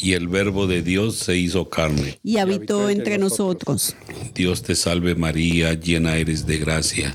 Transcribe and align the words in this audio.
Y 0.00 0.14
el 0.14 0.28
Verbo 0.28 0.66
de 0.66 0.82
Dios 0.82 1.16
se 1.16 1.36
hizo 1.36 1.68
carne. 1.68 2.18
Y 2.22 2.38
habitó 2.38 2.88
entre 2.88 3.18
nosotros. 3.18 3.94
Dios 4.34 4.62
te 4.62 4.74
salve 4.74 5.14
María, 5.14 5.74
llena 5.74 6.16
eres 6.16 6.46
de 6.46 6.56
gracia, 6.56 7.14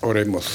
Oremos. 0.00 0.46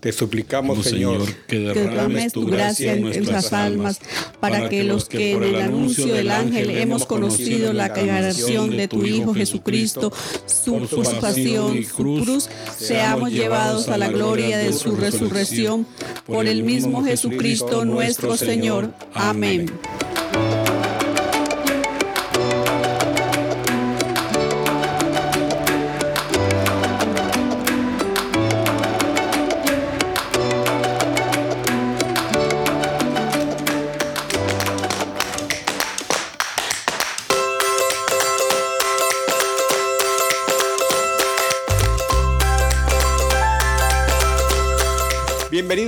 Te 0.00 0.12
suplicamos, 0.12 0.84
Señor, 0.84 1.22
que 1.46 1.58
derrames 1.58 2.32
tu 2.32 2.46
gracia 2.46 2.92
en 2.92 3.02
nuestras 3.02 3.52
almas, 3.52 3.98
para 4.40 4.68
que 4.68 4.84
los 4.84 5.08
que 5.08 5.32
en 5.32 5.42
el 5.42 5.56
anuncio 5.56 6.06
del 6.06 6.30
ángel 6.30 6.70
hemos 6.70 7.06
conocido 7.06 7.72
la 7.72 7.92
creación 7.92 8.76
de 8.76 8.86
tu 8.86 9.06
Hijo 9.06 9.32
Jesucristo, 9.32 10.12
su 10.46 10.86
pasión, 11.20 11.82
su 11.84 11.94
cruz, 11.94 12.50
seamos 12.78 13.30
llevados 13.30 13.88
a 13.88 13.96
la 13.96 14.08
gloria 14.08 14.58
de 14.58 14.72
su 14.72 14.94
resurrección 14.94 15.86
por 16.26 16.46
el 16.46 16.62
mismo 16.62 17.02
Jesucristo 17.02 17.84
nuestro 17.84 18.36
Señor. 18.36 18.92
Amén. 19.14 19.70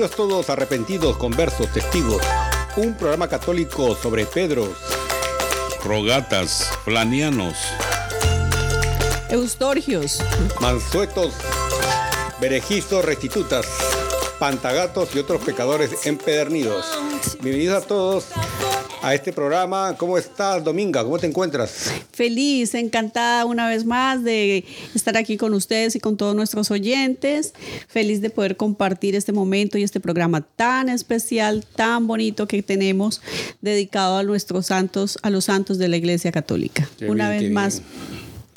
Bienvenidos 0.07 0.15
todos 0.15 0.51
arrepentidos, 0.51 1.17
conversos, 1.17 1.73
testigos. 1.73 2.23
Un 2.77 2.95
programa 2.95 3.27
católico 3.27 3.97
sobre 3.97 4.25
Pedros, 4.25 4.69
rogatas, 5.83 6.71
flanianos, 6.85 7.57
eustorgios, 9.29 10.23
mansuetos, 10.61 11.35
berejizos, 12.41 13.05
restitutas, 13.05 13.67
pantagatos 14.39 15.13
y 15.17 15.19
otros 15.19 15.43
pecadores 15.43 16.07
empedernidos. 16.07 16.87
Bienvenidos 17.41 17.83
a 17.83 17.87
todos 17.87 18.27
a 19.07 19.15
este 19.15 19.33
programa. 19.33 19.95
¿Cómo 19.97 20.19
estás, 20.19 20.65
Dominga? 20.65 21.05
¿Cómo 21.05 21.17
te 21.17 21.29
encuentras? 21.29 21.93
Feliz, 22.13 22.75
encantada 22.75 23.45
una 23.45 23.69
vez 23.69 23.85
más 23.85 24.25
de 24.25 24.65
estar 24.97 25.17
aquí 25.17 25.37
con 25.37 25.55
ustedes 25.55 25.95
y 25.95 26.01
con 26.01 26.17
todos 26.17 26.35
nuestros 26.35 26.73
oyentes. 26.73 27.55
Feliz 27.87 28.21
de 28.21 28.31
poder 28.31 28.57
compartir 28.57 29.15
este 29.15 29.33
momento 29.33 29.79
y 29.79 29.85
este 29.85 30.01
programa 30.01 30.41
tan 30.41 30.89
especial, 30.89 31.65
tan 31.77 32.09
bonito 32.09 32.49
que 32.49 32.65
tenemos 32.65 33.23
dedicado 33.61 34.17
a 34.17 34.25
nuestros 34.25 34.67
santos, 34.67 35.21
a 35.23 35.31
los 35.31 35.45
santos 35.45 35.79
de 35.79 35.87
la 35.87 35.99
Iglesia 35.99 36.33
Católica. 36.33 36.89
una 37.07 37.29
vez 37.29 37.49
más. 37.53 37.83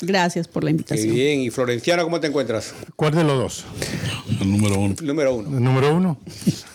Gracias 0.02 0.48
por 0.48 0.64
la 0.64 0.70
invitación. 0.70 1.08
Qué 1.08 1.12
bien. 1.12 1.40
¿Y 1.40 1.50
Florenciano, 1.50 2.04
cómo 2.04 2.20
te 2.20 2.28
encuentras? 2.28 2.74
¿Cuál 2.96 3.14
de 3.14 3.24
los 3.24 3.38
dos? 3.38 3.64
El 4.40 4.50
número 4.50 4.78
uno. 4.78 4.94
número 5.02 5.34
uno. 5.34 5.56
¿El 5.58 5.62
número 5.62 5.94
uno? 5.94 6.18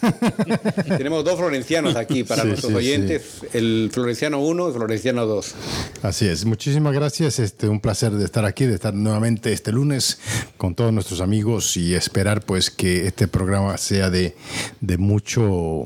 Tenemos 0.98 1.24
dos 1.24 1.38
florencianos 1.38 1.96
aquí 1.96 2.24
para 2.24 2.44
nuestros 2.44 2.72
oyentes. 2.74 3.42
El 3.54 3.90
Florenciano 3.92 4.40
1 4.40 4.70
y 4.70 4.74
Florenciano 4.74 5.26
2. 5.26 5.56
Así 6.04 6.28
es. 6.28 6.46
Muchísimas 6.46 6.94
gracias. 6.94 7.40
Este, 7.40 7.68
un 7.68 7.80
placer 7.80 8.12
de 8.12 8.26
estar 8.26 8.46
aquí, 8.46 8.66
de 8.66 8.76
estar 8.76 8.94
nuevamente 8.94 9.52
este 9.52 9.72
lunes 9.72 10.20
con 10.58 10.76
todos 10.76 10.94
nuestros 10.94 11.20
amigos 11.20 11.76
y 11.78 11.96
esperar 11.96 12.46
pues 12.46 12.70
que 12.70 13.08
este 13.08 13.28
programa 13.28 13.78
sea 13.78 14.12
de, 14.12 14.36
de 14.82 14.98
mucho 15.00 15.86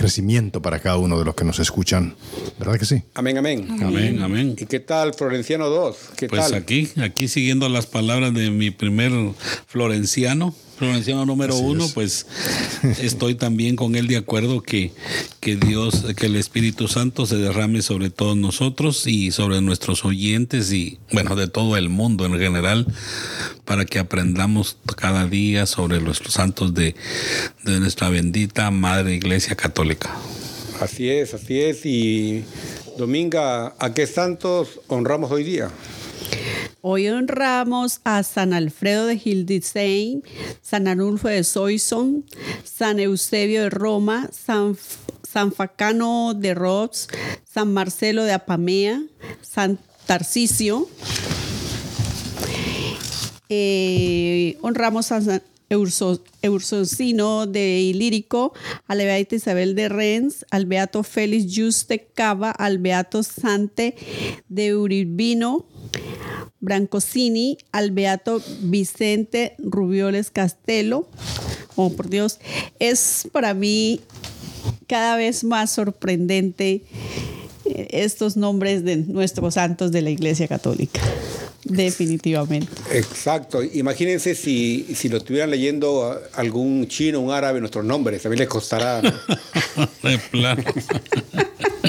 crecimiento 0.00 0.62
para 0.62 0.78
cada 0.78 0.96
uno 0.96 1.18
de 1.18 1.26
los 1.26 1.34
que 1.34 1.44
nos 1.44 1.58
escuchan. 1.58 2.14
¿Verdad 2.58 2.78
que 2.78 2.86
sí? 2.86 3.02
Amén, 3.12 3.36
amén. 3.36 3.68
Amén, 3.82 4.22
amén. 4.22 4.56
¿Y 4.58 4.64
qué 4.64 4.80
tal, 4.80 5.12
Florenciano 5.12 5.68
2? 5.68 5.96
¿Qué 6.16 6.26
pues 6.26 6.54
aquí, 6.54 6.88
aquí 7.02 7.28
siguiendo 7.28 7.68
las 7.68 7.84
palabras 7.84 8.32
de 8.32 8.50
mi 8.50 8.70
primer 8.70 9.12
florenciano, 9.66 10.54
Florenciano 10.80 11.26
número 11.26 11.58
uno, 11.58 11.86
pues 11.92 12.26
estoy 13.02 13.34
también 13.34 13.76
con 13.76 13.96
él 13.96 14.06
de 14.06 14.16
acuerdo 14.16 14.62
que, 14.62 14.92
que 15.38 15.56
Dios, 15.56 16.06
que 16.16 16.24
el 16.24 16.36
Espíritu 16.36 16.88
Santo 16.88 17.26
se 17.26 17.36
derrame 17.36 17.82
sobre 17.82 18.08
todos 18.08 18.34
nosotros 18.34 19.06
y 19.06 19.30
sobre 19.30 19.60
nuestros 19.60 20.06
oyentes 20.06 20.72
y, 20.72 20.98
bueno, 21.12 21.36
de 21.36 21.48
todo 21.48 21.76
el 21.76 21.90
mundo 21.90 22.24
en 22.24 22.38
general, 22.38 22.86
para 23.66 23.84
que 23.84 23.98
aprendamos 23.98 24.78
cada 24.96 25.26
día 25.26 25.66
sobre 25.66 26.00
los 26.00 26.22
santos 26.30 26.72
de, 26.72 26.94
de 27.62 27.78
nuestra 27.78 28.08
bendita 28.08 28.70
Madre 28.70 29.16
Iglesia 29.16 29.56
Católica. 29.56 30.16
Así 30.80 31.10
es, 31.10 31.34
así 31.34 31.60
es. 31.60 31.84
Y 31.84 32.42
Dominga, 32.96 33.74
¿a 33.78 33.92
qué 33.92 34.06
santos 34.06 34.80
honramos 34.88 35.30
hoy 35.30 35.44
día? 35.44 35.70
Hoy 36.82 37.08
honramos 37.08 38.00
a 38.04 38.22
San 38.22 38.54
Alfredo 38.54 39.04
de 39.04 39.20
Hildesheim, 39.22 40.22
San 40.62 40.88
Arnulfo 40.88 41.28
de 41.28 41.44
Soissons, 41.44 42.24
San 42.64 42.98
Eusebio 42.98 43.64
de 43.64 43.70
Roma, 43.70 44.30
San, 44.32 44.78
San 45.22 45.52
Facano 45.52 46.32
de 46.32 46.54
Rhodes, 46.54 47.08
San 47.44 47.74
Marcelo 47.74 48.24
de 48.24 48.32
Apamea, 48.32 49.02
San 49.42 49.78
Tarcisio. 50.06 50.88
Eh, 53.50 54.56
honramos 54.62 55.12
a 55.12 55.20
San 55.20 55.42
de 57.46 57.80
Ilírico, 57.80 58.54
a 58.86 58.94
la 58.94 59.04
Isabel 59.36 59.74
de 59.74 59.88
Rennes, 59.90 60.46
al 60.50 60.64
Beato 60.64 61.02
Félix 61.02 61.54
Juste 61.54 62.08
Cava, 62.14 62.50
al 62.50 62.78
Beato 62.78 63.22
Sante 63.22 63.94
de 64.48 64.74
Uribino, 64.74 65.66
Brancosini, 66.60 67.58
al 67.72 67.90
Beato 67.90 68.42
Vicente 68.60 69.54
Rubioles 69.58 70.30
Castelo. 70.30 71.08
Oh, 71.76 71.90
por 71.90 72.08
Dios, 72.08 72.38
es 72.78 73.28
para 73.32 73.54
mí 73.54 74.00
cada 74.86 75.16
vez 75.16 75.44
más 75.44 75.70
sorprendente 75.70 76.82
eh, 77.64 77.88
estos 77.90 78.36
nombres 78.36 78.84
de 78.84 78.96
nuestros 78.96 79.54
santos 79.54 79.92
de 79.92 80.02
la 80.02 80.10
Iglesia 80.10 80.48
Católica. 80.48 81.00
Definitivamente. 81.64 82.68
Exacto. 82.92 83.62
Imagínense 83.62 84.34
si, 84.34 84.86
si 84.94 85.08
lo 85.08 85.18
estuvieran 85.18 85.50
leyendo 85.50 86.20
algún 86.34 86.88
chino, 86.88 87.20
un 87.20 87.32
árabe, 87.32 87.60
nuestros 87.60 87.84
nombres, 87.84 88.22
también 88.22 88.40
les 88.40 88.48
costará. 88.48 89.00
De 90.02 90.18
plano. 90.30 90.64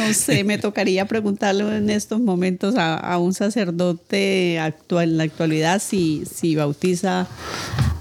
No 0.00 0.14
sé, 0.14 0.44
me 0.44 0.56
tocaría 0.56 1.04
preguntarle 1.04 1.76
en 1.76 1.90
estos 1.90 2.20
momentos 2.20 2.74
a, 2.78 3.18
un 3.18 3.34
sacerdote 3.34 4.58
actual 4.58 5.10
en 5.10 5.16
la 5.18 5.24
actualidad 5.24 5.82
si, 5.82 6.24
si 6.24 6.56
bautiza 6.56 7.28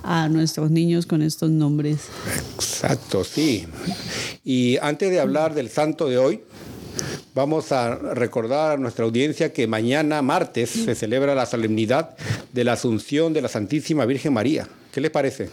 a 0.03 0.29
nuestros 0.29 0.71
niños 0.71 1.05
con 1.05 1.21
estos 1.21 1.49
nombres. 1.49 1.99
Exacto, 2.55 3.23
sí. 3.23 3.67
Y 4.45 4.77
antes 4.81 5.11
de 5.11 5.19
hablar 5.19 5.53
del 5.53 5.69
santo 5.69 6.07
de 6.07 6.17
hoy, 6.17 6.41
vamos 7.35 7.71
a 7.71 7.95
recordar 7.95 8.71
a 8.71 8.77
nuestra 8.77 9.05
audiencia 9.05 9.51
que 9.51 9.67
mañana, 9.67 10.21
martes, 10.21 10.69
se 10.69 10.95
celebra 10.95 11.35
la 11.35 11.45
solemnidad 11.45 12.15
de 12.53 12.63
la 12.63 12.73
Asunción 12.73 13.33
de 13.33 13.41
la 13.41 13.49
Santísima 13.49 14.05
Virgen 14.05 14.33
María. 14.33 14.67
¿Qué 14.93 15.01
les 15.01 15.11
parece? 15.11 15.49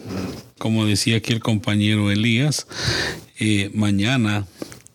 Como 0.57 0.85
decía 0.85 1.17
aquí 1.17 1.33
el 1.33 1.41
compañero 1.41 2.09
Elías, 2.09 2.67
eh, 3.39 3.69
mañana 3.73 4.47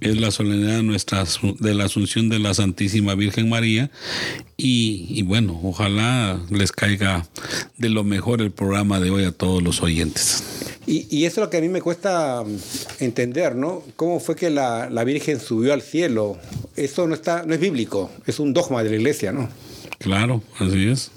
es 0.03 0.21
la 0.21 0.31
solemnidad 0.31 0.77
de, 0.77 0.83
nuestra, 0.83 1.25
de 1.61 1.75
la 1.75 1.85
Asunción 1.85 2.29
de 2.29 2.41
la 2.41 2.53
Santísima 2.55 3.15
Virgen 3.15 3.49
María 3.49 3.91
y, 4.57 5.07
y, 5.09 5.23
bueno, 5.23 5.59
ojalá 5.63 6.41
les 6.51 6.73
caiga 6.73 7.27
de 7.79 7.89
lo 7.89 8.03
mejor 8.05 8.43
el 8.43 8.51
programa 8.51 8.99
de 9.01 9.11
hoy 9.11 9.25
a 9.25 9.33
todos 9.33 9.63
los 9.63 9.81
oyentes. 9.83 10.43
Y, 10.87 11.07
y 11.09 11.27
eso 11.27 11.41
es 11.41 11.45
lo 11.47 11.51
que 11.51 11.59
a 11.59 11.61
mí 11.61 11.69
me 11.69 11.81
cuesta 11.81 12.43
entender, 12.99 13.55
¿no? 13.55 13.85
¿Cómo 13.95 14.19
fue 14.19 14.35
que 14.35 14.51
la, 14.51 14.91
la, 14.91 15.05
Virgen 15.05 15.39
subió 15.39 15.73
al 15.73 15.83
cielo? 15.83 16.37
Eso 16.75 17.07
no, 17.07 17.15
está, 17.15 17.45
no 17.47 17.55
es 17.55 17.61
bíblico, 17.61 18.11
es 18.27 18.41
un 18.41 18.53
dogma 18.53 18.83
de 18.83 18.91
la 18.91 18.97
iglesia, 18.97 19.31
¿no? 19.31 19.49
Claro, 19.99 20.43
así 20.59 20.89
es. 20.89 21.13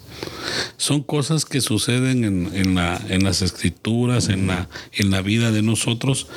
Son 0.77 1.01
cosas 1.01 1.45
que 1.45 1.59
suceden 1.59 2.23
en, 2.23 2.51
en, 2.53 2.75
la, 2.75 3.01
en 3.09 3.23
las 3.23 3.41
escrituras, 3.41 4.29
en 4.29 4.45
la, 4.45 4.69
en 4.93 5.09
la 5.09 5.23
vida 5.23 5.51
de 5.51 5.63
nosotros, 5.63 6.27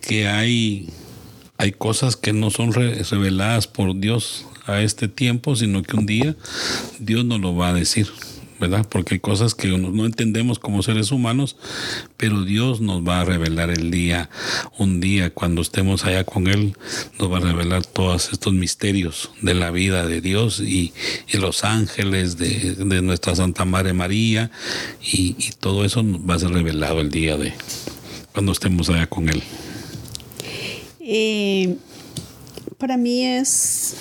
que 0.00 0.26
hay 0.26 0.88
hay 1.56 1.72
cosas 1.72 2.16
que 2.16 2.32
no 2.32 2.50
son 2.50 2.72
reveladas 2.72 3.66
por 3.66 3.98
Dios 3.98 4.46
a 4.66 4.80
este 4.80 5.08
tiempo, 5.08 5.56
sino 5.56 5.82
que 5.82 5.96
un 5.96 6.06
día 6.06 6.36
Dios 6.98 7.24
nos 7.24 7.40
lo 7.40 7.54
va 7.54 7.68
a 7.68 7.74
decir, 7.74 8.08
¿verdad? 8.58 8.86
Porque 8.88 9.14
hay 9.14 9.20
cosas 9.20 9.54
que 9.54 9.68
no 9.68 10.04
entendemos 10.04 10.58
como 10.58 10.82
seres 10.82 11.12
humanos, 11.12 11.56
pero 12.16 12.42
Dios 12.42 12.80
nos 12.80 13.06
va 13.06 13.20
a 13.20 13.24
revelar 13.24 13.70
el 13.70 13.90
día, 13.90 14.30
un 14.78 15.00
día 15.00 15.30
cuando 15.30 15.62
estemos 15.62 16.04
allá 16.04 16.24
con 16.24 16.48
Él, 16.48 16.76
nos 17.18 17.30
va 17.30 17.38
a 17.38 17.40
revelar 17.40 17.84
todos 17.84 18.32
estos 18.32 18.52
misterios 18.52 19.30
de 19.42 19.54
la 19.54 19.70
vida 19.70 20.06
de 20.06 20.20
Dios 20.20 20.60
y, 20.60 20.92
los 21.32 21.64
ángeles 21.64 22.38
de, 22.38 22.74
de, 22.74 23.02
nuestra 23.02 23.34
Santa 23.34 23.64
Madre 23.64 23.92
María 23.92 24.50
y, 25.02 25.36
y 25.38 25.50
todo 25.60 25.84
eso 25.84 26.02
va 26.28 26.36
a 26.36 26.38
ser 26.38 26.50
revelado 26.50 27.00
el 27.00 27.10
día 27.10 27.36
de 27.36 27.52
cuando 28.32 28.52
estemos 28.52 28.88
allá 28.88 29.06
con 29.08 29.28
Él. 29.28 29.42
Eh, 31.06 31.76
para 32.78 32.96
mí 32.96 33.24
es, 33.24 33.94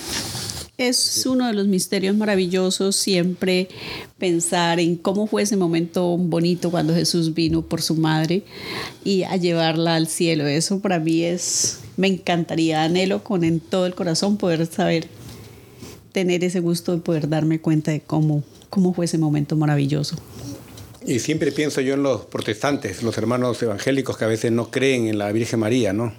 es 0.78 1.26
uno 1.26 1.48
de 1.48 1.54
los 1.54 1.68
misterios 1.68 2.16
maravillosos 2.16 2.96
siempre 2.96 3.68
pensar 4.18 4.80
en 4.80 4.96
cómo 4.96 5.28
fue 5.28 5.42
ese 5.42 5.58
momento 5.58 6.18
bonito 6.18 6.72
cuando 6.72 6.96
Jesús 6.96 7.34
vino 7.34 7.62
por 7.62 7.82
su 7.82 7.96
madre 7.96 8.44
y 9.04 9.24
a 9.24 9.36
llevarla 9.36 9.96
al 9.96 10.08
cielo. 10.08 10.48
Eso 10.48 10.80
para 10.80 11.00
mí 11.00 11.24
es, 11.24 11.80
me 11.98 12.08
encantaría, 12.08 12.84
anhelo 12.84 13.22
con 13.22 13.44
en 13.44 13.60
todo 13.60 13.86
el 13.86 13.96
corazón 13.96 14.38
poder 14.38 14.66
saber, 14.66 15.08
tener 16.14 16.46
ese 16.46 16.62
gusto 16.62 16.94
de 16.94 17.00
poder 17.00 17.28
darme 17.28 17.60
cuenta 17.60 17.92
de 17.92 18.00
cómo, 18.00 18.44
cómo 18.70 18.94
fue 18.94 19.06
ese 19.06 19.18
momento 19.18 19.58
maravilloso. 19.58 20.16
Y 21.06 21.20
siempre 21.20 21.52
pienso 21.52 21.82
yo 21.82 21.96
en 21.96 22.04
los 22.04 22.22
protestantes, 22.22 23.04
los 23.04 23.18
hermanos 23.18 23.62
evangélicos 23.62 24.18
que 24.18 24.24
a 24.24 24.28
veces 24.30 24.54
no 24.54 24.72
creen 24.72 25.08
en 25.08 25.18
la 25.18 25.34
Virgen 25.34 25.60
María, 25.60 25.92
¿no? 25.92 26.14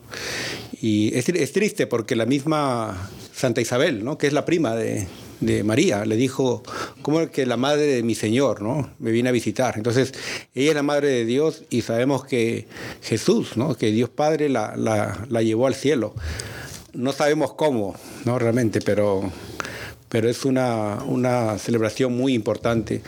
Y 0.86 1.16
es, 1.16 1.52
triste 1.54 1.86
porque 1.86 2.14
la 2.14 2.26
misma 2.26 3.08
Santa 3.32 3.62
Isabel, 3.62 4.04
¿no? 4.04 4.18
Que 4.18 4.26
es 4.26 4.34
la 4.34 4.44
prima 4.44 4.74
de, 4.76 5.06
de 5.40 5.64
María, 5.64 6.04
le 6.04 6.14
dijo, 6.14 6.62
¿cómo 7.00 7.22
es 7.22 7.30
que 7.30 7.46
la 7.46 7.56
madre 7.56 7.86
de 7.86 8.02
mi 8.02 8.14
Señor, 8.14 8.60
¿no? 8.60 8.90
Me 8.98 9.10
viene 9.10 9.30
a 9.30 9.32
visitar. 9.32 9.78
Entonces, 9.78 10.12
ella 10.54 10.68
es 10.68 10.74
la 10.74 10.82
madre 10.82 11.08
de 11.08 11.24
Dios 11.24 11.62
y 11.70 11.80
sabemos 11.80 12.26
que 12.26 12.66
Jesús, 13.00 13.56
¿no? 13.56 13.74
Que 13.76 13.92
Dios 13.92 14.10
Padre 14.10 14.50
la, 14.50 14.76
la, 14.76 15.26
la 15.30 15.40
llevó 15.40 15.68
al 15.68 15.74
cielo. 15.74 16.14
No 16.92 17.12
sabemos 17.12 17.54
cómo, 17.54 17.94
¿no? 18.26 18.38
Realmente, 18.38 18.82
pero 18.82 19.32
pero 20.10 20.28
es 20.28 20.44
una, 20.44 21.02
una, 21.06 21.58
celebración 21.58 22.16
muy 22.16 22.34
importante, 22.34 23.00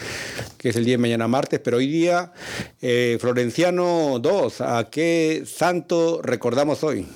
que 0.59 0.71
es 0.71 0.77
el 0.77 0.85
día 0.85 0.95
de 0.95 0.99
mañana 0.99 1.29
martes, 1.29 1.61
pero 1.61 1.77
hoy 1.77 1.87
día, 1.87 2.33
eh, 2.83 3.19
Florenciano 3.21 4.19
2, 4.19 4.61
¿a 4.63 4.89
qué 4.91 5.45
santo 5.47 6.21
recordamos 6.21 6.83
hoy? 6.83 7.07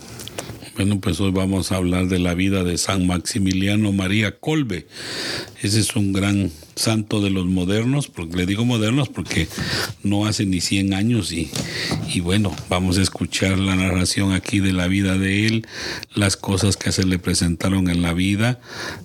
Bueno, 0.76 1.00
pues 1.00 1.20
hoy 1.20 1.32
vamos 1.32 1.72
a 1.72 1.76
hablar 1.76 2.06
de 2.06 2.20
la 2.20 2.34
vida 2.34 2.62
de 2.62 2.78
San 2.78 3.06
Maximiliano 3.06 3.92
María 3.92 4.38
Colbe. 4.38 4.86
Ese 5.62 5.80
es 5.80 5.96
un 5.96 6.12
gran 6.12 6.50
santo 6.76 7.20
de 7.20 7.28
los 7.28 7.44
modernos, 7.46 8.06
porque 8.08 8.36
le 8.36 8.46
digo 8.46 8.64
modernos 8.64 9.08
porque 9.08 9.48
no 10.04 10.26
hace 10.26 10.46
ni 10.46 10.60
100 10.60 10.94
años 10.94 11.32
y, 11.32 11.50
y 12.14 12.20
bueno, 12.20 12.54
vamos 12.68 12.98
a 12.98 13.02
escuchar 13.02 13.58
la 13.58 13.74
narración 13.74 14.32
aquí 14.32 14.60
de 14.60 14.72
la 14.72 14.86
vida 14.86 15.18
de 15.18 15.46
él, 15.46 15.66
las 16.14 16.36
cosas 16.36 16.76
que 16.76 16.92
se 16.92 17.04
le 17.04 17.18
presentaron 17.18 17.90
en 17.90 18.00
la 18.00 18.14
vida, 18.14 18.60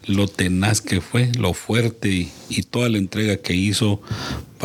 lo 0.06 0.28
tenaz 0.28 0.82
que 0.82 1.02
fue, 1.02 1.32
lo 1.38 1.54
fuerte 1.54 2.10
y, 2.10 2.32
y 2.48 2.62
toda 2.62 2.90
la 2.90 3.00
entrega 3.00 3.38
que 3.38 3.56
hizo 3.56 4.02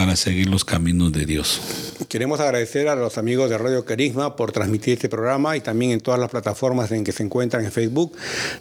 para 0.01 0.17
seguir 0.17 0.49
los 0.49 0.65
caminos 0.65 1.13
de 1.13 1.27
Dios. 1.27 1.61
Queremos 2.09 2.41
agradecer 2.41 2.89
a 2.89 2.95
los 2.95 3.19
amigos 3.19 3.51
de 3.51 3.59
Radio 3.59 3.85
Carisma 3.85 4.35
por 4.35 4.51
transmitir 4.51 4.95
este 4.95 5.11
programa 5.11 5.59
y 5.59 5.61
también 5.61 5.91
en 5.91 6.01
todas 6.01 6.19
las 6.19 6.31
plataformas 6.31 6.91
en 6.91 7.05
que 7.05 7.13
se 7.13 7.23
encuentran 7.23 7.67
en 7.67 7.71
Facebook. 7.71 8.17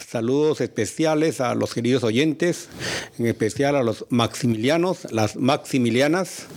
Saludos 0.06 0.60
especiales 0.60 1.40
a 1.40 1.56
los 1.56 1.74
queridos 1.74 2.04
oyentes, 2.04 2.68
en 3.18 3.26
especial 3.26 3.78
a 3.78 3.84
los 3.84 4.06
maximilianos, 4.10 5.10
las 5.12 5.38
maximilianas, 5.38 6.48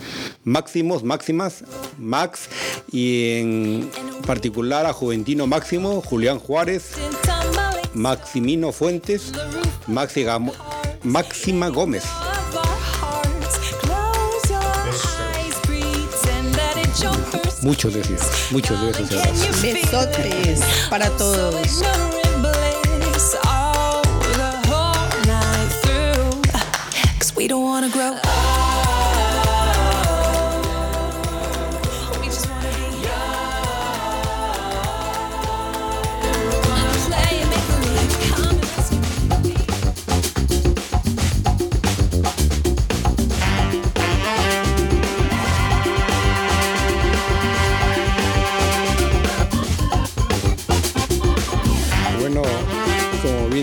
máximos, 0.42 1.04
máximas, 1.04 1.62
Max 1.96 2.48
y 2.90 3.36
en 3.36 3.90
particular 4.26 4.84
a 4.86 4.92
Juventino 4.92 5.46
Máximo, 5.46 6.00
Julián 6.00 6.40
Juárez, 6.40 6.94
Maximino 7.94 8.72
Fuentes, 8.72 9.30
Maxi 9.86 10.26
Máxima 11.04 11.68
Gómez. 11.68 12.02
Muchos 17.62 17.94
besos, 17.94 18.50
muchos 18.50 18.80
besos. 18.80 19.62
Besotes 19.62 20.60
para 20.90 21.08
todos. 21.10 21.82
We 27.36 27.48
don't 27.48 27.64
wanna 27.64 27.88
grow 27.88 28.14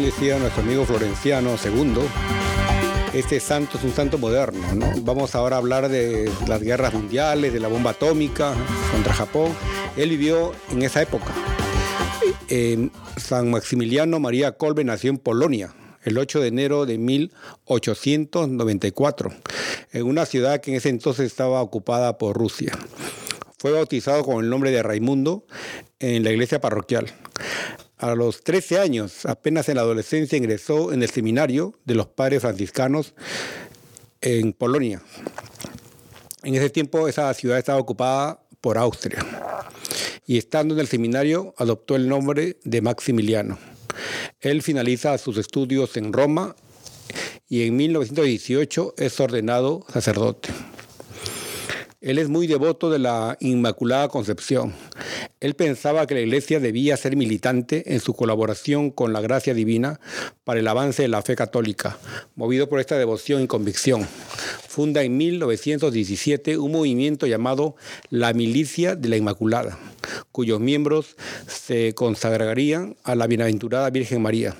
decía 0.09 0.39
nuestro 0.39 0.63
amigo 0.63 0.85
Florenciano 0.85 1.55
II, 1.63 2.01
este 3.13 3.39
santo 3.39 3.77
es 3.77 3.83
un 3.83 3.93
santo 3.93 4.17
moderno. 4.17 4.73
¿no? 4.73 4.91
Vamos 5.01 5.35
ahora 5.35 5.57
a 5.57 5.59
hablar 5.59 5.87
de 5.87 6.31
las 6.47 6.63
guerras 6.63 6.95
mundiales, 6.95 7.53
de 7.53 7.59
la 7.59 7.67
bomba 7.67 7.91
atómica 7.91 8.55
contra 8.91 9.13
Japón. 9.13 9.51
Él 9.95 10.09
vivió 10.09 10.53
en 10.71 10.81
esa 10.81 11.03
época. 11.03 11.31
San 13.17 13.51
Maximiliano 13.51 14.19
María 14.19 14.53
Kolbe 14.53 14.83
nació 14.83 15.11
en 15.11 15.19
Polonia 15.19 15.75
el 16.01 16.17
8 16.17 16.39
de 16.39 16.47
enero 16.47 16.87
de 16.87 16.97
1894, 16.97 19.31
en 19.91 20.07
una 20.07 20.25
ciudad 20.25 20.59
que 20.59 20.71
en 20.71 20.77
ese 20.77 20.89
entonces 20.89 21.27
estaba 21.27 21.61
ocupada 21.61 22.17
por 22.17 22.35
Rusia. 22.35 22.75
Fue 23.59 23.73
bautizado 23.73 24.23
con 24.23 24.43
el 24.43 24.49
nombre 24.49 24.71
de 24.71 24.81
Raimundo 24.81 25.45
en 25.99 26.23
la 26.23 26.31
iglesia 26.31 26.59
parroquial. 26.59 27.13
A 27.99 28.15
los 28.15 28.45
13 28.45 28.79
años, 28.79 29.25
apenas 29.25 29.67
en 29.67 29.75
la 29.75 29.81
adolescencia, 29.81 30.37
ingresó 30.37 30.93
en 30.93 31.03
el 31.03 31.09
seminario 31.09 31.73
de 31.83 31.95
los 31.95 32.07
padres 32.07 32.41
franciscanos 32.41 33.13
en 34.21 34.53
Polonia. 34.53 35.01
En 36.43 36.55
ese 36.55 36.69
tiempo 36.69 37.09
esa 37.09 37.33
ciudad 37.33 37.57
estaba 37.57 37.77
ocupada 37.77 38.41
por 38.61 38.77
Austria. 38.77 39.19
Y 40.25 40.37
estando 40.37 40.75
en 40.75 40.79
el 40.79 40.87
seminario, 40.87 41.53
adoptó 41.57 41.97
el 41.97 42.07
nombre 42.07 42.57
de 42.63 42.81
Maximiliano. 42.81 43.57
Él 44.39 44.61
finaliza 44.61 45.17
sus 45.17 45.37
estudios 45.37 45.97
en 45.97 46.13
Roma 46.13 46.55
y 47.49 47.63
en 47.63 47.75
1918 47.75 48.93
es 48.97 49.19
ordenado 49.19 49.85
sacerdote. 49.91 50.49
Él 52.01 52.17
es 52.17 52.29
muy 52.29 52.47
devoto 52.47 52.89
de 52.89 52.97
la 52.97 53.35
Inmaculada 53.41 54.07
Concepción. 54.07 54.73
Él 55.41 55.55
pensaba 55.55 56.07
que 56.07 56.13
la 56.13 56.21
Iglesia 56.21 56.61
debía 56.61 56.95
ser 56.95 57.17
militante 57.17 57.93
en 57.93 57.99
su 57.99 58.13
colaboración 58.13 58.89
con 58.89 59.11
la 59.11 59.19
gracia 59.19 59.53
divina 59.53 59.99
para 60.45 60.61
el 60.61 60.67
avance 60.69 61.01
de 61.01 61.09
la 61.09 61.21
fe 61.21 61.35
católica. 61.35 61.97
Movido 62.35 62.69
por 62.69 62.79
esta 62.79 62.97
devoción 62.97 63.41
y 63.41 63.47
convicción, 63.47 64.07
funda 64.79 65.03
en 65.03 65.17
1917 65.17 66.57
un 66.57 66.71
movimiento 66.71 67.27
llamado 67.27 67.75
la 68.09 68.31
Milicia 68.31 68.95
de 68.95 69.09
la 69.09 69.17
Inmaculada, 69.17 69.77
cuyos 70.31 70.61
miembros 70.61 71.17
se 71.47 71.93
consagrarían 71.93 72.95
a 73.03 73.15
la 73.15 73.27
Bienaventurada 73.27 73.89
Virgen 73.89 74.21
María 74.21 74.55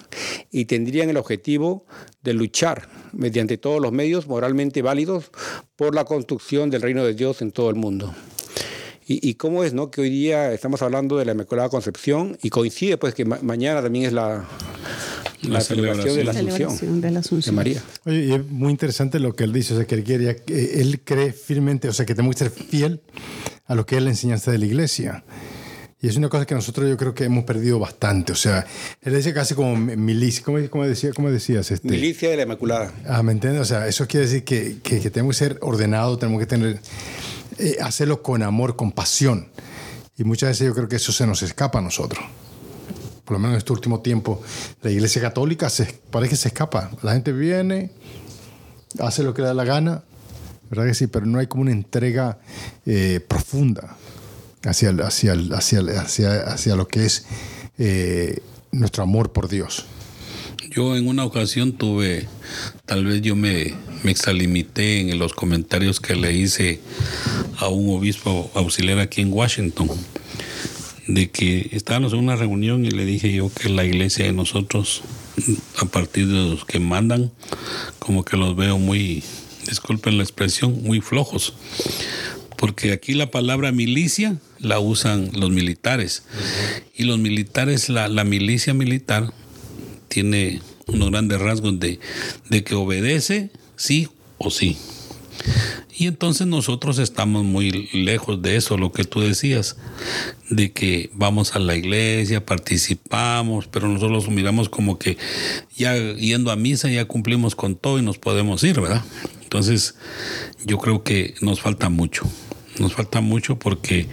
y 0.52 0.66
tendrían 0.66 1.10
el 1.10 1.16
objetivo 1.16 1.86
de 2.22 2.34
luchar 2.34 2.90
mediante 3.14 3.58
todos 3.58 3.80
los 3.82 3.94
medios 3.94 4.28
moralmente 4.28 4.82
válidos 4.82 5.32
por 5.78 5.96
la 5.96 6.04
construcción 6.04 6.70
del 6.70 6.82
reino 6.82 7.06
de 7.06 7.14
Dios 7.14 7.42
en 7.42 7.54
todo 7.54 7.70
el 7.70 7.76
mundo. 7.78 8.14
Y, 9.12 9.36
cómo 9.36 9.64
es, 9.64 9.74
¿no? 9.74 9.90
Que 9.90 10.02
hoy 10.02 10.10
día 10.12 10.54
estamos 10.54 10.82
hablando 10.84 11.18
de 11.18 11.26
la 11.26 11.32
Inmaculada 11.32 11.70
Concepción 11.70 12.38
y 12.44 12.50
coincide, 12.50 12.98
pues, 12.98 13.16
que 13.16 13.26
ma- 13.26 13.40
mañana 13.42 13.82
también 13.82 14.06
es 14.06 14.14
la, 14.14 14.46
la, 15.44 15.50
La 15.56 15.62
celebración 15.62 16.16
de 16.16 16.24
la 16.24 16.32
Asunción 16.32 16.58
Celebración 16.58 17.02
de 17.02 17.08
la 17.08 17.14
de 17.14 17.20
Asunción. 17.20 17.56
María. 17.56 17.84
Oye, 18.06 18.26
y 18.26 18.34
es 18.34 18.46
muy 18.50 18.72
interesante 18.72 19.20
lo 19.20 19.36
que 19.36 19.44
él 19.46 19.54
dice, 19.54 19.74
o 19.74 19.78
sea, 19.78 19.86
que 19.88 19.96
él, 19.96 20.04
quería, 20.04 20.36
que 20.36 20.82
él 20.82 21.02
cree 21.04 21.32
firmemente, 21.34 21.88
o 21.90 21.94
sea, 21.94 22.06
que 22.06 22.16
tenemos 22.16 22.36
que 22.36 22.40
ser 22.46 22.52
fiel 22.52 23.02
a 23.66 23.76
lo 23.76 23.86
que 23.86 23.98
es 23.98 24.04
la 24.04 24.10
enseñanza 24.10 24.52
de 24.52 24.58
la 24.58 24.66
iglesia. 24.66 25.24
Y 26.02 26.08
es 26.08 26.16
una 26.16 26.30
cosa 26.30 26.46
que 26.46 26.56
nosotros 26.56 26.90
yo 26.90 26.96
creo 26.96 27.14
que 27.14 27.26
hemos 27.26 27.44
perdido 27.44 27.78
bastante, 27.78 28.32
o 28.32 28.36
sea, 28.36 28.66
él 29.02 29.14
dice 29.16 29.34
casi 29.34 29.54
como 29.54 29.76
mi- 29.76 29.98
milicia, 29.98 30.44
¿cómo, 30.46 30.58
cómo 30.70 30.86
decía, 30.88 31.12
cómo 31.14 31.30
decías? 31.30 31.72
Este, 31.72 31.90
Milicia 31.90 32.30
de 32.30 32.38
la 32.38 32.44
Inmaculada. 32.44 32.94
Ah, 33.06 33.22
¿me 33.22 33.34
entiendes? 33.34 33.62
O 33.62 33.66
sea, 33.66 33.86
eso 33.86 34.08
quiere 34.08 34.26
decir 34.26 34.46
que, 34.46 34.78
que, 34.82 35.02
que 35.02 35.10
tenemos 35.10 35.38
que 35.38 35.46
ser 35.46 35.58
ordenados, 35.62 36.18
tenemos 36.20 36.40
que 36.40 36.46
tener, 36.46 36.80
eh, 37.58 37.76
hacerlo 37.82 38.22
con 38.24 38.44
amor, 38.44 38.78
con 38.78 38.94
pasión. 38.94 39.50
Y 40.18 40.24
muchas 40.24 40.52
veces 40.52 40.68
yo 40.68 40.74
creo 40.74 40.88
que 40.88 40.96
eso 40.96 41.12
se 41.12 41.28
nos 41.28 41.44
escapa 41.44 41.80
a 41.80 41.82
nosotros. 41.82 42.24
Por 43.30 43.36
lo 43.36 43.42
menos 43.42 43.54
en 43.54 43.58
este 43.60 43.74
último 43.74 44.00
tiempo, 44.00 44.42
la 44.82 44.90
iglesia 44.90 45.22
católica 45.22 45.70
se, 45.70 45.86
parece 46.10 46.32
que 46.32 46.36
se 46.36 46.48
escapa. 46.48 46.90
La 47.04 47.14
gente 47.14 47.32
viene, 47.32 47.92
hace 48.98 49.22
lo 49.22 49.36
que 49.36 49.44
le 49.44 49.50
da 49.50 49.54
la 49.54 49.66
gana, 49.66 50.02
¿verdad 50.72 50.88
que 50.88 50.96
sí? 50.96 51.06
Pero 51.06 51.28
no 51.28 51.38
hay 51.38 51.46
como 51.46 51.62
una 51.62 51.72
entrega 51.72 52.40
eh, 52.88 53.20
profunda 53.20 53.96
hacia, 54.64 54.90
hacia, 55.04 55.34
hacia, 55.52 55.80
hacia, 56.02 56.42
hacia 56.42 56.76
lo 56.76 56.88
que 56.88 57.06
es 57.06 57.28
eh, 57.78 58.40
nuestro 58.72 59.04
amor 59.04 59.32
por 59.32 59.48
Dios. 59.48 59.86
Yo 60.72 60.98
en 60.98 61.08
una 61.08 61.24
ocasión 61.24 61.74
tuve, 61.74 62.28
tal 62.88 63.06
vez 63.06 63.22
yo 63.22 63.36
me, 63.36 63.76
me 64.02 64.10
extralimité 64.10 65.02
en 65.02 65.20
los 65.20 65.34
comentarios 65.34 66.00
que 66.00 66.16
le 66.16 66.34
hice 66.34 66.80
a 67.60 67.68
un 67.68 67.96
obispo 67.96 68.50
auxiliar 68.56 68.98
aquí 68.98 69.22
en 69.22 69.32
Washington, 69.32 69.88
de 71.10 71.32
que 71.32 71.70
estábamos 71.72 72.14
en 72.14 72.20
una 72.20 72.36
reunión 72.36 72.86
y 72.86 72.92
le 72.92 73.04
dije 73.04 73.34
yo 73.34 73.52
que 73.52 73.68
la 73.68 73.84
iglesia 73.84 74.26
de 74.26 74.32
nosotros, 74.32 75.02
a 75.78 75.86
partir 75.86 76.28
de 76.28 76.50
los 76.52 76.66
que 76.66 76.80
mandan, 76.80 77.32
como 77.98 78.24
que 78.24 78.38
los 78.38 78.56
veo 78.56 78.78
muy, 78.78 79.24
disculpen 79.68 80.18
la 80.18 80.24
expresión, 80.24 80.84
muy 80.84 81.02
flojos. 81.02 81.56
Porque 82.58 82.92
aquí 82.92 83.16
la 83.16 83.32
palabra 83.32 83.72
milicia 83.72 84.38
la 84.60 84.80
usan 84.80 85.32
los 85.34 85.50
militares. 85.50 86.24
Y 86.96 87.06
los 87.06 87.18
militares, 87.18 87.90
la, 87.90 88.08
la 88.08 88.24
milicia 88.24 88.76
militar, 88.76 89.34
tiene 90.10 90.62
unos 90.86 91.10
grandes 91.10 91.40
rasgos 91.40 91.80
de, 91.80 92.00
de 92.50 92.64
que 92.64 92.76
obedece 92.76 93.50
sí 93.78 94.10
o 94.38 94.52
sí. 94.52 94.78
Y 96.00 96.08
entonces 96.08 96.48
nosotros 96.48 96.98
estamos 96.98 97.44
muy 97.44 97.90
lejos 97.92 98.42
de 98.42 98.56
eso, 98.56 98.78
lo 98.78 98.94
que 98.94 99.04
tú 99.04 99.20
decías, 99.20 99.76
de 100.50 100.72
que 100.72 101.10
vamos 101.14 101.58
a 101.58 101.60
la 101.60 101.76
iglesia, 101.76 102.46
participamos, 102.46 103.68
pero 103.68 103.90
nosotros 103.90 104.30
miramos 104.30 104.70
como 104.70 104.98
que 104.98 105.18
ya 105.76 105.98
yendo 106.14 106.52
a 106.52 106.56
misa 106.56 106.90
ya 106.90 107.04
cumplimos 107.04 107.54
con 107.54 107.76
todo 107.76 108.00
y 108.00 108.02
nos 108.02 108.18
podemos 108.18 108.64
ir, 108.64 108.80
¿verdad? 108.80 109.04
Entonces 109.44 109.96
yo 110.66 110.78
creo 110.78 111.04
que 111.04 111.36
nos 111.42 111.60
falta 111.60 111.90
mucho, 111.90 112.24
nos 112.80 112.94
falta 112.94 113.20
mucho 113.20 113.60
porque 113.60 114.08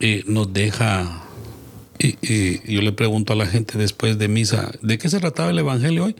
eh, 0.00 0.24
nos 0.26 0.54
deja 0.54 1.22
y 1.98 2.72
yo 2.72 2.80
le 2.80 2.92
pregunto 2.92 3.34
a 3.34 3.36
la 3.36 3.46
gente 3.46 3.76
después 3.76 4.16
de 4.16 4.28
misa, 4.28 4.72
¿de 4.80 4.96
qué 4.96 5.10
se 5.10 5.20
trataba 5.20 5.50
el 5.50 5.58
Evangelio 5.58 6.06
hoy? 6.06 6.16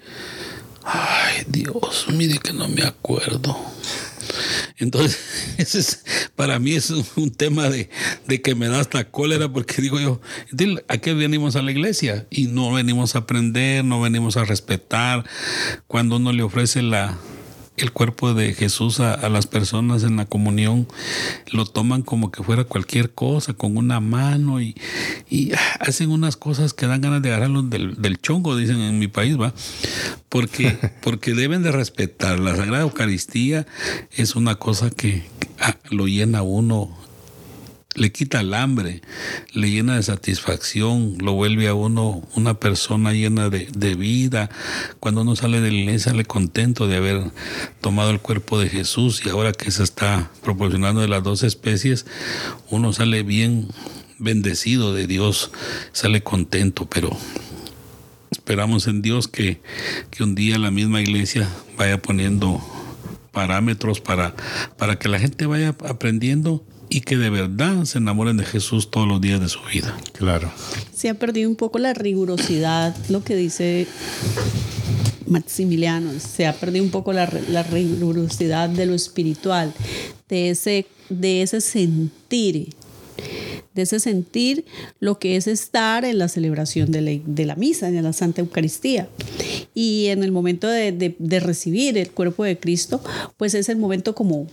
Ay, 0.85 1.45
Dios, 1.49 2.07
mire 2.13 2.39
que 2.39 2.53
no 2.53 2.69
me 2.69 2.83
acuerdo. 2.83 3.57
Entonces, 4.79 5.19
ese 5.59 5.81
es, 5.81 6.05
para 6.37 6.59
mí 6.59 6.73
es 6.73 6.91
un, 6.91 7.31
tema 7.31 7.69
de, 7.69 7.89
de 8.27 8.43
que 8.43 8.55
me 8.55 8.69
da 8.69 8.81
hasta 8.81 9.11
cólera 9.11 9.53
porque 9.53 9.81
digo 9.83 9.99
yo, 10.01 10.21
"Dile, 10.51 10.85
¿a 10.89 10.99
qué 10.99 11.15
venimos 11.15 11.57
a 11.57 11.63
la 11.63 11.71
iglesia? 11.71 12.27
Y 12.31 12.47
no 12.47 12.73
venimos 12.73 13.15
a 13.15 13.21
aprender, 13.21 13.85
no 13.85 14.01
venimos 14.01 14.37
a 14.37 14.45
respetar. 14.45 15.25
Cuando 15.87 16.17
uno 16.17 16.33
le 16.33 16.43
ofrece 16.43 16.83
la, 16.83 17.19
el 17.77 17.91
cuerpo 17.91 18.35
de 18.35 18.53
Jesús 18.55 19.01
a, 19.01 19.15
a 19.15 19.29
las 19.29 19.47
personas 19.47 20.03
en 20.03 20.17
la 20.17 20.27
comunión, 20.27 20.87
lo 21.51 21.65
toman 21.65 22.03
como 22.03 22.31
que 22.31 22.43
fuera 22.43 22.65
cualquier 22.65 23.13
cosa, 23.13 23.55
con 23.55 23.77
una 23.77 23.99
mano 24.01 24.61
y, 24.61 24.77
y, 25.31 25.53
ah, 25.53 25.77
hacen 25.81 26.11
unas 26.11 26.37
cosas 26.37 26.75
que 26.75 26.87
dan 26.87 27.01
ganas 27.01 27.23
de 27.23 27.31
agarrarlos 27.31 27.71
del, 27.71 28.01
del 28.01 28.21
chongo, 28.21 28.57
dicen 28.57 28.81
en 28.81 28.99
mi 28.99 29.09
país, 29.09 29.41
¿va? 29.41 29.55
Porque, 30.29 30.79
porque 31.03 31.35
deben 31.35 31.63
de 31.63 31.73
respetar. 31.73 32.39
La 32.39 32.57
Sagrada 32.57 32.83
Eucaristía 32.83 33.67
es 34.13 34.37
una 34.37 34.57
cosa 34.57 34.91
que 34.91 35.25
ah, 35.59 35.77
lo 35.91 36.07
llena 36.07 36.43
uno 36.43 37.02
le 37.95 38.11
quita 38.11 38.41
el 38.41 38.55
hambre, 38.55 39.03
le 39.53 39.71
llena 39.71 39.97
de 39.97 40.03
satisfacción, 40.03 41.19
lo 41.19 41.35
vuelve 41.35 41.69
a 41.69 41.75
uno 41.75 42.27
una 42.35 42.55
persona 42.55 43.13
llena 43.13 43.51
de, 43.51 43.69
de 43.77 43.95
vida. 43.95 44.51
Cuando 44.99 45.23
uno 45.23 45.37
sale 45.37 45.61
de 45.61 45.71
la 45.71 45.79
iglesia, 45.79 46.13
contento 46.25 46.87
de 46.87 46.97
haber 46.97 47.31
tomado 47.81 48.11
el 48.11 48.21
cuerpo 48.21 48.59
de 48.59 48.69
Jesús 48.69 49.23
y 49.25 49.29
ahora 49.29 49.53
que 49.53 49.71
se 49.71 49.83
está 49.83 50.31
proporcionando 50.43 51.01
de 51.01 51.09
las 51.09 51.23
dos 51.23 51.43
especies, 51.43 52.07
uno 52.71 52.93
sale 52.93 53.23
bien 53.23 53.69
bendecido 54.19 54.95
de 54.95 55.07
Dios, 55.07 55.51
sale 55.93 56.23
contento, 56.23 56.89
pero 56.89 57.11
esperamos 58.31 58.87
en 58.87 59.03
Dios 59.03 59.29
que, 59.29 59.61
que 60.11 60.23
un 60.23 60.35
día 60.35 60.59
la 60.59 60.71
misma 60.71 61.03
iglesia 61.03 61.49
vaya 61.77 62.01
poniendo 62.01 62.61
parámetros 63.33 64.01
para, 64.01 64.35
para 64.79 64.99
que 64.99 65.09
la 65.09 65.19
gente 65.19 65.47
vaya 65.47 65.71
aprendiendo 65.87 66.65
y 66.93 67.01
que 67.01 67.17
de 67.17 67.31
verdad 67.31 67.85
se 67.87 67.97
enamoren 67.97 68.37
de 68.37 68.45
Jesús 68.45 68.91
todos 68.91 69.09
los 69.09 69.19
días 69.19 69.41
de 69.41 69.49
su 69.49 69.61
vida. 69.63 69.97
Claro. 70.13 70.53
Se 70.95 71.09
ha 71.09 71.15
perdido 71.15 71.49
un 71.49 71.57
poco 71.57 71.79
la 71.79 71.95
rigurosidad, 71.95 72.95
lo 73.09 73.25
que 73.25 73.35
dice 73.35 73.87
Maximiliano, 75.27 76.11
se 76.21 76.47
ha 76.47 76.53
perdido 76.53 76.85
un 76.85 76.91
poco 76.91 77.15
la, 77.15 77.33
la 77.49 77.63
rigurosidad 77.63 78.69
de 78.69 78.85
lo 78.85 78.95
espiritual, 78.95 79.73
de 80.29 80.51
ese, 80.51 80.85
de 81.09 81.41
ese 81.41 81.63
sentir, 81.63 82.75
de 83.75 83.83
ese 83.83 83.99
sentir 83.99 84.67
lo 85.01 85.19
que 85.19 85.37
es 85.37 85.47
estar 85.47 86.05
en 86.05 86.19
la 86.19 86.29
celebración 86.29 86.93
de 86.93 87.01
la, 87.01 87.13
de 87.25 87.47
la 87.47 87.57
misa, 87.57 87.89
en 87.89 88.03
la 88.03 88.13
Santa 88.13 88.43
Eucaristía. 88.43 89.09
Y 89.73 90.09
en 90.09 90.23
el 90.23 90.31
momento 90.31 90.69
de, 90.69 90.93
de, 90.93 91.17
de 91.19 91.41
recibir 91.41 91.97
el 91.97 92.11
cuerpo 92.11 92.45
de 92.45 92.59
Cristo, 92.59 93.03
pues 93.39 93.55
es 93.55 93.71
el 93.71 93.79
momento 93.79 94.15
como 94.15 94.47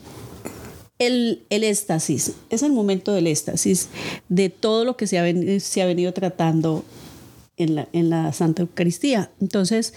el, 0.99 1.43
el, 1.49 1.63
éxtasis, 1.63 2.33
es 2.49 2.61
el 2.61 2.73
momento 2.73 3.13
del 3.13 3.27
éxtasis 3.27 3.87
de 4.27 4.49
todo 4.49 4.85
lo 4.85 4.97
que 4.97 5.07
se 5.07 5.17
ha, 5.17 5.23
ven, 5.23 5.59
se 5.61 5.81
ha 5.81 5.85
venido 5.85 6.13
tratando 6.13 6.83
en 7.57 7.75
la, 7.75 7.87
en 7.93 8.09
la, 8.09 8.33
Santa 8.33 8.61
Eucaristía. 8.61 9.31
Entonces, 9.39 9.93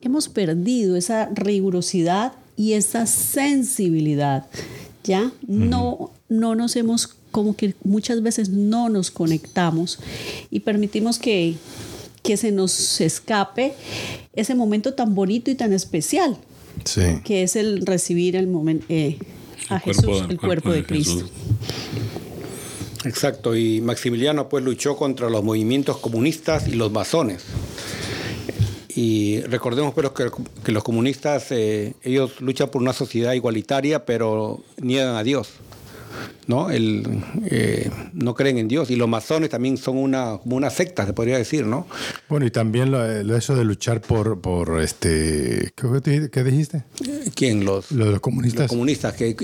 hemos 0.00 0.28
perdido 0.28 0.96
esa 0.96 1.28
rigurosidad 1.34 2.32
y 2.56 2.72
esa 2.72 3.06
sensibilidad. 3.06 4.46
¿Ya? 5.04 5.32
Uh 5.46 5.52
-huh. 5.52 5.68
No, 5.68 6.10
no 6.28 6.54
nos 6.54 6.74
hemos, 6.76 7.16
como 7.30 7.54
que 7.54 7.74
muchas 7.84 8.22
veces 8.22 8.48
no 8.48 8.88
nos 8.88 9.10
conectamos 9.10 9.98
y 10.50 10.60
permitimos 10.60 11.18
que, 11.18 11.54
que 12.22 12.36
se 12.36 12.50
nos 12.50 13.00
escape 13.00 13.74
ese 14.34 14.54
momento 14.54 14.94
tan 14.94 15.14
bonito 15.14 15.50
y 15.50 15.54
tan 15.54 15.72
especial, 15.72 16.36
sí. 16.84 17.02
que 17.24 17.42
es 17.44 17.54
el 17.56 17.86
recibir 17.86 18.34
el 18.36 18.48
momento. 18.48 18.84
Eh, 18.88 19.18
a 19.68 19.80
Jesús, 19.80 20.04
cuerpo, 20.04 20.30
el 20.30 20.38
cuerpo, 20.38 20.46
cuerpo 20.46 20.70
de, 20.70 20.76
de 20.76 20.84
Cristo. 20.84 21.26
Exacto, 23.04 23.54
y 23.56 23.80
Maximiliano 23.80 24.48
pues 24.48 24.64
luchó 24.64 24.96
contra 24.96 25.30
los 25.30 25.44
movimientos 25.44 25.98
comunistas 25.98 26.66
y 26.66 26.72
los 26.72 26.90
masones. 26.90 27.44
Y 28.96 29.42
recordemos 29.42 29.92
pero 29.94 30.14
que, 30.14 30.30
que 30.64 30.72
los 30.72 30.82
comunistas, 30.82 31.52
eh, 31.52 31.94
ellos 32.02 32.40
luchan 32.40 32.70
por 32.70 32.80
una 32.80 32.92
sociedad 32.92 33.34
igualitaria, 33.34 34.06
pero 34.06 34.60
niegan 34.80 35.16
a 35.16 35.22
Dios. 35.22 35.50
¿No? 36.46 36.70
El, 36.70 37.22
eh, 37.46 37.90
no 38.12 38.34
creen 38.34 38.58
en 38.58 38.68
Dios. 38.68 38.90
Y 38.90 38.96
los 38.96 39.08
masones 39.08 39.50
también 39.50 39.76
son 39.76 39.96
una, 39.96 40.38
como 40.38 40.56
una 40.56 40.70
secta, 40.70 41.06
se 41.06 41.12
podría 41.12 41.38
decir, 41.38 41.66
¿no? 41.66 41.86
Bueno, 42.28 42.46
y 42.46 42.50
también 42.50 42.90
lo, 42.90 43.22
lo 43.22 43.36
eso 43.36 43.54
de 43.54 43.64
luchar 43.64 44.00
por, 44.00 44.40
por 44.40 44.80
este, 44.80 45.72
¿qué, 45.74 46.30
qué 46.30 46.44
dijiste? 46.44 46.84
¿Quién? 47.34 47.64
Los, 47.64 47.90
los, 47.92 48.08
los 48.08 48.20
comunistas. 48.20 48.62
Los 48.62 48.70
comunistas 48.70 49.14
que, 49.14 49.34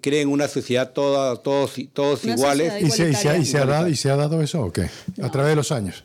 creen 0.00 0.28
una 0.28 0.48
sociedad 0.48 0.92
toda, 0.92 1.36
todos, 1.36 1.74
todos 1.92 2.24
Una 2.24 2.34
iguales. 2.34 2.72
¿Y 2.82 2.90
se, 2.90 3.10
y, 3.10 3.14
se, 3.14 3.38
y, 3.38 3.44
se 3.44 3.58
ha 3.58 3.66
dado, 3.66 3.88
¿Y 3.88 3.96
se 3.96 4.10
ha 4.10 4.16
dado 4.16 4.40
eso 4.42 4.62
o 4.62 4.72
qué? 4.72 4.88
No. 5.16 5.26
¿A 5.26 5.30
través 5.30 5.50
de 5.50 5.56
los 5.56 5.72
años? 5.72 6.04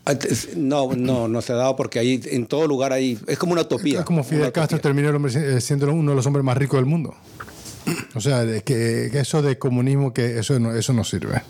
No, 0.56 0.94
no, 0.94 1.28
no 1.28 1.42
se 1.42 1.52
ha 1.52 1.56
dado 1.56 1.76
porque 1.76 1.98
ahí 1.98 2.20
en 2.24 2.46
todo 2.46 2.66
lugar 2.66 2.92
hay, 2.92 3.18
es 3.26 3.38
como 3.38 3.52
una 3.52 3.62
utopía. 3.62 4.00
Es 4.00 4.04
como 4.04 4.24
Fidel 4.24 4.52
Castro 4.52 4.80
terminó 4.80 5.28
siendo 5.60 5.92
uno 5.92 6.12
de 6.12 6.16
los 6.16 6.26
hombres 6.26 6.44
más 6.44 6.56
ricos 6.56 6.78
del 6.78 6.86
mundo. 6.86 7.14
O 8.14 8.20
sea, 8.20 8.44
que, 8.62 9.08
que, 9.12 9.20
eso 9.20 9.42
de 9.42 9.58
comunismo, 9.58 10.12
que 10.12 10.38
eso 10.38 10.58
no, 10.58 10.74
eso 10.74 10.92
no 10.92 11.04
sirve. 11.04 11.42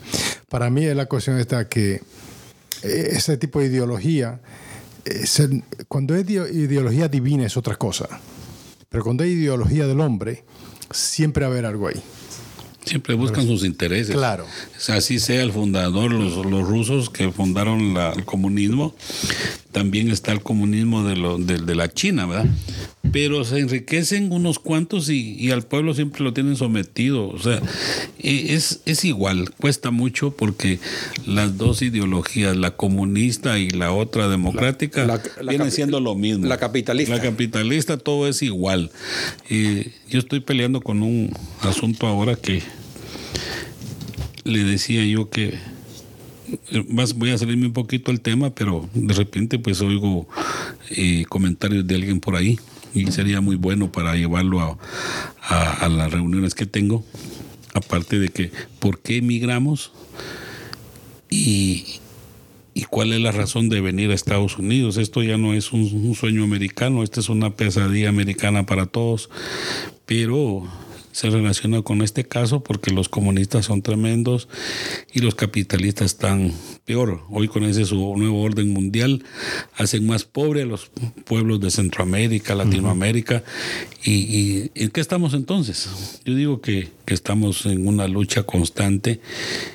Para 0.49 0.69
mí 0.69 0.85
la 0.93 1.05
cuestión 1.07 1.39
esta 1.39 1.67
que 1.67 2.01
ese 2.83 3.37
tipo 3.37 3.59
de 3.59 3.65
ideología 3.67 4.39
eh, 5.05 5.25
cuando 5.87 6.15
es 6.15 6.25
ide- 6.27 6.51
ideología 6.53 7.07
divina 7.07 7.45
es 7.45 7.57
otra 7.57 7.75
cosa. 7.75 8.07
Pero 8.89 9.03
cuando 9.03 9.23
hay 9.23 9.31
ideología 9.31 9.85
del 9.87 9.99
hombre, 10.01 10.43
siempre 10.91 11.45
va 11.45 11.49
a 11.49 11.51
haber 11.53 11.65
algo 11.65 11.87
ahí. 11.87 12.01
Siempre 12.85 13.13
buscan 13.13 13.45
sus 13.45 13.63
intereses. 13.65 14.15
Claro. 14.15 14.45
O 14.45 14.79
sea, 14.79 14.95
así 14.95 15.19
sea 15.19 15.43
el 15.43 15.51
fundador, 15.51 16.11
los, 16.11 16.43
los 16.45 16.67
rusos 16.67 17.09
que 17.09 17.31
fundaron 17.31 17.93
la- 17.93 18.13
el 18.13 18.25
comunismo, 18.25 18.95
también 19.71 20.09
está 20.09 20.31
el 20.31 20.41
comunismo 20.41 21.03
de, 21.03 21.15
lo, 21.15 21.37
de, 21.37 21.57
de 21.59 21.75
la 21.75 21.89
China, 21.93 22.25
¿verdad? 22.25 22.45
Pero 23.11 23.43
se 23.43 23.59
enriquecen 23.59 24.31
unos 24.31 24.59
cuantos 24.59 25.09
y, 25.09 25.33
y 25.39 25.49
al 25.51 25.63
pueblo 25.63 25.93
siempre 25.93 26.23
lo 26.23 26.31
tienen 26.33 26.55
sometido. 26.55 27.27
O 27.29 27.39
sea, 27.39 27.59
e- 28.19 28.53
es, 28.53 28.81
es 28.85 29.03
igual, 29.05 29.49
cuesta 29.59 29.89
mucho 29.91 30.31
porque 30.31 30.79
las 31.25 31.57
dos 31.57 31.81
ideologías, 31.81 32.55
la 32.55 32.75
comunista 32.77 33.57
y 33.57 33.69
la 33.71 33.91
otra 33.91 34.27
democrática, 34.29 35.05
La- 35.07 35.21
la 35.41 35.49
vienen 35.51 35.71
siendo 35.71 35.99
lo 35.99 36.13
mismo. 36.15 36.45
la 36.45 36.57
capitalista. 36.57 37.15
La 37.15 37.21
capitalista, 37.21 37.97
todo 37.97 38.27
es 38.27 38.41
igual. 38.43 38.91
Y 39.49 39.85
yo 40.09 40.19
estoy 40.19 40.39
peleando 40.41 40.81
con 40.81 41.01
un 41.01 41.31
asunto 41.61 42.05
ahora 42.05 42.35
que 42.35 42.61
le 44.43 44.63
decía 44.63 45.03
yo 45.05 45.29
que 45.29 45.55
eh, 46.71 46.83
voy 47.15 47.31
a 47.31 47.37
salirme 47.37 47.67
un 47.67 47.73
poquito 47.73 48.11
del 48.11 48.21
tema, 48.21 48.49
pero 48.53 48.89
de 48.93 49.13
repente 49.13 49.59
pues 49.59 49.81
oigo 49.81 50.27
eh, 50.91 51.25
comentarios 51.29 51.85
de 51.85 51.95
alguien 51.95 52.19
por 52.19 52.35
ahí 52.35 52.57
y 52.93 53.11
sería 53.11 53.41
muy 53.41 53.55
bueno 53.55 53.91
para 53.91 54.15
llevarlo 54.15 54.59
a, 54.61 54.77
a- 55.41 55.85
a 55.85 55.89
las 55.89 56.11
reuniones 56.11 56.55
que 56.55 56.65
tengo. 56.65 57.03
Aparte 57.73 58.17
de 58.19 58.29
que, 58.29 58.51
¿por 58.79 58.99
qué 58.99 59.17
emigramos? 59.17 59.91
Y, 61.29 61.85
y 62.73 62.83
cuál 62.85 63.13
es 63.13 63.21
la 63.21 63.31
razón 63.31 63.69
de 63.69 63.81
venir 63.81 64.09
a 64.11 64.15
Estados 64.15 64.57
Unidos. 64.57 64.97
Esto 64.97 65.21
ya 65.21 65.37
no 65.37 65.53
es 65.53 65.71
un, 65.71 65.81
un 65.81 66.15
sueño 66.15 66.43
americano, 66.43 67.03
esta 67.03 67.19
es 67.19 67.29
una 67.29 67.51
pesadilla 67.55 68.09
americana 68.09 68.65
para 68.65 68.87
todos, 68.87 69.29
pero 70.05 70.63
se 71.19 71.29
relaciona 71.29 71.81
con 71.81 72.01
este 72.01 72.23
caso 72.23 72.63
porque 72.63 72.91
los 72.91 73.09
comunistas 73.09 73.65
son 73.65 73.81
tremendos 73.81 74.47
y 75.11 75.19
los 75.19 75.35
capitalistas 75.35 76.05
están 76.05 76.53
peor. 76.85 77.23
Hoy 77.29 77.49
con 77.49 77.65
ese 77.65 77.83
su 77.83 78.15
nuevo 78.15 78.41
orden 78.41 78.71
mundial 78.71 79.25
hacen 79.75 80.07
más 80.07 80.23
pobre 80.23 80.61
a 80.61 80.65
los 80.65 80.89
pueblos 81.25 81.59
de 81.59 81.71
Centroamérica, 81.71 82.55
Latinoamérica. 82.55 83.43
y, 84.01 84.11
y 84.13 84.71
en 84.75 84.91
qué 84.91 85.01
estamos 85.01 85.33
entonces? 85.33 86.21
Yo 86.23 86.35
digo 86.35 86.61
que, 86.61 86.87
que 87.03 87.15
estamos 87.15 87.65
en 87.65 87.85
una 87.85 88.07
lucha 88.07 88.43
constante 88.43 89.19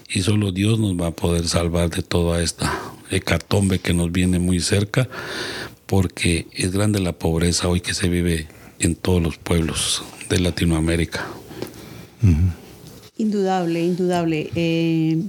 y 0.09 0.23
solo 0.23 0.51
Dios 0.51 0.79
nos 0.79 0.99
va 0.99 1.09
a 1.09 1.15
poder 1.15 1.47
salvar 1.47 1.91
de 1.91 2.03
toda 2.03 2.43
esta 2.43 2.73
hecatombe 3.11 3.81
que 3.81 3.93
nos 3.93 4.11
viene 4.11 4.39
muy 4.39 4.61
cerca 4.61 5.11
porque 5.85 6.47
es 6.55 6.73
grande 6.73 7.01
la 7.01 7.13
pobreza 7.13 7.69
hoy 7.69 7.83
que 7.83 7.93
se 7.93 8.09
vive 8.09 8.49
en 8.87 8.95
todos 8.95 9.23
los 9.23 9.37
pueblos 9.39 10.03
de 10.29 10.39
Latinoamérica. 10.41 11.27
Indudable, 13.17 13.85
indudable. 13.85 14.51
Eh, 14.55 15.23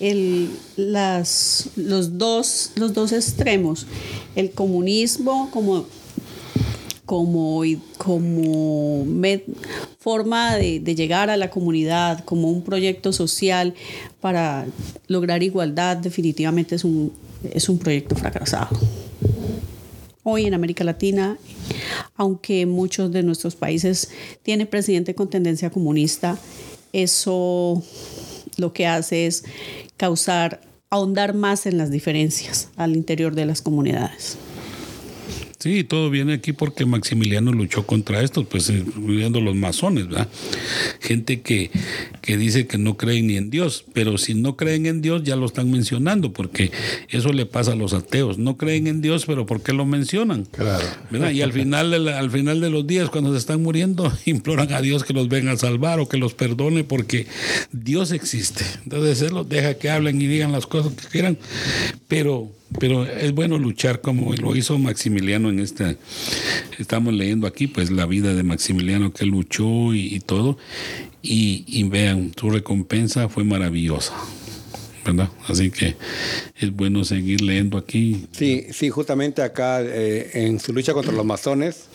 el- 0.00 0.50
las, 0.76 1.70
los, 1.76 2.18
dos, 2.18 2.72
los 2.76 2.92
dos 2.94 3.12
extremos, 3.12 3.86
el 4.36 4.50
comunismo 4.50 5.50
como, 5.50 5.86
como, 7.06 7.62
como 7.98 9.04
forma 9.98 10.56
de, 10.56 10.80
de 10.80 10.94
llegar 10.94 11.30
a 11.30 11.36
la 11.36 11.50
comunidad, 11.50 12.24
como 12.24 12.50
un 12.50 12.62
proyecto 12.62 13.12
social 13.12 13.74
para 14.20 14.66
lograr 15.06 15.42
igualdad, 15.42 15.96
definitivamente 15.98 16.74
es 16.76 16.84
un, 16.84 17.12
es 17.52 17.68
un 17.68 17.78
proyecto 17.78 18.14
fracasado. 18.16 18.78
Hoy 20.22 20.44
en 20.46 20.54
América 20.54 20.84
Latina, 20.84 21.38
aunque 22.16 22.66
muchos 22.66 23.10
de 23.10 23.22
nuestros 23.22 23.56
países 23.56 24.10
tienen 24.42 24.66
presidente 24.66 25.14
con 25.14 25.30
tendencia 25.30 25.70
comunista, 25.70 26.38
eso 26.92 27.82
lo 28.58 28.72
que 28.74 28.86
hace 28.86 29.26
es 29.26 29.44
causar, 29.96 30.60
ahondar 30.90 31.32
más 31.34 31.64
en 31.64 31.78
las 31.78 31.90
diferencias 31.90 32.68
al 32.76 32.96
interior 32.96 33.34
de 33.34 33.46
las 33.46 33.62
comunidades. 33.62 34.36
Sí, 35.60 35.84
todo 35.84 36.08
viene 36.08 36.32
aquí 36.32 36.54
porque 36.54 36.86
Maximiliano 36.86 37.52
luchó 37.52 37.86
contra 37.86 38.22
esto, 38.22 38.44
pues 38.44 38.70
eh, 38.70 38.82
viendo 38.96 39.42
los 39.42 39.54
masones, 39.54 40.08
¿verdad? 40.08 40.26
Gente 41.02 41.42
que, 41.42 41.70
que 42.22 42.38
dice 42.38 42.66
que 42.66 42.78
no 42.78 42.96
creen 42.96 43.26
ni 43.26 43.36
en 43.36 43.50
Dios, 43.50 43.84
pero 43.92 44.16
si 44.16 44.32
no 44.32 44.56
creen 44.56 44.86
en 44.86 45.02
Dios 45.02 45.22
ya 45.22 45.36
lo 45.36 45.44
están 45.44 45.70
mencionando, 45.70 46.32
porque 46.32 46.72
eso 47.10 47.34
le 47.34 47.44
pasa 47.44 47.72
a 47.72 47.76
los 47.76 47.92
ateos. 47.92 48.38
No 48.38 48.56
creen 48.56 48.86
en 48.86 49.02
Dios, 49.02 49.26
pero 49.26 49.44
¿por 49.44 49.62
qué 49.62 49.74
lo 49.74 49.84
mencionan? 49.84 50.46
Claro. 50.46 50.82
¿Verdad? 51.10 51.30
Y 51.32 51.42
al 51.42 51.52
final, 51.52 51.90
de 51.90 51.98
la- 51.98 52.18
al 52.18 52.30
final 52.30 52.62
de 52.62 52.70
los 52.70 52.86
días, 52.86 53.10
cuando 53.10 53.30
se 53.32 53.36
están 53.38 53.62
muriendo, 53.62 54.10
imploran 54.24 54.72
a 54.72 54.80
Dios 54.80 55.04
que 55.04 55.12
los 55.12 55.28
venga 55.28 55.52
a 55.52 55.56
salvar 55.58 56.00
o 56.00 56.08
que 56.08 56.16
los 56.16 56.32
perdone 56.32 56.84
porque 56.84 57.26
Dios 57.70 58.12
existe. 58.12 58.64
Entonces 58.84 59.20
Él 59.20 59.34
los 59.34 59.46
deja 59.46 59.74
que 59.74 59.90
hablen 59.90 60.22
y 60.22 60.26
digan 60.26 60.52
las 60.52 60.66
cosas 60.66 60.94
que 60.94 61.06
quieran, 61.08 61.36
pero, 62.08 62.50
pero 62.78 63.04
es 63.04 63.32
bueno 63.32 63.58
luchar 63.58 64.00
como 64.00 64.32
lo 64.34 64.54
hizo 64.56 64.78
Maximiliano 64.78 65.50
en 65.50 65.58
este. 65.60 65.96
Estamos 66.78 67.12
leyendo 67.14 67.46
aquí, 67.46 67.66
pues, 67.66 67.90
la 67.90 68.06
vida 68.06 68.34
de 68.34 68.42
Maximiliano 68.42 69.12
que 69.12 69.26
luchó 69.26 69.94
y, 69.94 70.20
todo. 70.20 70.56
Y, 71.22 71.64
y 71.66 71.82
vean, 71.84 72.32
su 72.38 72.50
recompensa 72.50 73.28
fue 73.28 73.44
maravillosa. 73.44 74.14
¿Verdad? 75.04 75.30
Así 75.48 75.70
que 75.70 75.96
es 76.58 76.70
bueno 76.76 77.04
seguir 77.04 77.40
leyendo 77.40 77.78
aquí. 77.78 78.26
Sí, 78.32 78.66
sí, 78.70 78.90
justamente 78.90 79.40
acá 79.42 79.80
eh, 79.82 80.30
en 80.34 80.60
su 80.60 80.74
lucha 80.74 80.92
contra 80.92 81.12
los 81.14 81.24
masones, 81.24 81.86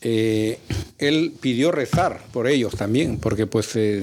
eh, 0.00 0.58
él 0.98 1.32
pidió 1.40 1.70
rezar 1.70 2.20
por 2.32 2.48
ellos 2.48 2.74
también, 2.74 3.18
porque 3.18 3.46
pues 3.46 3.76
eh, 3.76 4.02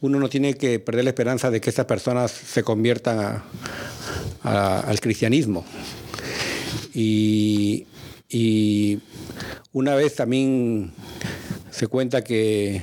uno 0.00 0.20
no 0.20 0.28
tiene 0.28 0.54
que 0.54 0.78
perder 0.78 1.04
la 1.04 1.10
esperanza 1.10 1.50
de 1.50 1.60
que 1.60 1.68
estas 1.68 1.86
personas 1.86 2.30
se 2.30 2.62
conviertan 2.62 3.18
a- 3.18 3.44
al 4.46 5.00
cristianismo. 5.00 5.64
Y, 6.94 7.86
y 8.28 9.00
una 9.72 9.94
vez 9.94 10.14
también 10.14 10.92
se 11.70 11.86
cuenta 11.88 12.22
que 12.22 12.82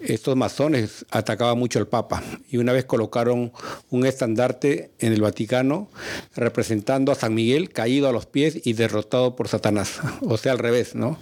estos 0.00 0.34
masones 0.36 1.06
atacaban 1.10 1.58
mucho 1.58 1.78
al 1.78 1.86
Papa 1.86 2.22
y 2.50 2.56
una 2.56 2.72
vez 2.72 2.84
colocaron 2.84 3.52
un 3.90 4.06
estandarte 4.06 4.90
en 4.98 5.12
el 5.12 5.20
Vaticano 5.20 5.88
representando 6.34 7.12
a 7.12 7.14
San 7.14 7.34
Miguel 7.34 7.70
caído 7.70 8.08
a 8.08 8.12
los 8.12 8.26
pies 8.26 8.60
y 8.64 8.72
derrotado 8.72 9.36
por 9.36 9.48
Satanás. 9.48 10.00
O 10.22 10.36
sea, 10.36 10.52
al 10.52 10.58
revés, 10.58 10.94
¿no? 10.94 11.18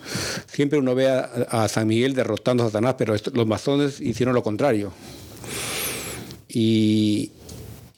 Siempre 0.46 0.78
uno 0.78 0.94
ve 0.94 1.08
a, 1.08 1.68
San 1.68 1.88
Miguel 1.88 2.14
derrotando 2.14 2.64
a 2.64 2.66
Satanás, 2.66 2.94
pero 2.96 3.14
los 3.32 3.46
masones 3.46 4.00
hicieron 4.00 4.34
lo 4.34 4.42
contrario. 4.42 4.92
Y, 6.48 7.32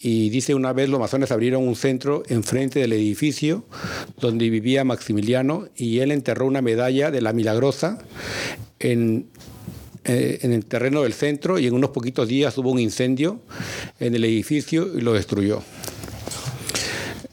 y 0.04 0.30
dice 0.30 0.54
una 0.54 0.72
vez 0.72 0.88
los 0.88 0.98
masones 0.98 1.30
abrieron 1.30 1.66
un 1.66 1.76
centro 1.76 2.24
enfrente 2.28 2.80
del 2.80 2.92
edificio 2.92 3.64
donde 4.20 4.50
vivía 4.50 4.82
Maximiliano 4.82 5.68
y 5.76 6.00
él 6.00 6.10
enterró 6.10 6.46
una 6.46 6.60
medalla 6.60 7.12
de 7.12 7.20
la 7.20 7.32
Milagrosa 7.32 7.98
en, 8.80 9.26
eh, 10.04 10.40
en 10.42 10.52
el 10.52 10.64
terreno 10.66 11.02
del 11.02 11.12
centro 11.12 11.60
y 11.60 11.68
en 11.68 11.74
unos 11.74 11.90
poquitos 11.90 12.26
días 12.26 12.58
hubo 12.58 12.72
un 12.72 12.80
incendio 12.80 13.40
en 14.00 14.16
el 14.16 14.24
edificio 14.24 14.88
y 14.98 15.02
lo 15.02 15.12
destruyó. 15.12 15.62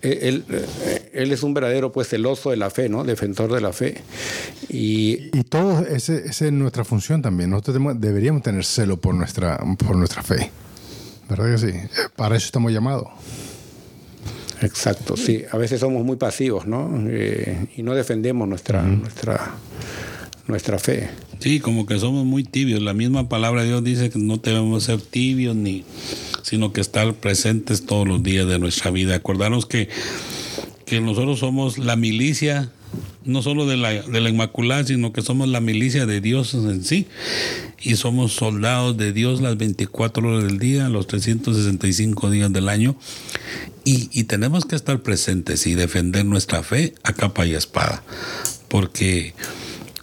Él, 0.02 0.46
eh, 0.50 1.10
él 1.14 1.32
es 1.32 1.44
un 1.44 1.54
verdadero 1.54 1.92
pues 1.92 2.08
celoso 2.08 2.52
de 2.52 2.58
la 2.58 2.70
fe, 2.70 2.88
¿no? 2.88 3.04
Defensor 3.04 3.52
de 3.52 3.62
la 3.62 3.74
fe. 3.74 4.02
Y 4.70 5.30
Y 5.38 5.44
todo 5.44 5.86
esa 5.88 6.16
es 6.16 6.52
nuestra 6.54 6.86
función 6.86 7.22
también. 7.22 7.50
Nosotros 7.50 8.00
deberíamos 8.00 8.44
tener 8.44 8.64
celo 8.64 8.98
por 8.98 9.16
nuestra, 9.16 9.58
por 9.78 9.98
nuestra 9.98 10.24
fe. 10.24 10.52
¿Verdad 11.30 11.52
que 11.52 11.58
sí? 11.58 11.78
Para 12.16 12.36
eso 12.36 12.46
estamos 12.46 12.72
llamados. 12.72 13.08
Exacto, 14.62 15.16
sí. 15.16 15.44
A 15.52 15.58
veces 15.58 15.80
somos 15.80 16.04
muy 16.04 16.18
pasivos, 16.18 16.66
¿no? 16.66 16.92
Eh, 17.08 17.68
y 17.78 17.84
no 17.84 17.94
defendemos 17.94 18.48
nuestra, 18.48 18.82
nuestra, 18.82 19.56
nuestra 20.48 20.80
fe. 20.80 21.10
Sí, 21.40 21.60
como 21.60 21.86
que 21.86 21.98
somos 22.00 22.26
muy 22.26 22.44
tibios. 22.44 22.82
La 22.82 22.94
misma 22.94 23.30
palabra 23.30 23.62
de 23.62 23.70
Dios 23.70 23.84
dice 23.84 24.10
que 24.10 24.20
no 24.20 24.38
debemos 24.38 24.84
ser 24.84 25.02
tibios 25.02 25.56
ni, 25.56 25.86
sino 26.44 26.74
que 26.74 26.82
estar 26.82 27.14
presentes 27.14 27.86
todos 27.86 28.08
los 28.08 28.22
días 28.22 28.48
de 28.48 28.60
nuestra 28.60 28.92
vida. 28.92 29.16
Acordarnos 29.16 29.66
que, 29.66 29.88
que 30.86 31.00
nosotros 31.00 31.40
somos 31.40 31.78
la 31.78 31.96
milicia, 31.96 32.72
no 33.26 33.42
solo 33.42 33.66
de 33.68 33.78
la, 33.78 33.92
de 33.94 34.22
la 34.22 34.30
Inmaculada, 34.30 34.84
sino 34.86 35.12
que 35.14 35.22
somos 35.22 35.48
la 35.50 35.60
milicia 35.62 36.06
de 36.06 36.22
Dios 36.22 36.54
en 36.54 36.84
sí. 36.84 37.08
Y 37.82 37.96
somos 37.96 38.34
soldados 38.34 38.98
de 38.98 39.14
Dios 39.14 39.42
las 39.42 39.58
24 39.58 40.28
horas 40.28 40.44
del 40.44 40.60
día, 40.60 40.90
los 40.90 41.08
365 41.08 42.30
días 42.30 42.52
del 42.52 42.70
año. 42.70 42.96
Y, 43.86 44.10
y 44.12 44.24
tenemos 44.26 44.66
que 44.66 44.76
estar 44.76 45.02
presentes 45.02 45.66
y 45.68 45.76
defender 45.76 46.26
nuestra 46.26 46.64
fe 46.64 46.94
a 47.04 47.14
capa 47.14 47.46
y 47.46 47.54
espada. 47.54 48.04
Porque 48.68 49.34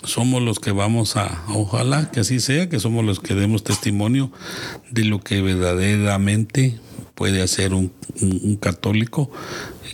somos 0.04 0.40
los 0.42 0.60
que 0.60 0.70
vamos 0.72 1.16
a, 1.16 1.44
ojalá 1.48 2.10
que 2.10 2.20
así 2.20 2.38
sea, 2.40 2.68
que 2.68 2.78
somos 2.80 3.04
los 3.04 3.18
que 3.20 3.34
demos 3.34 3.64
testimonio 3.64 4.30
de 4.90 5.04
lo 5.04 5.20
que 5.20 5.42
verdaderamente 5.42 6.78
puede 7.14 7.42
hacer 7.42 7.74
un, 7.74 7.92
un- 8.20 8.40
un 8.44 8.56
católico 8.56 9.30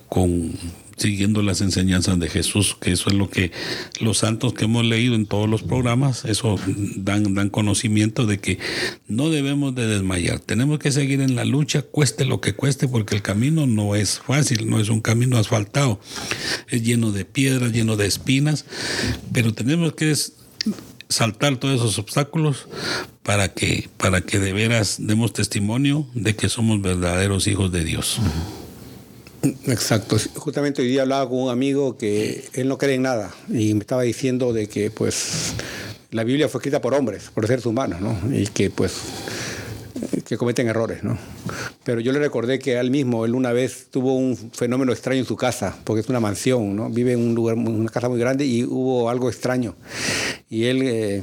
con 0.09 0.53
siguiendo 0.97 1.43
las 1.43 1.61
enseñanzas 1.61 2.19
de 2.19 2.29
Jesús, 2.29 2.77
que 2.81 2.93
eso 2.93 3.11
es 3.11 3.17
lo 3.17 3.31
que 3.31 3.53
los 4.01 4.19
santos 4.19 4.55
que 4.55 4.65
hemos 4.65 4.85
leído 4.85 5.15
en 5.15 5.27
todos 5.27 5.49
los 5.49 5.63
programas, 5.63 6.25
eso 6.25 6.57
dan, 6.97 7.35
dan 7.35 7.51
conocimiento 7.51 8.27
de 8.27 8.39
que 8.39 8.59
no 9.09 9.31
debemos 9.31 9.75
de 9.75 9.87
desmayar, 9.87 10.41
tenemos 10.41 10.79
que 10.79 10.93
seguir 10.93 11.21
en 11.21 11.35
la 11.35 11.45
lucha, 11.45 11.83
cueste 11.83 12.25
lo 12.25 12.41
que 12.41 12.55
cueste, 12.55 12.89
porque 12.89 13.15
el 13.15 13.23
camino 13.23 13.67
no 13.67 13.95
es 13.95 14.21
fácil, 14.21 14.69
no 14.69 14.81
es 14.81 14.89
un 14.89 15.01
camino 15.01 15.39
asfaltado, 15.39 16.01
es 16.69 16.83
lleno 16.83 17.13
de 17.13 17.25
piedras, 17.25 17.73
lleno 17.73 17.97
de 17.97 18.07
espinas, 18.07 18.65
pero 19.33 19.53
tenemos 19.55 19.95
que 19.95 20.15
saltar 21.09 21.57
todos 21.57 21.77
esos 21.77 21.99
obstáculos 21.99 22.67
para 23.23 23.53
que, 23.53 23.89
para 23.97 24.23
que 24.23 24.39
de 24.39 24.53
veras 24.53 24.97
demos 24.99 25.33
testimonio 25.33 26.07
de 26.15 26.35
que 26.35 26.49
somos 26.49 26.81
verdaderos 26.81 27.47
hijos 27.47 27.71
de 27.71 27.85
Dios. 27.85 28.21
Exacto. 29.43 30.17
Justamente 30.37 30.83
hoy 30.83 30.89
día 30.89 31.03
hablaba 31.03 31.29
con 31.29 31.39
un 31.39 31.51
amigo 31.51 31.97
que 31.97 32.45
él 32.55 32.69
no 32.69 32.79
cree 32.79 32.95
en 32.95 33.03
nada 33.03 33.35
y 33.49 33.75
me 33.75 33.81
estaba 33.81 34.03
diciendo 34.03 34.53
de 34.53 34.69
que 34.69 34.91
pues 34.91 35.55
la 36.11 36.25
Biblia 36.25 36.49
fue 36.49 36.59
escrita 36.61 36.81
por 36.81 36.95
hombres, 36.95 37.31
por 37.35 37.47
seres 37.47 37.67
humanos, 37.67 38.01
¿no? 38.01 38.17
Y 38.33 38.47
que 38.47 38.71
pues 38.71 38.93
que 40.25 40.37
cometen 40.37 40.69
errores, 40.69 41.03
¿no? 41.03 41.19
Pero 41.85 42.01
yo 42.01 42.13
le 42.13 42.19
recordé 42.19 42.59
que 42.59 42.79
él 42.79 42.91
mismo, 42.91 43.25
él 43.25 43.35
una 43.35 43.53
vez 43.53 43.89
tuvo 43.91 44.15
un 44.15 44.37
fenómeno 44.37 44.93
extraño 44.93 45.21
en 45.21 45.27
su 45.27 45.37
casa, 45.37 45.77
porque 45.85 46.01
es 46.01 46.09
una 46.09 46.21
mansión, 46.21 46.77
¿no? 46.77 46.91
Vive 46.91 47.13
en 47.13 47.21
un 47.21 47.35
lugar, 47.35 47.57
una 47.57 47.91
casa 47.91 48.09
muy 48.09 48.19
grande 48.19 48.45
y 48.45 48.65
hubo 48.65 49.11
algo 49.11 49.29
extraño. 49.29 49.75
Y 50.49 50.65
él 50.65 50.83
eh, 50.83 51.23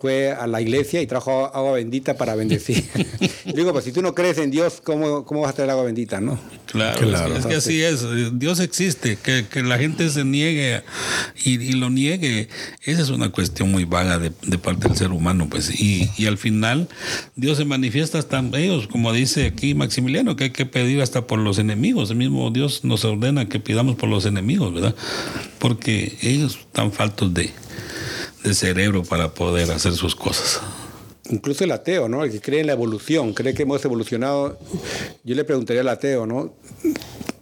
fue 0.00 0.32
a 0.32 0.46
la 0.46 0.60
iglesia 0.60 1.00
y 1.02 1.06
trajo 1.06 1.54
agua 1.54 1.72
bendita 1.72 2.16
para 2.16 2.34
bendecir. 2.34 2.84
Digo, 3.54 3.72
pues 3.72 3.84
si 3.84 3.92
tú 3.92 4.02
no 4.02 4.14
crees 4.14 4.38
en 4.38 4.50
Dios, 4.50 4.80
¿cómo, 4.82 5.24
cómo 5.24 5.42
vas 5.42 5.50
a 5.50 5.52
traer 5.54 5.70
agua 5.70 5.84
bendita, 5.84 6.20
no? 6.20 6.38
Claro, 6.66 6.98
claro. 6.98 7.36
Es, 7.36 7.46
que, 7.46 7.54
así 7.54 7.82
es. 7.82 8.04
Dios 8.38 8.60
existe. 8.60 9.18
Que, 9.22 9.46
que 9.46 9.62
la 9.62 9.78
gente 9.78 10.08
se 10.08 10.24
niegue 10.24 10.82
y, 11.44 11.60
y, 11.60 11.72
lo 11.72 11.90
niegue, 11.90 12.48
esa 12.82 13.02
es 13.02 13.10
una 13.10 13.30
cuestión 13.30 13.70
muy 13.70 13.84
vaga 13.84 14.18
de, 14.18 14.32
de 14.42 14.58
parte 14.58 14.88
del 14.88 14.96
ser 14.96 15.10
humano. 15.10 15.48
pues 15.50 15.70
y, 15.78 16.10
y, 16.16 16.26
al 16.26 16.38
final, 16.38 16.88
Dios 17.36 17.58
se 17.58 17.64
manifiesta 17.64 17.89
hasta 18.18 18.40
ellos, 18.54 18.86
como 18.86 19.12
dice 19.12 19.46
aquí 19.46 19.74
Maximiliano, 19.74 20.36
que 20.36 20.44
hay 20.44 20.50
que 20.50 20.66
pedir 20.66 21.02
hasta 21.02 21.26
por 21.26 21.38
los 21.38 21.58
enemigos. 21.58 22.10
El 22.10 22.16
mismo 22.16 22.50
Dios 22.50 22.84
nos 22.84 23.04
ordena 23.04 23.48
que 23.48 23.60
pidamos 23.60 23.96
por 23.96 24.08
los 24.08 24.26
enemigos, 24.26 24.72
¿verdad? 24.72 24.94
Porque 25.58 26.16
ellos 26.22 26.58
están 26.60 26.92
faltos 26.92 27.34
de, 27.34 27.50
de 28.44 28.54
cerebro 28.54 29.02
para 29.02 29.34
poder 29.34 29.70
hacer 29.70 29.92
sus 29.92 30.14
cosas 30.14 30.60
incluso 31.30 31.62
el 31.62 31.70
ateo, 31.70 32.08
¿no? 32.08 32.24
El 32.24 32.30
que 32.32 32.40
cree 32.40 32.60
en 32.60 32.66
la 32.66 32.72
evolución, 32.72 33.32
cree 33.32 33.54
que 33.54 33.62
hemos 33.62 33.84
evolucionado. 33.84 34.58
Yo 35.22 35.34
le 35.34 35.44
preguntaría 35.44 35.82
al 35.82 35.88
ateo, 35.88 36.26
¿no? 36.26 36.52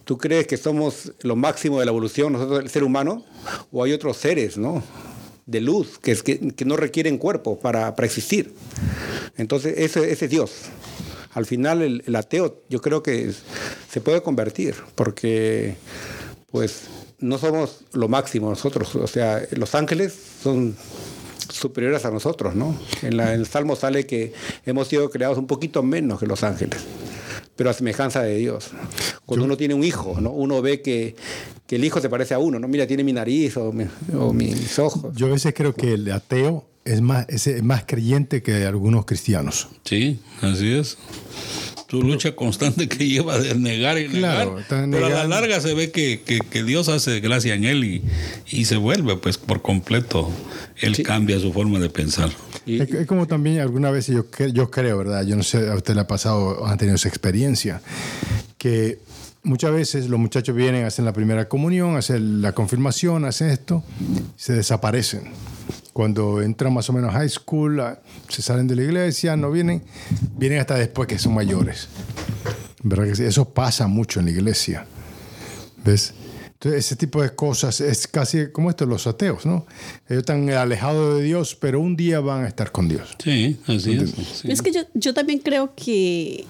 ¿Tú 0.05 0.17
crees 0.17 0.47
que 0.47 0.57
somos 0.57 1.11
lo 1.21 1.35
máximo 1.35 1.79
de 1.79 1.85
la 1.85 1.91
evolución, 1.91 2.33
nosotros, 2.33 2.59
el 2.59 2.69
ser 2.69 2.83
humano? 2.83 3.25
¿O 3.71 3.83
hay 3.83 3.93
otros 3.93 4.17
seres, 4.17 4.57
¿no? 4.57 4.83
De 5.49 5.61
luz, 5.61 5.97
que, 5.99 6.11
es, 6.11 6.21
que, 6.21 6.39
que 6.53 6.65
no 6.65 6.77
requieren 6.77 7.17
cuerpo 7.17 7.59
para, 7.59 7.95
para 7.95 8.05
existir. 8.05 8.53
Entonces, 9.37 9.73
ese, 9.77 10.11
ese 10.11 10.25
es 10.25 10.31
Dios. 10.31 10.51
Al 11.33 11.45
final, 11.45 11.81
el, 11.81 12.15
ateo, 12.15 12.63
yo 12.69 12.81
creo 12.81 13.01
que 13.01 13.31
se 13.89 14.01
puede 14.01 14.21
convertir, 14.21 14.75
porque, 14.95 15.75
pues, 16.51 16.83
no 17.19 17.37
somos 17.37 17.85
lo 17.93 18.07
máximo 18.07 18.49
nosotros. 18.49 18.95
O 18.95 19.07
sea, 19.07 19.41
los 19.51 19.75
ángeles 19.75 20.13
son 20.43 20.75
superiores 21.51 22.05
a 22.05 22.11
nosotros, 22.11 22.55
¿no? 22.55 22.77
En, 23.01 23.17
la, 23.17 23.33
en, 23.33 23.41
el 23.41 23.47
Salmo 23.47 23.75
sale 23.75 24.05
que 24.05 24.33
hemos 24.65 24.87
sido 24.87 25.09
creados 25.09 25.37
un 25.37 25.47
poquito 25.47 25.83
menos 25.83 26.19
que 26.19 26.27
los 26.27 26.43
ángeles, 26.43 26.79
pero 27.59 27.71
a 27.71 27.73
semejanza 27.73 28.23
de 28.23 28.37
Dios. 28.37 28.69
Cuando 29.25 29.43
Yo, 29.43 29.47
uno 29.47 29.57
tiene 29.57 29.73
un 29.73 29.83
hijo, 29.83 30.21
¿no? 30.21 30.29
Uno 30.29 30.61
ve 30.61 30.81
que, 30.81 31.13
que, 31.67 31.75
el 31.75 31.83
hijo 31.83 31.99
se 31.99 32.07
parece 32.07 32.33
a 32.33 32.39
uno, 32.39 32.57
¿no? 32.57 32.69
Mira, 32.69 32.87
tiene 32.87 33.03
mi 33.03 33.11
nariz 33.11 33.57
o, 33.57 33.73
mi, 33.73 33.83
o 34.17 34.31
mis 34.31 34.79
ojos. 34.79 35.13
Yo 35.13 35.27
a 35.27 35.31
veces 35.31 35.53
creo 35.53 35.75
que 35.75 35.95
el 35.95 36.09
ateo 36.09 36.63
es 36.85 37.01
más, 37.01 37.25
es 37.27 37.61
más 37.61 37.83
creyente 37.85 38.41
que 38.41 38.65
algunos 38.65 39.03
cristianos. 39.03 39.67
Sí, 39.83 40.21
así 40.41 40.71
es 40.71 40.97
tu 41.89 42.03
lucha 42.03 42.35
constante 42.35 42.87
que 42.87 43.07
lleva 43.09 43.39
de 43.39 43.55
negar 43.55 43.97
y 43.97 44.07
negar. 44.07 44.49
Pero 44.69 44.87
negando. 44.87 45.07
a 45.07 45.09
la 45.09 45.27
larga 45.27 45.59
se 45.59 45.73
ve 45.73 45.91
que, 45.91 46.21
que, 46.21 46.39
que, 46.39 46.63
Dios 46.63 46.87
hace 46.87 47.19
gracia 47.19 47.55
en 47.55 47.65
él 47.65 47.83
y, 47.83 48.03
y 48.47 48.65
se 48.65 48.77
vuelve 48.77 49.17
pues 49.17 49.37
por 49.37 49.61
completo. 49.63 50.31
Él 50.77 50.95
sí. 50.95 51.03
cambia 51.03 51.39
su 51.39 51.51
forma 51.51 51.79
de 51.79 51.89
pensar. 51.89 52.29
Y, 52.65 52.79
es, 52.79 53.07
como 53.07 53.25
también 53.25 53.59
alguna 53.59 53.89
vez 53.89 54.07
yo, 54.07 54.25
yo 54.53 54.69
creo, 54.69 54.99
¿verdad? 54.99 55.25
Yo 55.25 55.35
no 55.35 55.43
sé, 55.43 55.67
a 55.67 55.75
usted 55.75 55.95
le 55.95 56.01
ha 56.01 56.07
pasado, 56.07 56.65
han 56.67 56.77
tenido 56.77 56.95
esa 56.95 57.09
experiencia, 57.09 57.81
que 58.59 58.99
muchas 59.41 59.71
veces 59.71 60.09
los 60.09 60.19
muchachos 60.19 60.55
vienen, 60.55 60.85
hacen 60.85 61.05
la 61.05 61.13
primera 61.13 61.49
comunión, 61.49 61.97
hacen 61.97 62.43
la 62.43 62.51
confirmación, 62.51 63.25
hacen 63.25 63.49
esto, 63.49 63.83
se 64.37 64.53
desaparecen 64.53 65.23
cuando 65.93 66.41
entran 66.41 66.73
más 66.73 66.89
o 66.89 66.93
menos 66.93 67.11
high 67.13 67.29
school, 67.29 67.81
se 68.27 68.41
salen 68.41 68.67
de 68.67 68.75
la 68.75 68.83
iglesia, 68.83 69.35
no 69.35 69.51
vienen, 69.51 69.81
vienen 70.37 70.59
hasta 70.59 70.75
después 70.75 71.07
que 71.07 71.19
son 71.19 71.33
mayores. 71.33 71.87
¿Verdad 72.83 73.05
que 73.05 73.15
sí? 73.15 73.23
Eso 73.23 73.49
pasa 73.49 73.87
mucho 73.87 74.19
en 74.19 74.27
la 74.27 74.31
iglesia. 74.31 74.85
¿Ves? 75.83 76.13
Entonces, 76.53 76.85
ese 76.85 76.97
tipo 76.97 77.21
de 77.21 77.33
cosas 77.35 77.79
es 77.79 78.05
casi 78.05 78.51
como 78.51 78.69
esto, 78.69 78.85
los 78.85 79.07
ateos, 79.07 79.45
¿no? 79.45 79.65
Ellos 80.09 80.19
están 80.19 80.49
alejados 80.49 81.17
de 81.17 81.23
Dios, 81.23 81.55
pero 81.55 81.79
un 81.79 81.95
día 81.95 82.19
van 82.19 82.43
a 82.43 82.49
estar 82.49 82.73
con 82.73 82.89
Dios. 82.89 83.15
Sí, 83.23 83.57
así 83.65 83.93
es. 83.93 84.09
Sí. 84.11 84.51
Es 84.51 84.61
que 84.61 84.73
yo, 84.73 84.81
yo 84.93 85.13
también 85.13 85.39
creo 85.39 85.73
que 85.73 86.45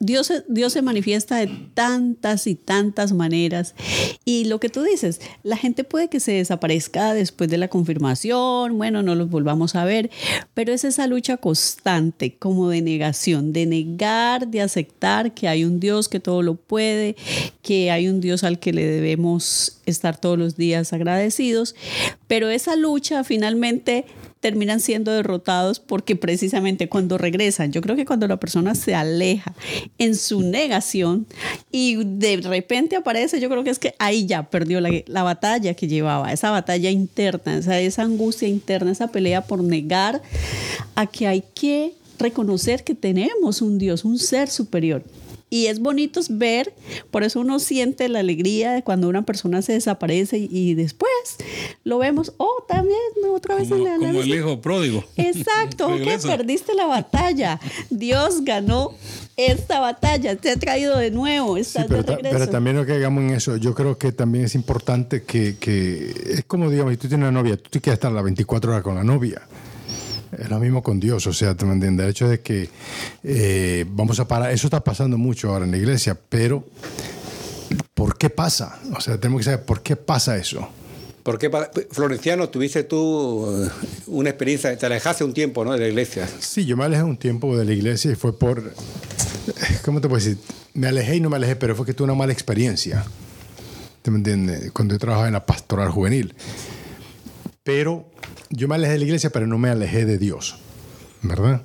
Dios, 0.00 0.32
Dios 0.48 0.72
se 0.72 0.82
manifiesta 0.82 1.38
de 1.38 1.50
tantas 1.74 2.46
y 2.46 2.54
tantas 2.54 3.12
maneras. 3.12 3.74
Y 4.24 4.44
lo 4.44 4.60
que 4.60 4.68
tú 4.68 4.82
dices, 4.82 5.20
la 5.42 5.56
gente 5.56 5.82
puede 5.82 6.08
que 6.08 6.20
se 6.20 6.32
desaparezca 6.32 7.14
después 7.14 7.50
de 7.50 7.58
la 7.58 7.68
confirmación, 7.68 8.78
bueno, 8.78 9.02
no 9.02 9.14
los 9.14 9.28
volvamos 9.28 9.74
a 9.74 9.84
ver, 9.84 10.10
pero 10.54 10.72
es 10.72 10.84
esa 10.84 11.06
lucha 11.06 11.36
constante 11.36 12.36
como 12.36 12.68
de 12.68 12.82
negación, 12.82 13.52
de 13.52 13.66
negar, 13.66 14.48
de 14.48 14.62
aceptar 14.62 15.34
que 15.34 15.48
hay 15.48 15.64
un 15.64 15.80
Dios 15.80 16.08
que 16.08 16.20
todo 16.20 16.42
lo 16.42 16.54
puede, 16.54 17.16
que 17.62 17.90
hay 17.90 18.08
un 18.08 18.20
Dios 18.20 18.44
al 18.44 18.58
que 18.58 18.72
le 18.72 18.86
debemos 18.86 19.80
estar 19.86 20.20
todos 20.20 20.38
los 20.38 20.56
días 20.56 20.92
agradecidos, 20.92 21.74
pero 22.26 22.50
esa 22.50 22.76
lucha 22.76 23.24
finalmente 23.24 24.04
terminan 24.40 24.80
siendo 24.80 25.12
derrotados 25.12 25.80
porque 25.80 26.16
precisamente 26.16 26.88
cuando 26.88 27.18
regresan, 27.18 27.72
yo 27.72 27.80
creo 27.80 27.96
que 27.96 28.04
cuando 28.04 28.28
la 28.28 28.38
persona 28.38 28.74
se 28.74 28.94
aleja 28.94 29.52
en 29.98 30.14
su 30.14 30.42
negación 30.42 31.26
y 31.70 31.96
de 32.04 32.38
repente 32.38 32.96
aparece, 32.96 33.40
yo 33.40 33.48
creo 33.48 33.64
que 33.64 33.70
es 33.70 33.78
que 33.78 33.94
ahí 33.98 34.26
ya 34.26 34.44
perdió 34.44 34.80
la, 34.80 34.90
la 35.06 35.22
batalla 35.22 35.74
que 35.74 35.88
llevaba, 35.88 36.32
esa 36.32 36.50
batalla 36.50 36.90
interna, 36.90 37.58
esa, 37.58 37.78
esa 37.80 38.02
angustia 38.02 38.48
interna, 38.48 38.92
esa 38.92 39.08
pelea 39.08 39.42
por 39.42 39.62
negar 39.62 40.22
a 40.94 41.06
que 41.06 41.26
hay 41.26 41.42
que 41.54 41.94
reconocer 42.18 42.84
que 42.84 42.94
tenemos 42.94 43.62
un 43.62 43.78
Dios, 43.78 44.04
un 44.04 44.18
ser 44.18 44.48
superior. 44.48 45.02
Y 45.50 45.66
es 45.66 45.80
bonito 45.80 46.20
ver, 46.30 46.74
por 47.10 47.22
eso 47.22 47.40
uno 47.40 47.58
siente 47.58 48.08
la 48.08 48.20
alegría 48.20 48.72
de 48.72 48.82
cuando 48.82 49.08
una 49.08 49.22
persona 49.22 49.62
se 49.62 49.72
desaparece 49.72 50.38
y, 50.38 50.48
y 50.50 50.74
después 50.74 51.10
lo 51.84 51.98
vemos, 51.98 52.32
oh, 52.36 52.64
también 52.68 52.98
otra 53.30 53.54
vez 53.54 53.68
como, 53.68 53.86
en 53.86 53.92
la, 53.92 53.98
la 53.98 54.06
como 54.08 54.20
el 54.20 54.34
hijo 54.34 54.60
pródigo. 54.60 55.04
Exacto, 55.16 55.88
que 55.96 56.18
perdiste 56.18 56.74
la 56.74 56.86
batalla. 56.86 57.60
Dios 57.90 58.44
ganó 58.44 58.92
esta 59.36 59.80
batalla, 59.80 60.36
te 60.36 60.50
ha 60.50 60.56
traído 60.56 60.98
de 60.98 61.10
nuevo. 61.10 61.56
Sí, 61.62 61.78
pero, 61.88 62.04
ta, 62.04 62.18
pero, 62.20 62.48
también 62.48 62.76
no 62.76 62.84
caigamos 62.84 63.24
en 63.24 63.30
eso. 63.30 63.56
Yo 63.56 63.74
creo 63.74 63.96
que 63.96 64.12
también 64.12 64.44
es 64.44 64.54
importante 64.54 65.22
que, 65.22 65.56
que 65.58 66.14
es 66.30 66.44
como, 66.44 66.70
digamos, 66.70 66.92
si 66.92 66.96
tú 66.98 67.08
tienes 67.08 67.28
una 67.28 67.40
novia, 67.40 67.56
tú 67.56 67.70
te 67.70 67.80
quieres 67.80 67.98
estar 67.98 68.12
las 68.12 68.24
24 68.24 68.70
horas 68.70 68.82
con 68.82 68.96
la 68.96 69.04
novia. 69.04 69.42
Es 70.36 70.50
lo 70.50 70.58
mismo 70.58 70.82
con 70.82 71.00
Dios, 71.00 71.26
o 71.26 71.32
sea, 71.32 71.56
¿tú 71.56 71.66
me 71.66 71.72
entiendes? 71.72 72.04
El 72.04 72.10
hecho 72.10 72.28
de 72.28 72.40
que 72.40 72.68
eh, 73.24 73.86
vamos 73.88 74.20
a 74.20 74.28
parar, 74.28 74.52
eso 74.52 74.66
está 74.66 74.84
pasando 74.84 75.16
mucho 75.16 75.50
ahora 75.50 75.64
en 75.64 75.70
la 75.70 75.78
iglesia, 75.78 76.18
pero 76.28 76.64
¿por 77.94 78.18
qué 78.18 78.28
pasa? 78.28 78.78
O 78.94 79.00
sea, 79.00 79.18
tenemos 79.18 79.40
que 79.40 79.44
saber 79.44 79.64
por 79.64 79.82
qué 79.82 79.96
pasa 79.96 80.36
eso. 80.36 80.68
¿Por 81.22 81.38
qué, 81.38 81.50
Florenciano, 81.90 82.48
tuviste 82.48 82.84
tú 82.84 83.64
eh, 83.64 83.68
una 84.06 84.30
experiencia, 84.30 84.76
te 84.76 84.86
alejaste 84.86 85.24
un 85.24 85.34
tiempo 85.34 85.64
¿no? 85.64 85.72
de 85.72 85.78
la 85.78 85.88
iglesia? 85.88 86.28
Sí, 86.40 86.64
yo 86.64 86.76
me 86.76 86.84
alejé 86.84 87.02
un 87.02 87.16
tiempo 87.16 87.56
de 87.56 87.64
la 87.64 87.72
iglesia 87.72 88.12
y 88.12 88.14
fue 88.14 88.38
por, 88.38 88.72
¿cómo 89.84 90.00
te 90.00 90.08
puedo 90.08 90.22
decir? 90.22 90.38
Me 90.74 90.88
alejé 90.88 91.16
y 91.16 91.20
no 91.20 91.28
me 91.28 91.36
alejé, 91.36 91.56
pero 91.56 91.74
fue 91.74 91.84
que 91.84 91.94
tuve 91.94 92.06
una 92.06 92.14
mala 92.14 92.32
experiencia. 92.32 93.04
¿Tú 94.02 94.10
me 94.10 94.18
entiendes? 94.18 94.70
Cuando 94.72 94.94
yo 94.94 94.98
trabajaba 94.98 95.26
en 95.26 95.34
la 95.34 95.44
pastoral 95.44 95.90
juvenil. 95.90 96.34
Pero 97.62 98.06
yo 98.50 98.68
me 98.68 98.74
alejé 98.74 98.92
de 98.92 98.98
la 98.98 99.04
iglesia, 99.04 99.30
pero 99.30 99.46
no 99.46 99.58
me 99.58 99.68
alejé 99.68 100.04
de 100.04 100.18
Dios, 100.18 100.58
¿verdad? 101.22 101.62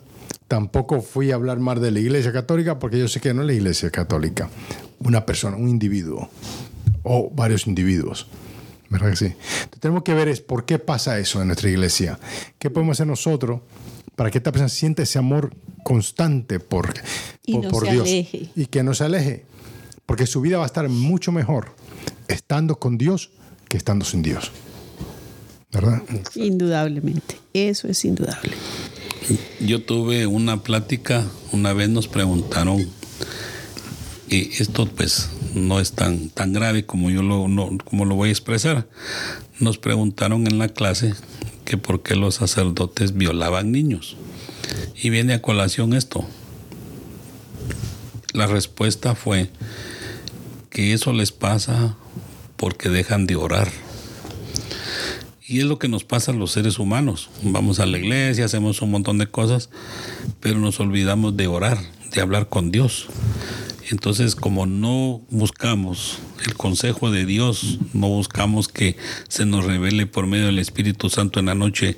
Tampoco 0.47 1.01
fui 1.01 1.31
a 1.31 1.35
hablar 1.35 1.59
más 1.59 1.81
de 1.81 1.91
la 1.91 1.99
iglesia 1.99 2.31
católica 2.31 2.79
porque 2.79 2.99
yo 2.99 3.07
sé 3.07 3.19
que 3.19 3.33
no 3.33 3.41
es 3.41 3.47
la 3.47 3.53
iglesia 3.53 3.89
católica, 3.89 4.49
una 4.99 5.25
persona, 5.25 5.57
un 5.57 5.69
individuo 5.69 6.29
o 7.03 7.29
varios 7.29 7.67
individuos. 7.67 8.27
¿Verdad 8.89 9.09
que 9.09 9.15
sí? 9.15 9.25
Entonces, 9.25 9.79
tenemos 9.79 10.03
que 10.03 10.13
ver 10.13 10.27
es 10.27 10.41
por 10.41 10.65
qué 10.65 10.77
pasa 10.77 11.17
eso 11.17 11.41
en 11.41 11.47
nuestra 11.47 11.69
iglesia. 11.69 12.19
¿Qué 12.59 12.69
podemos 12.69 12.97
hacer 12.97 13.07
nosotros 13.07 13.61
para 14.15 14.29
que 14.29 14.37
esta 14.37 14.51
persona 14.51 14.69
sienta 14.69 15.01
ese 15.01 15.17
amor 15.17 15.55
constante 15.83 16.59
por, 16.59 16.93
y 17.43 17.53
por, 17.53 17.63
no 17.63 17.71
por 17.71 17.85
se 17.85 17.91
Dios 17.91 18.07
aleje. 18.07 18.49
y 18.55 18.67
que 18.67 18.83
no 18.83 18.93
se 18.93 19.05
aleje? 19.05 19.45
Porque 20.05 20.27
su 20.27 20.41
vida 20.41 20.57
va 20.57 20.63
a 20.63 20.67
estar 20.67 20.87
mucho 20.89 21.31
mejor 21.31 21.71
estando 22.27 22.77
con 22.77 22.97
Dios 22.99 23.31
que 23.67 23.77
estando 23.77 24.05
sin 24.05 24.21
Dios. 24.21 24.51
¿Verdad? 25.73 26.01
Indudablemente, 26.35 27.37
eso 27.53 27.87
es 27.87 28.05
indudable. 28.05 28.51
Yo 29.59 29.81
tuve 29.83 30.27
una 30.27 30.61
plática, 30.63 31.25
una 31.51 31.73
vez 31.73 31.89
nos 31.89 32.07
preguntaron, 32.07 32.85
y 34.29 34.51
esto 34.61 34.85
pues 34.87 35.29
no 35.55 35.79
es 35.79 35.93
tan, 35.93 36.29
tan 36.29 36.53
grave 36.53 36.85
como 36.85 37.09
yo 37.09 37.21
lo, 37.23 37.47
no- 37.47 37.77
como 37.85 38.05
lo 38.05 38.15
voy 38.15 38.29
a 38.29 38.31
expresar. 38.31 38.87
Nos 39.59 39.77
preguntaron 39.77 40.45
en 40.47 40.57
la 40.59 40.67
clase 40.69 41.13
que 41.65 41.77
por 41.77 42.03
qué 42.03 42.15
los 42.15 42.35
sacerdotes 42.35 43.13
violaban 43.13 43.71
niños. 43.71 44.17
Y 45.01 45.09
viene 45.09 45.33
a 45.33 45.41
colación 45.41 45.93
esto. 45.93 46.25
La 48.33 48.47
respuesta 48.47 49.15
fue 49.15 49.49
que 50.69 50.93
eso 50.93 51.13
les 51.13 51.31
pasa 51.31 51.95
porque 52.57 52.89
dejan 52.89 53.27
de 53.27 53.35
orar. 53.35 53.69
Y 55.45 55.59
es 55.59 55.65
lo 55.65 55.77
que 55.77 55.89
nos 55.89 56.05
pasa 56.05 56.31
a 56.31 56.35
los 56.35 56.51
seres 56.51 56.79
humanos. 56.79 57.29
Vamos 57.43 57.79
a 57.79 57.85
la 57.85 57.97
iglesia, 57.97 58.45
hacemos 58.45 58.81
un 58.81 58.91
montón 58.91 59.17
de 59.17 59.27
cosas, 59.27 59.69
pero 60.39 60.59
nos 60.59 60.79
olvidamos 60.79 61.35
de 61.35 61.47
orar, 61.47 61.77
de 62.13 62.21
hablar 62.21 62.47
con 62.47 62.71
Dios. 62.71 63.07
Entonces, 63.91 64.35
como 64.35 64.65
no 64.65 65.21
buscamos 65.29 66.19
el 66.45 66.53
consejo 66.53 67.11
de 67.11 67.25
Dios, 67.25 67.79
no 67.91 68.07
buscamos 68.07 68.69
que 68.69 68.95
se 69.27 69.45
nos 69.45 69.65
revele 69.65 70.05
por 70.05 70.27
medio 70.27 70.45
del 70.45 70.59
Espíritu 70.59 71.09
Santo 71.09 71.41
en 71.41 71.47
la 71.47 71.55
noche, 71.55 71.97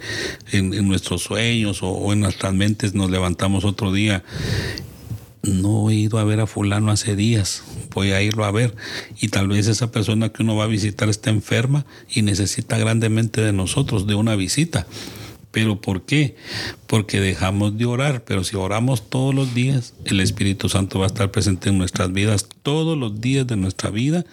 en, 0.51 0.71
nuestros 0.87 1.21
sueños 1.21 1.83
o, 1.83 1.89
o 1.89 2.13
en 2.13 2.21
nuestras 2.21 2.53
mentes, 2.55 2.95
nos 2.95 3.11
levantamos 3.11 3.63
otro 3.63 3.93
día 3.93 4.23
no 5.45 5.89
he 5.89 5.95
ido 5.95 6.17
a 6.17 6.23
ver 6.23 6.39
a 6.39 6.47
fulano 6.47 6.91
hace 6.91 7.15
días, 7.15 7.63
voy 7.93 8.11
a 8.11 8.21
irlo 8.21 8.45
a 8.45 8.51
ver. 8.51 8.75
Y 9.19 9.29
tal 9.29 9.47
vez 9.47 9.67
esa 9.67 9.91
persona 9.91 10.29
que 10.29 10.43
uno 10.43 10.55
va 10.55 10.65
a 10.65 10.67
visitar 10.67 11.09
está 11.09 11.29
enferma 11.29 11.85
y 12.09 12.21
necesita 12.21 12.77
grandemente 12.77 13.41
de 13.41 13.53
nosotros, 13.53 14.07
de 14.07 14.15
una 14.15 14.35
visita. 14.35 14.87
¿Pero 15.55 15.79
por 15.79 16.01
qué? 16.01 16.35
Porque 16.85 17.21
dejamos 17.21 17.77
de 17.77 17.85
orar, 17.85 18.25
pero 18.25 18.43
si 18.43 18.57
oramos 18.57 19.09
todos 19.09 19.33
los 19.33 19.55
días, 19.55 19.93
el 20.03 20.19
Espíritu 20.19 20.67
Santo 20.67 20.99
va 20.99 21.05
a 21.05 21.07
estar 21.07 21.31
presente 21.31 21.69
en 21.69 21.77
nuestras 21.77 22.11
vidas 22.11 22.45
todos 22.61 22.97
los 22.97 23.21
días 23.21 23.47
de 23.47 23.55
nuestra 23.55 23.89
vida 23.89 24.25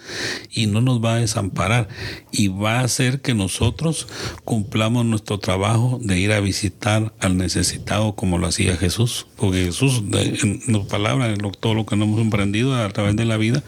y 0.51 0.65
no 0.65 0.81
nos 0.81 1.01
va 1.01 1.13
a 1.15 1.19
desamparar 1.19 1.87
y 2.33 2.49
va 2.49 2.79
a 2.79 2.83
hacer 2.83 3.21
que 3.21 3.33
nosotros 3.35 4.07
cumplamos 4.43 5.05
nuestro 5.05 5.39
trabajo 5.39 5.97
de 6.03 6.19
ir 6.19 6.33
a 6.33 6.41
visitar 6.41 7.13
al 7.21 7.37
necesitado 7.37 8.15
como 8.15 8.37
lo 8.37 8.47
hacía 8.47 8.75
Jesús. 8.75 9.25
Porque 9.37 9.63
Jesús, 9.63 10.03
en 10.11 10.61
la 10.67 10.83
palabra, 10.83 11.29
en 11.31 11.41
lo- 11.41 11.51
todo 11.51 11.73
lo 11.73 11.85
que 11.85 11.95
nos 11.95 12.09
hemos 12.09 12.27
aprendido 12.27 12.75
a 12.75 12.89
través 12.89 13.15
de 13.15 13.23
la 13.23 13.37
vida, 13.37 13.63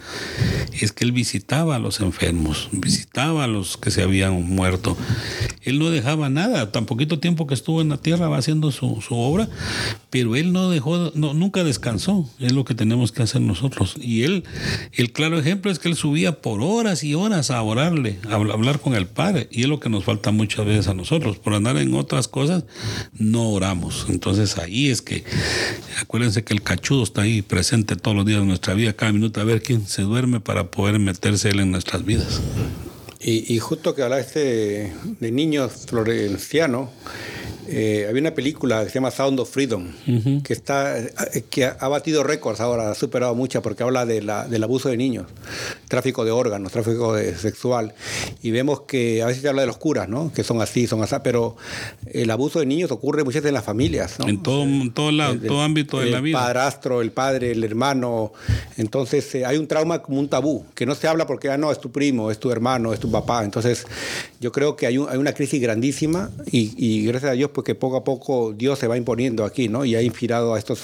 es 0.78 0.92
que 0.92 1.04
Él 1.04 1.12
visitaba 1.12 1.76
a 1.76 1.78
los 1.78 2.00
enfermos, 2.00 2.68
visitaba 2.72 3.44
a 3.44 3.46
los 3.46 3.78
que 3.78 3.90
se 3.90 4.02
habían 4.02 4.42
muerto. 4.42 4.94
Él 5.66 5.78
no 5.78 5.90
dejaba 5.90 6.28
nada, 6.28 6.72
tan 6.72 6.86
poquito 6.86 7.18
tiempo 7.18 7.46
que 7.46 7.54
estuvo 7.54 7.82
en 7.82 7.88
la 7.90 7.96
tierra 7.96 8.28
va 8.28 8.38
haciendo 8.38 8.70
su, 8.70 9.00
su 9.06 9.14
obra, 9.16 9.48
pero 10.10 10.36
Él 10.36 10.52
no 10.52 10.70
dejó, 10.70 11.10
no, 11.14 11.34
nunca 11.34 11.64
descansó, 11.64 12.28
es 12.38 12.52
lo 12.52 12.64
que 12.64 12.74
tenemos 12.74 13.12
que 13.12 13.22
hacer 13.22 13.40
nosotros. 13.40 13.96
Y 14.00 14.22
Él, 14.22 14.44
el 14.92 15.12
claro 15.12 15.38
ejemplo 15.38 15.70
es 15.70 15.78
que 15.78 15.88
Él 15.88 15.96
subía 15.96 16.40
por 16.40 16.62
horas 16.62 17.02
y 17.04 17.14
horas 17.14 17.50
a 17.50 17.60
orarle, 17.62 18.18
a 18.28 18.38
habl- 18.38 18.52
hablar 18.52 18.80
con 18.80 18.94
el 18.94 19.06
Padre, 19.06 19.48
y 19.50 19.62
es 19.62 19.68
lo 19.68 19.80
que 19.80 19.88
nos 19.88 20.04
falta 20.04 20.30
muchas 20.30 20.64
veces 20.64 20.88
a 20.88 20.94
nosotros, 20.94 21.38
por 21.38 21.54
andar 21.54 21.76
en 21.76 21.94
otras 21.94 22.28
cosas, 22.28 22.64
no 23.18 23.50
oramos. 23.50 24.06
Entonces 24.08 24.58
ahí 24.58 24.88
es 24.88 25.02
que, 25.02 25.24
acuérdense 26.00 26.44
que 26.44 26.54
el 26.54 26.62
cachudo 26.62 27.02
está 27.02 27.22
ahí 27.22 27.42
presente 27.42 27.96
todos 27.96 28.16
los 28.16 28.24
días 28.26 28.40
de 28.40 28.46
nuestra 28.46 28.74
vida, 28.74 28.92
cada 28.92 29.12
minuto, 29.12 29.40
a 29.40 29.44
ver 29.44 29.62
quién 29.62 29.86
se 29.86 30.02
duerme 30.02 30.40
para 30.40 30.70
poder 30.70 30.98
meterse 30.98 31.50
Él 31.50 31.60
en 31.60 31.70
nuestras 31.72 32.04
vidas. 32.04 32.40
Y, 33.28 33.58
justo 33.58 33.92
que 33.96 34.04
hablaste 34.04 34.92
de 35.18 35.32
niños 35.32 35.86
florencianos, 35.88 36.90
eh, 37.68 38.06
había 38.08 38.20
una 38.20 38.34
película 38.34 38.82
que 38.84 38.88
se 38.90 38.94
llama 38.94 39.10
Sound 39.10 39.38
of 39.40 39.50
Freedom, 39.50 39.88
que, 40.42 40.52
está, 40.52 40.98
eh, 40.98 41.44
que 41.50 41.64
ha 41.66 41.88
batido 41.88 42.22
récords 42.22 42.60
ahora, 42.60 42.90
ha 42.90 42.94
superado 42.94 43.34
muchas 43.34 43.62
porque 43.62 43.82
habla 43.82 44.06
de 44.06 44.22
la- 44.22 44.46
del 44.46 44.62
abuso 44.64 44.88
de 44.88 44.96
niños, 44.96 45.26
tráfico 45.88 46.24
de 46.24 46.30
órganos, 46.30 46.72
tráfico 46.72 47.14
de- 47.14 47.36
sexual. 47.36 47.94
Y 48.42 48.50
vemos 48.50 48.82
que 48.82 49.22
a 49.22 49.26
veces 49.26 49.42
se 49.42 49.48
habla 49.48 49.62
de 49.62 49.66
los 49.66 49.76
curas, 49.78 50.08
¿no? 50.08 50.32
que 50.32 50.44
son 50.44 50.60
así, 50.62 50.86
son 50.86 51.02
así, 51.02 51.16
pero 51.22 51.56
el 52.12 52.30
abuso 52.30 52.60
de 52.60 52.66
niños 52.66 52.90
ocurre 52.90 53.24
muchas 53.24 53.42
veces 53.42 53.48
en 53.50 53.54
las 53.54 53.64
familias. 53.64 54.18
¿no? 54.18 54.28
En 54.28 54.42
todo, 54.42 54.62
en 54.62 54.92
todo 54.92 55.10
lado, 55.10 55.32
El- 55.34 55.40
todo 55.46 55.62
ámbito 55.62 55.98
de 56.00 56.06
el 56.06 56.12
la 56.12 56.20
vida. 56.20 56.38
padrastro, 56.38 57.02
el 57.02 57.12
padre, 57.12 57.52
el 57.52 57.64
hermano. 57.64 58.32
Entonces 58.76 59.34
eh, 59.34 59.44
hay 59.44 59.56
un 59.58 59.66
trauma 59.66 60.02
como 60.02 60.18
un 60.20 60.28
tabú, 60.28 60.64
que 60.74 60.86
no 60.86 60.94
se 60.94 61.08
habla 61.08 61.26
porque 61.26 61.48
ah, 61.50 61.56
no, 61.58 61.70
es 61.72 61.80
tu 61.80 61.90
primo, 61.90 62.30
es 62.30 62.38
tu 62.38 62.50
hermano, 62.50 62.92
es 62.92 63.00
tu 63.00 63.10
papá. 63.10 63.44
Entonces 63.44 63.86
yo 64.46 64.52
creo 64.52 64.76
que 64.76 64.86
hay, 64.86 64.96
un- 64.96 65.08
hay 65.08 65.18
una 65.18 65.32
crisis 65.32 65.60
grandísima 65.60 66.30
y, 66.52 66.72
y 66.76 67.04
gracias 67.04 67.32
a 67.32 67.34
Dios 67.34 67.50
porque 67.52 67.74
poco 67.74 67.96
a 67.96 68.04
poco 68.04 68.54
Dios 68.56 68.78
se 68.78 68.86
va 68.86 68.96
imponiendo 68.96 69.44
aquí, 69.44 69.68
¿no? 69.68 69.84
Y 69.84 69.96
ha 69.96 70.02
inspirado 70.02 70.54
a 70.54 70.58
estos 70.60 70.78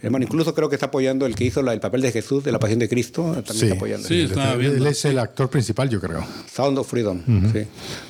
hermanos. 0.00 0.28
Incluso 0.28 0.54
creo 0.54 0.68
que 0.68 0.76
está 0.76 0.86
apoyando 0.86 1.26
el 1.26 1.34
que 1.34 1.42
hizo 1.44 1.60
la- 1.60 1.72
el 1.72 1.80
papel 1.80 2.02
de 2.02 2.12
Jesús 2.12 2.44
de 2.44 2.52
la 2.52 2.60
Pasión 2.60 2.78
de 2.78 2.88
Cristo, 2.88 3.22
también 3.44 3.56
Sí, 3.58 3.64
está 3.64 3.74
apoyando. 3.74 4.06
Sí, 4.06 4.20
estaba 4.20 4.52
Él- 4.52 4.58
viendo. 4.60 4.76
Él 4.76 4.86
es 4.86 5.04
el 5.06 5.18
actor 5.18 5.50
principal, 5.50 5.90
yo 5.90 6.00
creo. 6.00 6.24
Sound 6.54 6.78
of 6.78 6.88
Freedom, 6.88 7.20
sí. 7.52 7.64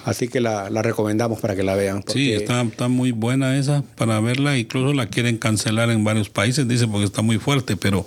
Así 0.05 0.29
que 0.29 0.41
la, 0.41 0.69
la 0.69 0.83
recomendamos 0.83 1.41
para 1.41 1.57
que 1.57 1.63
la 1.63 1.75
vean. 1.77 2.05
Sí, 2.07 2.33
está, 2.33 2.61
está 2.61 2.89
muy 2.89 3.13
buena 3.13 3.57
esa 3.57 3.83
para 3.97 4.21
verla. 4.21 4.59
Incluso 4.59 4.93
la 4.93 5.07
quieren 5.07 5.39
cancelar 5.39 5.91
en 5.91 6.05
varios 6.05 6.29
países, 6.29 6.69
dice, 6.69 6.87
porque 6.87 7.07
está 7.07 7.23
muy 7.23 7.39
fuerte. 7.39 7.79
Pero, 7.79 8.07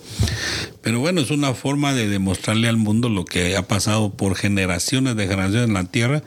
pero 0.83 0.99
bueno, 0.99 1.21
es 1.21 1.31
una 1.31 1.55
forma 1.55 1.93
de 1.95 2.07
demostrarle 2.07 2.67
al 2.67 2.77
mundo 2.77 3.09
lo 3.09 3.25
que 3.25 3.57
ha 3.57 3.63
pasado 3.67 4.11
por 4.11 4.35
generaciones 4.35 5.15
de 5.15 5.27
generaciones 5.27 5.67
en 5.69 5.73
la 5.73 5.85
tierra. 5.85 6.21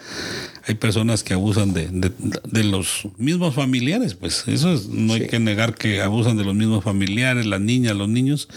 Hay 0.69 0.75
personas 0.75 1.23
que 1.23 1.33
abusan 1.33 1.73
de, 1.73 1.87
de- 1.89 2.11
de 2.45 2.65
los 2.65 3.03
mismos 3.19 3.55
familiares, 3.55 4.15
pues 4.15 4.43
eso 4.49 4.73
es, 4.73 4.89
no 4.89 5.15
hay 5.15 5.23
Sí. 5.23 5.27
que 5.29 5.39
negar 5.39 5.75
que 5.77 6.01
abusan 6.03 6.37
de 6.37 6.43
los 6.45 6.57
mismos 6.57 6.83
familiares, 6.83 7.47
las 7.47 7.61
niñas, 7.61 7.95
los 7.95 8.09
niños, 8.09 8.49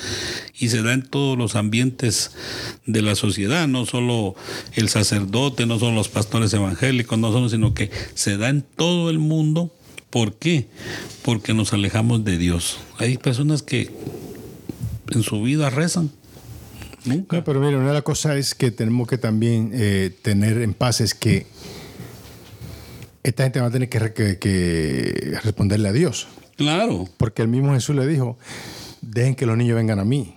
y 0.58 0.70
se 0.70 0.82
da 0.82 0.94
en 0.94 1.04
todos 1.04 1.38
los 1.38 1.56
ambientes 1.56 2.32
de 2.88 3.04
la 3.04 3.14
sociedad, 3.14 3.68
no 3.68 3.86
solo 3.86 4.34
el 4.76 4.90
sacerdote, 4.90 5.68
no 5.68 5.78
solo 5.78 5.94
los 5.96 6.10
pastores 6.10 6.52
evangélicos, 6.54 7.20
no 7.20 7.32
solo, 7.32 7.48
sino 7.48 7.76
que 7.76 7.92
se 8.16 8.38
da 8.38 8.50
en 8.50 8.64
todo 8.64 9.12
el 9.12 9.20
mundo. 9.20 9.72
¿Por 10.10 10.34
qué? 10.34 10.66
Porque 11.22 11.54
nos 11.54 11.74
alejamos 11.74 12.26
de 12.26 12.40
Dios. 12.40 12.78
Hay 12.98 13.18
personas 13.20 13.62
que 13.62 13.92
en 15.12 15.22
su 15.22 15.44
vida 15.44 15.70
rezan. 15.70 16.10
Nunca. 17.06 17.38
No, 17.38 17.44
pero 17.44 17.60
mira, 17.60 17.78
una 17.78 17.90
de 17.90 17.94
las 17.94 18.02
cosas 18.04 18.36
es 18.38 18.56
que 18.56 18.72
tenemos 18.72 19.08
que 19.08 19.20
también 19.20 19.70
eh, 19.74 20.12
tener 20.24 20.58
en 20.64 20.74
paz 20.74 21.02
es 21.02 21.14
que 21.14 21.46
esta 23.30 23.44
gente 23.44 23.60
va 23.60 23.68
a 23.68 23.72
tener 23.72 23.90
que, 23.90 24.00
re- 24.00 24.14
que- 24.14 24.38
que 24.40 25.38
responderle 25.44 25.90
a 25.90 25.94
Dios. 25.94 26.28
Claro. 26.58 27.08
Porque 27.18 27.42
el 27.42 27.48
mismo 27.48 27.74
Jesús 27.74 27.96
le 27.96 28.06
dijo, 28.06 28.38
dejen 29.02 29.36
que 29.36 29.46
los 29.46 29.58
niños 29.58 29.76
vengan 29.78 30.00
a 30.00 30.06
mí. 30.06 30.36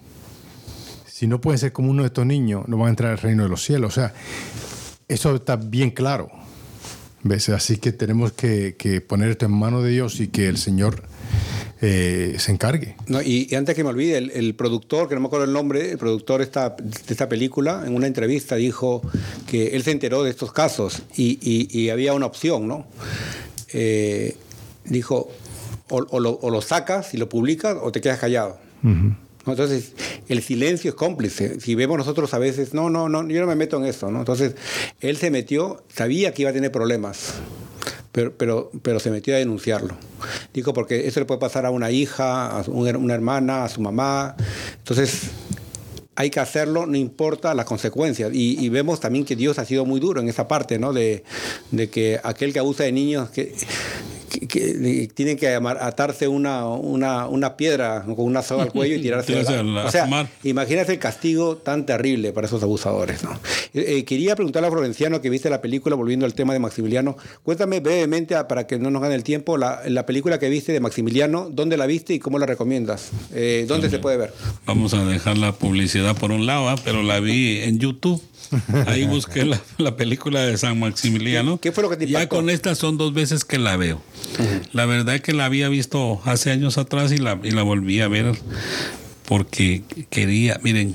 Si 1.06 1.26
no 1.26 1.40
pueden 1.40 1.58
ser 1.58 1.72
como 1.72 1.90
uno 1.90 2.02
de 2.02 2.08
estos 2.08 2.26
niños, 2.26 2.66
no 2.68 2.76
van 2.76 2.86
a 2.88 2.90
entrar 2.90 3.10
al 3.12 3.18
reino 3.18 3.42
de 3.44 3.48
los 3.48 3.62
cielos. 3.64 3.92
O 3.92 3.94
sea, 3.94 4.12
eso 5.08 5.34
está 5.34 5.56
bien 5.56 5.90
claro. 5.90 6.30
¿Ves? 7.24 7.48
Así 7.50 7.76
que 7.76 7.92
tenemos 7.92 8.32
que, 8.32 8.74
que 8.76 9.00
poner 9.00 9.30
esto 9.30 9.46
en 9.46 9.52
manos 9.52 9.84
de 9.84 9.90
Dios 9.90 10.18
y 10.20 10.28
que 10.28 10.48
el 10.48 10.58
Señor 10.58 11.04
eh, 11.82 12.36
se 12.38 12.52
encargue. 12.52 12.96
No, 13.08 13.20
y, 13.20 13.48
y 13.50 13.54
antes 13.56 13.74
que 13.74 13.82
me 13.84 13.90
olvide, 13.90 14.16
el, 14.16 14.30
el 14.30 14.54
productor, 14.54 15.08
que 15.08 15.14
no 15.14 15.20
me 15.20 15.26
acuerdo 15.26 15.44
el 15.44 15.52
nombre, 15.52 15.90
el 15.92 15.98
productor 15.98 16.38
de 16.38 16.44
esta, 16.44 16.70
de 16.70 16.90
esta 17.10 17.28
película, 17.28 17.82
en 17.86 17.94
una 17.94 18.06
entrevista 18.06 18.56
dijo 18.56 19.02
que 19.46 19.76
él 19.76 19.82
se 19.82 19.90
enteró 19.90 20.22
de 20.22 20.30
estos 20.30 20.52
casos 20.52 21.02
y, 21.16 21.38
y- 21.42 21.68
y 21.78 21.90
había 21.90 22.14
una 22.14 22.26
opción, 22.26 22.66
¿no? 22.68 22.86
Eh, 23.72 24.36
dijo, 24.84 25.30
o, 25.90 26.06
o 26.08 26.20
lo, 26.20 26.38
o 26.40 26.50
lo 26.50 26.60
sacas 26.62 27.14
y 27.14 27.16
lo 27.18 27.28
publicas 27.28 27.76
o 27.82 27.90
te 27.92 28.00
quedas 28.00 28.18
callado. 28.18 28.58
¿No? 28.82 29.16
Entonces, 29.52 29.92
el 30.28 30.40
silencio 30.42 30.90
es 30.90 30.94
cómplice. 30.94 31.58
Si 31.60 31.74
vemos 31.74 31.98
nosotros 31.98 32.32
a 32.32 32.38
veces, 32.38 32.74
no, 32.74 32.90
no, 32.90 33.08
no, 33.08 33.28
yo 33.28 33.40
no 33.40 33.46
me 33.48 33.56
meto 33.56 33.76
en 33.76 33.86
eso, 33.86 34.08
¿no? 34.10 34.20
Entonces, 34.20 34.54
él 35.00 35.16
se 35.16 35.30
metió, 35.32 35.82
sabía 35.92 36.32
que 36.32 36.42
iba 36.42 36.50
a 36.50 36.54
tener 36.54 36.70
problemas, 36.70 37.34
pero, 38.12 38.32
pero, 38.36 38.70
pero 38.82 39.00
se 39.00 39.10
metió 39.10 39.34
a 39.34 39.38
denunciarlo. 39.38 39.96
Dijo, 40.52 40.72
porque 40.72 41.06
eso 41.06 41.20
le 41.20 41.26
puede 41.26 41.40
pasar 41.40 41.66
a 41.66 41.70
una 41.70 41.90
hija, 41.90 42.58
a 42.58 42.64
una 42.68 43.14
hermana, 43.14 43.64
a 43.64 43.68
su 43.68 43.80
mamá. 43.80 44.36
Entonces, 44.78 45.30
hay 46.14 46.30
que 46.30 46.40
hacerlo, 46.40 46.86
no 46.86 46.96
importa 46.96 47.54
las 47.54 47.64
consecuencias. 47.64 48.30
Y, 48.32 48.64
y 48.64 48.68
vemos 48.68 49.00
también 49.00 49.24
que 49.24 49.36
Dios 49.36 49.58
ha 49.58 49.64
sido 49.64 49.84
muy 49.84 49.98
duro 50.00 50.20
en 50.20 50.28
esa 50.28 50.46
parte, 50.46 50.78
¿no? 50.78 50.92
De, 50.92 51.24
de 51.70 51.88
que 51.88 52.20
aquel 52.22 52.52
que 52.52 52.58
abusa 52.58 52.84
de 52.84 52.92
niños, 52.92 53.30
que, 53.30 53.54
que, 54.32 54.48
que 54.48 55.08
tienen 55.14 55.36
que 55.36 55.48
atarse 55.48 56.26
una, 56.28 56.66
una, 56.66 57.26
una 57.28 57.56
piedra 57.56 58.02
con 58.04 58.24
una 58.24 58.42
soga 58.42 58.62
al 58.64 58.72
cuello 58.72 58.96
y 58.96 59.02
tirarse 59.02 59.38
al- 59.38 59.76
O 59.76 59.90
sea, 59.90 60.04
al 60.04 60.10
mar. 60.10 60.28
imagínate 60.42 60.92
el 60.92 60.98
castigo 60.98 61.56
tan 61.56 61.84
terrible 61.86 62.32
para 62.32 62.46
esos 62.46 62.62
abusadores. 62.62 63.22
¿no? 63.22 63.32
Eh, 63.74 63.98
eh, 63.98 64.04
quería 64.04 64.34
preguntarle 64.34 64.68
a 64.68 64.70
Florenciano 64.70 65.20
que 65.20 65.30
viste 65.30 65.50
la 65.50 65.60
película, 65.60 65.94
volviendo 65.96 66.26
al 66.26 66.34
tema 66.34 66.52
de 66.52 66.58
Maximiliano. 66.58 67.16
Cuéntame 67.42 67.80
brevemente, 67.80 68.34
ah, 68.34 68.48
para 68.48 68.66
que 68.66 68.78
no 68.78 68.90
nos 68.90 69.02
gane 69.02 69.14
el 69.14 69.22
tiempo, 69.24 69.56
la, 69.58 69.82
la 69.86 70.06
película 70.06 70.38
que 70.38 70.48
viste 70.48 70.72
de 70.72 70.80
Maximiliano, 70.80 71.48
¿dónde 71.50 71.76
la 71.76 71.86
viste 71.86 72.14
y 72.14 72.18
cómo 72.18 72.38
la 72.38 72.46
recomiendas? 72.46 73.10
Eh, 73.34 73.66
¿Dónde 73.68 73.90
se 73.90 73.98
puede 73.98 74.16
ver? 74.16 74.32
Vamos 74.66 74.94
a 74.94 75.04
dejar 75.04 75.36
la 75.38 75.52
publicidad 75.52 76.16
por 76.16 76.32
un 76.32 76.46
lado, 76.46 76.68
¿ah? 76.68 76.76
pero 76.84 77.02
la 77.02 77.20
vi 77.20 77.58
en 77.62 77.78
YouTube. 77.78 78.20
Ahí 78.86 79.06
busqué 79.06 79.44
la, 79.44 79.60
la 79.78 79.96
película 79.96 80.40
de 80.40 80.56
San 80.58 80.78
Maximiliano. 80.78 81.58
¿Qué- 81.58 81.68
qué 81.70 81.72
fue 81.72 81.82
lo 81.82 81.90
que 81.90 81.96
te 81.96 82.06
Ya 82.06 82.20
impactó? 82.22 82.36
con 82.36 82.50
esta 82.50 82.74
son 82.74 82.96
dos 82.98 83.12
veces 83.14 83.44
que 83.44 83.58
la 83.58 83.76
veo. 83.76 84.00
La 84.72 84.86
verdad 84.86 85.14
es 85.14 85.20
que 85.22 85.32
la 85.32 85.44
había 85.46 85.68
visto 85.68 86.20
hace 86.24 86.50
años 86.50 86.78
atrás 86.78 87.12
y 87.12 87.18
la, 87.18 87.38
y 87.42 87.50
la 87.50 87.62
volví 87.62 88.00
a 88.00 88.08
ver 88.08 88.32
porque 89.26 89.82
quería, 90.10 90.60
miren, 90.62 90.94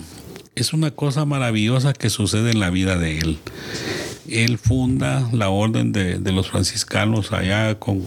es 0.56 0.74
una 0.74 0.92
cosa 0.92 1.26
maravillosa 1.26 1.94
que 1.94 2.10
sucede 2.10 2.52
en 2.52 2.60
la 2.60 2.70
vida 2.70 2.98
de 2.98 3.20
él. 3.20 3.38
Él 4.30 4.58
funda 4.58 5.28
la 5.32 5.50
orden 5.50 5.92
de, 5.94 6.20
de 6.20 6.32
los 6.32 6.50
franciscanos 6.50 7.32
allá 7.32 7.80
con, 7.80 8.04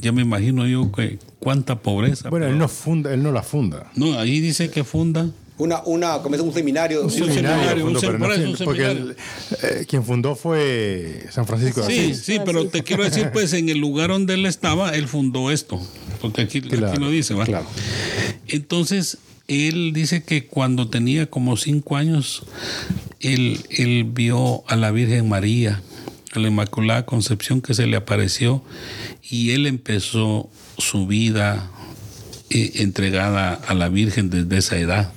ya 0.00 0.10
me 0.12 0.22
imagino 0.22 0.66
yo 0.66 0.90
que 0.90 1.18
cuánta 1.38 1.78
pobreza. 1.80 2.28
Bueno, 2.30 2.46
pero- 2.46 2.52
él 2.54 2.58
no 2.58 2.68
funda, 2.68 3.14
él 3.14 3.22
no 3.22 3.30
la 3.32 3.42
funda. 3.42 3.90
no, 3.94 4.18
ahí 4.18 4.40
dice 4.40 4.70
que 4.70 4.82
funda. 4.84 5.28
Una, 5.58 5.80
una, 5.86 6.18
como 6.18 6.34
es 6.34 6.40
un 6.42 6.52
seminario. 6.52 7.08
Sí, 7.08 7.22
un 7.22 7.32
seminario, 7.32 7.86
un 7.86 7.94
fundó, 7.94 8.00
pero 8.00 8.18
no 8.18 8.26
seminario, 8.34 8.64
porque 8.64 8.84
el- 8.90 9.16
eh, 9.62 9.86
quien 9.88 10.04
fundó 10.04 10.36
fue 10.36 11.24
San 11.30 11.46
Francisco 11.46 11.80
de 11.80 11.86
Sí, 11.86 11.98
Asís. 12.10 12.22
sí, 12.24 12.38
pero 12.44 12.68
te 12.68 12.82
quiero 12.82 13.04
decir, 13.04 13.30
pues 13.32 13.52
en 13.54 13.68
el 13.70 13.78
lugar 13.78 14.10
donde 14.10 14.34
él 14.34 14.44
estaba, 14.44 14.94
él 14.94 15.08
fundó 15.08 15.50
esto, 15.50 15.80
porque 16.20 16.42
aquí, 16.42 16.58
aquí 16.58 16.98
lo 17.00 17.08
dice, 17.10 17.32
¿va? 17.32 17.44
claro. 17.46 17.66
Entonces, 18.48 19.18
él 19.48 19.92
dice 19.94 20.22
que 20.24 20.46
cuando 20.46 20.88
tenía 20.88 21.26
como 21.30 21.56
cinco 21.56 21.96
años, 21.96 22.42
él, 23.20 23.60
él 23.70 24.04
vio 24.04 24.62
a 24.68 24.76
la 24.76 24.90
Virgen 24.90 25.28
María, 25.28 25.80
a 26.32 26.38
la 26.38 26.48
Inmaculada 26.48 27.06
Concepción 27.06 27.60
que 27.62 27.72
se 27.74 27.86
le 27.86 27.96
apareció, 27.96 28.62
y 29.28 29.52
él 29.52 29.66
empezó 29.66 30.50
su 30.78 31.06
vida 31.06 31.70
eh, 32.50 32.72
entregada 32.76 33.54
a 33.54 33.74
la 33.74 33.88
Virgen 33.88 34.30
desde 34.30 34.56
esa 34.58 34.78
edad. 34.78 35.12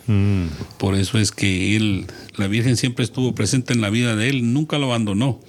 Por 0.78 0.96
eso 0.96 1.20
es 1.20 1.32
que 1.32 1.76
él, 1.76 2.08
la 2.38 2.48
Virgen 2.48 2.76
siempre 2.78 3.04
estuvo 3.06 3.36
presente 3.36 3.74
en 3.74 3.82
la 3.82 3.90
vida 3.90 4.16
de 4.16 4.30
él, 4.30 4.54
nunca 4.54 4.78
lo 4.80 4.88
abandonó. 4.88 5.40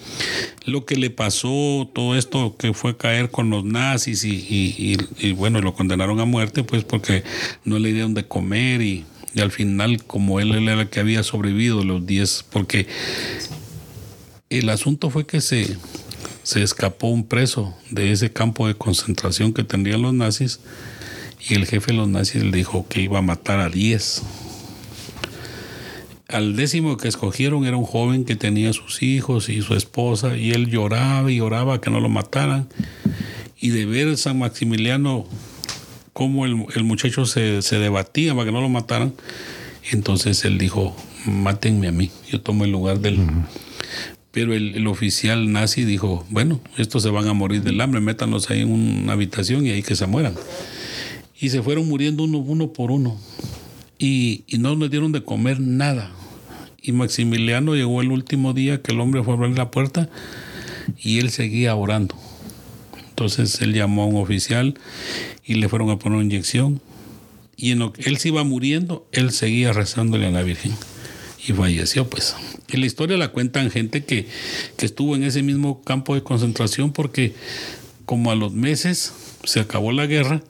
Lo 0.67 0.85
que 0.85 0.97
le 0.97 1.09
pasó, 1.11 1.91
todo 1.95 2.17
esto 2.17 2.57
que 2.59 2.75
fue 2.75 2.97
caer 2.97 3.31
con 3.31 3.49
los 3.51 3.65
nazis 3.65 4.25
y, 4.25 4.31
y- 4.31 4.97
y- 5.21 5.29
y, 5.29 5.33
bueno, 5.33 5.61
lo 5.63 5.73
condenaron 5.75 6.21
a 6.21 6.25
muerte, 6.27 6.65
pues 6.65 6.85
porque 6.85 7.25
no 7.65 7.79
le 7.79 7.93
dieron 7.93 8.13
de 8.15 8.27
comer 8.27 8.83
y, 8.83 9.05
y 9.35 9.41
al 9.41 9.51
final, 9.51 10.05
como 10.05 10.39
él, 10.41 10.53
él 10.53 10.69
era 10.69 10.83
el 10.83 10.89
que 10.91 11.01
había 11.01 11.23
sobrevivido 11.23 11.83
los 11.85 12.05
10, 12.07 12.45
porque 12.53 12.87
el 14.51 14.69
asunto 14.69 15.11
fue 15.11 15.27
que 15.27 15.41
se, 15.41 15.77
se 16.43 16.63
escapó 16.63 17.09
un 17.09 17.27
preso 17.27 17.75
de 17.91 18.13
ese 18.13 18.33
campo 18.33 18.67
de 18.67 18.75
concentración 18.75 19.53
que 19.53 19.65
tendrían 19.65 20.03
los 20.03 20.13
nazis 20.13 20.61
y 21.49 21.55
el 21.55 21.67
jefe 21.67 21.93
de 21.93 21.99
los 21.99 22.09
nazis 22.09 22.43
le 22.43 22.57
dijo 22.57 22.87
que 22.89 23.01
iba 23.01 23.19
a 23.19 23.23
matar 23.23 23.61
a 23.61 23.69
10. 23.69 24.23
Al 26.29 26.55
décimo 26.55 26.97
que 26.97 27.09
escogieron 27.09 27.67
era 27.67 27.77
un 27.77 27.85
joven 27.85 28.25
que 28.25 28.37
tenía 28.37 28.73
sus 28.73 29.03
hijos 29.03 29.49
y 29.49 29.63
su 29.63 29.75
esposa 29.75 30.37
y 30.37 30.53
él 30.53 30.69
lloraba 30.69 31.31
y 31.31 31.37
lloraba 31.37 31.81
que 31.81 31.91
no 31.91 32.01
lo 32.01 32.09
mataran. 32.09 32.69
Y 33.61 33.71
de 33.71 33.85
ver 33.85 34.17
San 34.17 34.39
Maximiliano 34.39 35.27
cómo 36.13 36.45
el, 36.45 36.67
el 36.75 36.85
muchacho 36.85 37.25
se, 37.25 37.63
se 37.63 37.79
debatía 37.79 38.35
para 38.35 38.47
que 38.47 38.53
no 38.53 38.61
lo 38.61 38.69
mataran, 38.69 39.15
entonces 39.91 40.45
él 40.45 40.59
dijo, 40.59 40.95
mátenme 41.25 41.89
a 41.89 41.93
mí, 41.93 42.11
yo 42.31 42.41
tomo 42.41 42.65
el 42.65 42.73
lugar 42.73 43.01
del... 43.01 43.19
Pero 44.31 44.55
el, 44.55 44.77
el 44.77 44.87
oficial 44.87 45.51
nazi 45.51 45.85
dijo, 45.85 46.25
bueno, 46.31 46.61
estos 46.77 47.03
se 47.03 47.11
van 47.11 47.27
a 47.27 47.33
morir 47.33 47.63
del 47.63 47.81
hambre, 47.81 48.01
métanlos 48.01 48.49
ahí 48.51 48.61
en 48.61 48.71
una 48.71 49.15
habitación 49.15 49.67
y 49.67 49.71
ahí 49.71 49.83
que 49.83 49.97
se 49.97 50.07
mueran. 50.07 50.35
Y 51.41 51.51
se 51.51 51.63
fueron 51.63 51.89
muriendo 51.89 52.25
uno, 52.25 52.39
uno 52.39 52.73
por 52.73 52.91
uno. 52.91 53.19
Y, 53.99 54.45
y 54.47 54.59
no 54.59 54.75
les 54.77 54.91
dieron 54.91 55.13
de 55.13 55.25
comer 55.25 55.61
nada. 55.61 56.13
Y 56.83 56.93
Maximiliano 56.93 57.75
llegó 57.75 58.01
el 58.01 58.13
último 58.13 58.53
día 58.53 58.83
que 58.83 58.93
el 58.93 59.01
hombre 59.01 59.23
fue 59.23 59.35
a 59.35 59.37
abrir 59.37 59.57
la 59.57 59.71
puerta 59.71 60.09
y 60.99 61.19
él 61.19 61.31
seguía 61.31 61.75
orando. 61.75 62.17
Entonces 63.09 63.61
él 63.61 63.75
llamó 63.75 64.05
a 64.05 64.07
un 64.07 64.17
oficial 64.17 64.79
y 65.45 65.55
le 65.55 65.69
fueron 65.69 65.91
a 65.91 65.99
poner 65.99 66.17
una 66.17 66.25
inyección. 66.25 66.81
Y 67.57 67.73
en 67.73 67.81
lo 67.81 67.93
que 67.93 68.09
él 68.09 68.17
se 68.17 68.29
iba 68.29 68.43
muriendo, 68.45 69.07
él 69.13 69.31
seguía 69.33 69.73
rezándole 69.73 70.27
a 70.27 70.31
la 70.31 70.43
Virgen. 70.43 70.73
Y 71.47 71.53
falleció, 71.53 72.09
pues. 72.09 72.35
Y 72.69 72.79
la 72.79 72.87
historia 72.87 73.19
la 73.19 73.29
cuentan 73.29 73.71
gente 73.71 74.05
que, 74.05 74.27
que 74.77 74.87
estuvo 74.87 75.17
en 75.17 75.25
ese 75.25 75.43
mismo 75.43 75.83
campo 75.83 76.15
de 76.15 76.23
concentración 76.23 76.93
porque 76.93 77.35
como 78.07 78.31
a 78.31 78.35
los 78.35 78.53
meses 78.53 79.13
se 79.45 79.61
acabó 79.61 79.93
la 79.93 80.07
guerra 80.07 80.43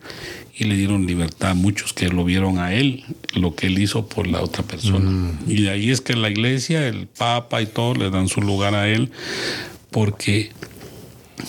y 0.61 0.65
le 0.65 0.77
dieron 0.77 1.07
libertad 1.07 1.53
a 1.53 1.55
muchos 1.55 1.95
que 1.95 2.09
lo 2.09 2.23
vieron 2.23 2.59
a 2.59 2.75
él, 2.75 3.03
lo 3.35 3.55
que 3.55 3.69
él 3.69 3.79
hizo 3.79 4.07
por 4.07 4.27
la 4.27 4.43
otra 4.43 4.63
persona. 4.63 5.33
Y 5.47 5.63
de 5.63 5.71
ahí 5.71 5.91
es 5.91 6.03
que 6.03 6.15
la 6.15 6.29
iglesia, 6.29 6.87
el 6.87 7.07
papa 7.07 7.63
y 7.63 7.67
todo 7.67 7.95
le 7.95 8.11
dan 8.11 8.29
su 8.29 8.43
lugar 8.43 8.75
a 8.75 8.87
él 8.87 9.11
porque 9.91 10.53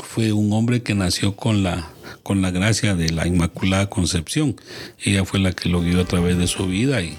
fue 0.02 0.32
un 0.32 0.54
hombre 0.54 0.82
que 0.82 0.96
nació 0.96 1.36
con 1.36 1.62
la 1.62 1.90
con 2.24 2.42
la 2.42 2.52
gracia 2.52 2.96
de 2.96 3.10
la 3.10 3.28
Inmaculada 3.28 3.90
Concepción. 3.90 4.56
Ella 5.04 5.26
fue 5.26 5.40
la 5.40 5.52
que 5.52 5.68
lo 5.68 5.82
guió 5.82 6.00
a 6.00 6.06
través 6.06 6.38
de 6.38 6.48
su 6.48 6.68
vida 6.68 7.02
y 7.02 7.18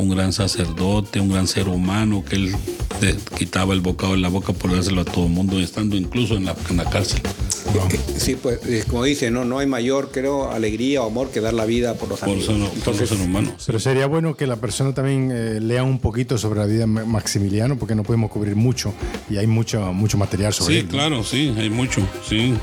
un 0.00 0.10
gran 0.10 0.32
sacerdote, 0.32 1.20
un 1.20 1.28
gran 1.30 1.46
ser 1.46 1.68
humano 1.68 2.24
que 2.28 2.36
él 2.36 2.54
quitaba 3.36 3.72
el 3.74 3.80
bocado 3.80 4.12
de 4.12 4.18
la 4.18 4.28
boca 4.28 4.52
por 4.52 4.72
dárselo 4.72 5.02
a 5.02 5.04
todo 5.04 5.24
el 5.26 5.30
mundo, 5.32 5.58
estando 5.60 5.96
incluso 5.96 6.36
en 6.36 6.44
la, 6.46 6.56
en 6.68 6.76
la 6.76 6.84
cárcel. 6.84 7.20
Sí, 8.16 8.36
pues 8.36 8.58
como 8.86 9.04
dice, 9.04 9.30
no, 9.30 9.44
no 9.44 9.58
hay 9.58 9.66
mayor, 9.66 10.10
creo, 10.12 10.50
alegría 10.50 11.02
o 11.02 11.06
amor 11.06 11.30
que 11.30 11.40
dar 11.40 11.54
la 11.54 11.66
vida 11.66 11.94
por 11.94 12.08
los 12.08 12.18
Por 12.20 12.30
amigos. 12.30 12.46
ser, 12.46 12.56
por 12.68 12.74
Entonces, 12.76 13.08
ser 13.08 13.20
humano. 13.20 13.52
Pero 13.64 13.78
sería 13.78 14.06
bueno 14.06 14.34
que 14.36 14.46
la 14.46 14.56
persona 14.56 14.92
también 14.92 15.30
eh, 15.32 15.60
lea 15.60 15.82
un 15.84 15.98
poquito 16.00 16.36
sobre 16.36 16.60
la 16.60 16.66
vida 16.66 16.80
de 16.80 16.86
Ma- 16.86 17.04
Maximiliano, 17.04 17.76
porque 17.78 17.94
no 17.94 18.02
podemos 18.02 18.30
cubrir 18.30 18.56
mucho 18.56 18.92
y 19.30 19.36
hay 19.36 19.46
mucho, 19.46 19.92
mucho 19.92 20.18
material 20.18 20.52
sobre 20.52 20.74
Sí, 20.74 20.80
él. 20.80 20.86
¿no? 20.86 20.92
claro, 20.92 21.22
sí, 21.24 21.54
hay 21.56 21.70
mucho, 21.70 22.00
sí. 22.28 22.54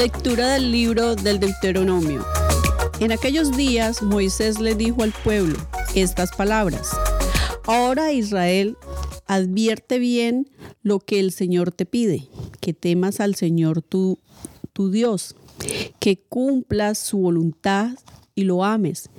Lectura 0.00 0.54
del 0.54 0.72
libro 0.72 1.14
del 1.14 1.38
Deuteronomio. 1.38 2.24
En 3.00 3.12
aquellos 3.12 3.54
días 3.54 4.02
Moisés 4.02 4.58
le 4.58 4.74
dijo 4.74 5.02
al 5.02 5.12
pueblo 5.12 5.58
estas 5.94 6.34
palabras. 6.34 6.88
Ahora 7.66 8.10
Israel, 8.10 8.78
advierte 9.26 9.98
bien 9.98 10.48
lo 10.82 11.00
que 11.00 11.20
el 11.20 11.32
Señor 11.32 11.70
te 11.70 11.84
pide, 11.84 12.30
que 12.62 12.72
temas 12.72 13.20
al 13.20 13.34
Señor 13.34 13.82
tu, 13.82 14.18
tu 14.72 14.90
Dios, 14.90 15.36
que 15.98 16.18
cumplas 16.18 16.96
su 16.96 17.18
voluntad 17.18 17.90
y 18.34 18.44
lo 18.44 18.64
ames, 18.64 19.10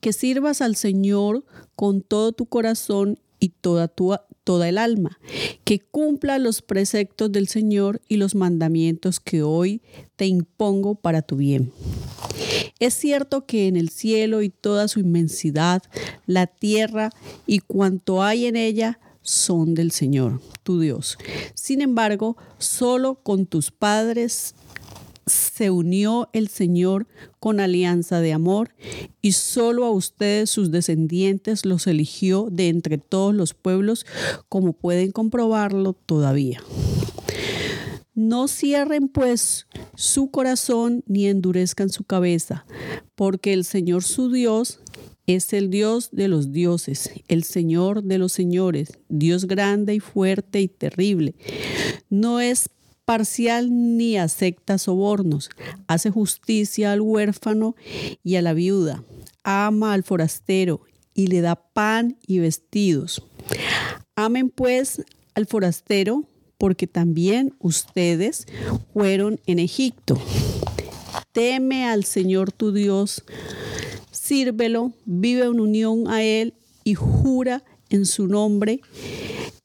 que 0.00 0.14
sirvas 0.14 0.62
al 0.62 0.74
Señor 0.74 1.44
con 1.76 2.00
todo 2.00 2.32
tu 2.32 2.46
corazón 2.46 3.18
y 3.40 3.50
toda 3.50 3.88
tu 3.88 4.14
toda 4.44 4.68
el 4.68 4.78
alma, 4.78 5.18
que 5.64 5.80
cumpla 5.80 6.38
los 6.38 6.62
preceptos 6.62 7.30
del 7.32 7.48
Señor 7.48 8.00
y 8.08 8.16
los 8.16 8.34
mandamientos 8.34 9.20
que 9.20 9.42
hoy 9.42 9.82
te 10.16 10.26
impongo 10.26 10.94
para 10.94 11.22
tu 11.22 11.36
bien. 11.36 11.72
Es 12.78 12.94
cierto 12.94 13.46
que 13.46 13.68
en 13.68 13.76
el 13.76 13.90
cielo 13.90 14.42
y 14.42 14.48
toda 14.48 14.88
su 14.88 15.00
inmensidad, 15.00 15.82
la 16.26 16.46
tierra 16.46 17.10
y 17.46 17.58
cuanto 17.58 18.22
hay 18.22 18.46
en 18.46 18.56
ella 18.56 18.98
son 19.22 19.74
del 19.74 19.90
Señor, 19.90 20.40
tu 20.62 20.80
Dios. 20.80 21.18
Sin 21.54 21.82
embargo, 21.82 22.36
solo 22.58 23.16
con 23.16 23.46
tus 23.46 23.70
padres 23.70 24.54
se 25.30 25.70
unió 25.70 26.28
el 26.32 26.48
Señor 26.48 27.06
con 27.38 27.60
alianza 27.60 28.20
de 28.20 28.32
amor 28.32 28.74
y 29.22 29.32
solo 29.32 29.84
a 29.84 29.90
ustedes, 29.90 30.50
sus 30.50 30.70
descendientes, 30.70 31.64
los 31.64 31.86
eligió 31.86 32.48
de 32.50 32.68
entre 32.68 32.98
todos 32.98 33.34
los 33.34 33.54
pueblos, 33.54 34.06
como 34.48 34.72
pueden 34.72 35.12
comprobarlo 35.12 35.92
todavía. 35.92 36.62
No 38.14 38.48
cierren 38.48 39.08
pues 39.08 39.66
su 39.94 40.30
corazón 40.30 41.02
ni 41.06 41.26
endurezcan 41.26 41.88
su 41.88 42.04
cabeza, 42.04 42.66
porque 43.14 43.52
el 43.52 43.64
Señor 43.64 44.02
su 44.02 44.30
Dios 44.30 44.80
es 45.26 45.52
el 45.52 45.70
Dios 45.70 46.10
de 46.12 46.28
los 46.28 46.52
dioses, 46.52 47.10
el 47.28 47.44
Señor 47.44 48.02
de 48.02 48.18
los 48.18 48.32
señores, 48.32 48.98
Dios 49.08 49.46
grande 49.46 49.94
y 49.94 50.00
fuerte 50.00 50.60
y 50.60 50.68
terrible. 50.68 51.34
No 52.08 52.40
es 52.40 52.68
parcial 53.10 53.70
ni 53.72 54.16
acepta 54.16 54.78
sobornos, 54.78 55.50
hace 55.88 56.12
justicia 56.12 56.92
al 56.92 57.00
huérfano 57.00 57.74
y 58.22 58.36
a 58.36 58.42
la 58.42 58.52
viuda, 58.52 59.02
ama 59.42 59.94
al 59.94 60.04
forastero 60.04 60.82
y 61.12 61.26
le 61.26 61.40
da 61.40 61.56
pan 61.56 62.18
y 62.24 62.38
vestidos. 62.38 63.20
Amen 64.14 64.48
pues 64.48 65.04
al 65.34 65.46
forastero, 65.46 66.22
porque 66.56 66.86
también 66.86 67.52
ustedes 67.58 68.46
fueron 68.92 69.40
en 69.44 69.58
Egipto. 69.58 70.16
Teme 71.32 71.86
al 71.86 72.04
Señor 72.04 72.52
tu 72.52 72.70
Dios, 72.70 73.24
sírvelo, 74.12 74.92
vive 75.04 75.46
en 75.46 75.58
unión 75.58 76.06
a 76.06 76.22
Él 76.22 76.54
y 76.84 76.94
jura 76.94 77.64
en 77.88 78.06
su 78.06 78.28
nombre. 78.28 78.82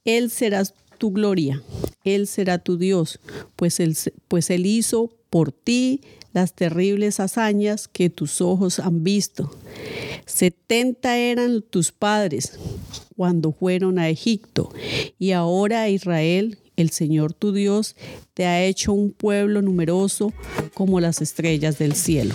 Él 0.03 0.31
será 0.31 0.63
tu 0.95 1.11
gloria, 1.11 1.61
Él 2.03 2.27
será 2.27 2.57
tu 2.57 2.77
Dios, 2.77 3.19
pues 3.55 3.79
Él, 3.79 3.95
pues 4.27 4.49
él 4.49 4.65
hizo 4.65 5.11
por 5.29 5.51
ti 5.51 6.01
las 6.33 6.53
terribles 6.53 7.19
hazañas 7.19 7.87
que 7.87 8.09
tus 8.09 8.41
ojos 8.41 8.79
han 8.79 9.03
visto. 9.03 9.51
Setenta 10.25 11.17
eran 11.17 11.61
tus 11.61 11.91
padres 11.91 12.59
cuando 13.15 13.51
fueron 13.51 13.99
a 13.99 14.09
Egipto, 14.09 14.73
y 15.17 15.31
ahora 15.31 15.89
Israel, 15.89 16.57
el 16.75 16.89
Señor 16.89 17.33
tu 17.33 17.53
Dios, 17.53 17.95
te 18.33 18.45
ha 18.45 18.63
hecho 18.63 18.91
un 18.91 19.11
pueblo 19.11 19.61
numeroso 19.61 20.33
como 20.73 20.99
las 20.99 21.21
estrellas 21.21 21.77
del 21.77 21.95
cielo. 21.95 22.33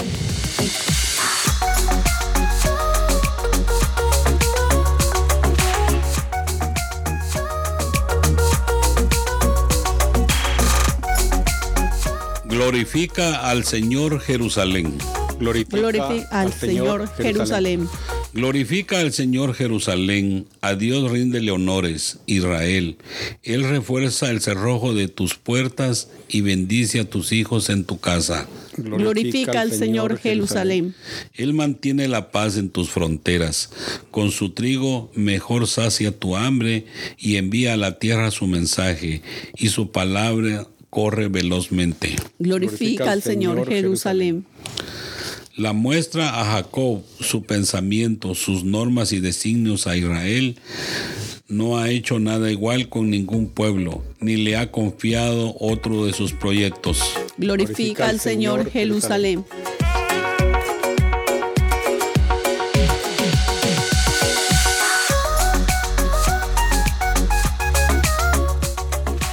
Glorifica 12.61 13.49
al 13.49 13.65
Señor 13.65 14.21
Jerusalén. 14.21 14.93
Glorifica, 15.39 15.79
Glorifica 15.79 16.29
al 16.31 16.53
Señor 16.53 17.09
Jerusalén. 17.17 17.89
Glorifica 18.35 19.01
al 19.01 19.15
Señor 19.15 19.55
Jerusalén, 19.55 20.47
a 20.61 20.75
Dios 20.75 21.11
ríndele 21.11 21.53
honores, 21.53 22.19
Israel. 22.27 22.99
Él 23.43 23.65
refuerza 23.65 24.31
el 24.31 24.43
cerrojo 24.43 24.93
de 24.93 25.09
tus 25.09 25.37
puertas 25.37 26.11
y 26.29 26.43
bendice 26.43 27.01
a 27.01 27.09
tus 27.09 27.33
hijos 27.33 27.71
en 27.71 27.85
tu 27.85 27.99
casa. 27.99 28.47
Glorifica 28.77 29.63
al 29.63 29.73
Señor 29.73 30.19
Jerusalén. 30.19 30.95
Él 31.33 31.55
mantiene 31.55 32.09
la 32.09 32.31
paz 32.31 32.59
en 32.59 32.69
tus 32.69 32.91
fronteras. 32.91 33.71
Con 34.11 34.31
su 34.31 34.51
trigo 34.51 35.11
mejor 35.15 35.67
sacia 35.67 36.13
tu 36.13 36.37
hambre 36.37 36.85
y 37.17 37.37
envía 37.37 37.73
a 37.73 37.79
la 37.79 37.99
tierra 37.99 38.31
su 38.31 38.47
mensaje 38.47 39.23
y 39.57 39.69
su 39.69 39.93
palabra 39.93 40.69
corre 40.91 41.29
velozmente. 41.29 42.17
Glorifica 42.39 43.13
al 43.13 43.23
Señor 43.23 43.67
Jerusalén. 43.67 44.45
La 45.57 45.73
muestra 45.73 46.41
a 46.41 46.45
Jacob 46.53 47.03
su 47.21 47.43
pensamiento, 47.43 48.35
sus 48.35 48.65
normas 48.65 49.13
y 49.13 49.21
designios 49.21 49.87
a 49.87 49.97
Israel. 49.97 50.57
No 51.49 51.79
ha 51.79 51.91
hecho 51.91 52.19
nada 52.19 52.51
igual 52.51 52.89
con 52.89 53.11
ningún 53.11 53.49
pueblo, 53.49 54.03
ni 54.21 54.37
le 54.37 54.57
ha 54.57 54.71
confiado 54.71 55.57
otro 55.59 56.07
de 56.07 56.13
sus 56.13 56.33
proyectos. 56.33 57.03
Glorifica 57.37 58.09
al 58.09 58.21
Señor 58.21 58.71
Jerusalén. 58.71 59.45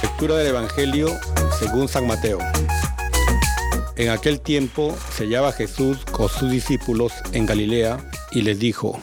Lectura 0.02 0.36
del 0.36 0.48
Evangelio 0.48 1.16
según 1.58 1.88
San 1.88 2.06
Mateo. 2.06 2.38
En 3.96 4.10
aquel 4.10 4.40
tiempo 4.40 4.96
se 5.10 5.24
hallaba 5.24 5.52
Jesús 5.52 5.98
con 6.12 6.28
sus 6.28 6.50
discípulos 6.50 7.12
en 7.32 7.46
Galilea 7.46 7.98
y 8.30 8.42
les 8.42 8.58
dijo, 8.60 9.00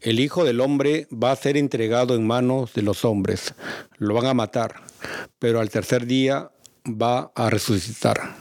el 0.00 0.18
Hijo 0.18 0.44
del 0.44 0.60
Hombre 0.60 1.06
va 1.12 1.30
a 1.30 1.36
ser 1.36 1.56
entregado 1.56 2.16
en 2.16 2.26
manos 2.26 2.72
de 2.74 2.82
los 2.82 3.04
hombres, 3.04 3.54
lo 3.96 4.14
van 4.14 4.26
a 4.26 4.34
matar, 4.34 4.82
pero 5.38 5.60
al 5.60 5.70
tercer 5.70 6.06
día 6.06 6.50
va 6.84 7.30
a 7.34 7.48
resucitar. 7.48 8.34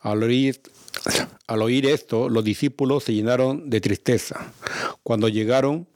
Al 0.00 0.22
oír, 0.22 0.60
al 1.46 1.62
oír 1.62 1.86
esto, 1.86 2.30
los 2.30 2.44
discípulos 2.44 3.04
se 3.04 3.12
llenaron 3.12 3.68
de 3.68 3.80
tristeza. 3.80 4.52
Cuando 5.02 5.28
llegaron 5.28 5.86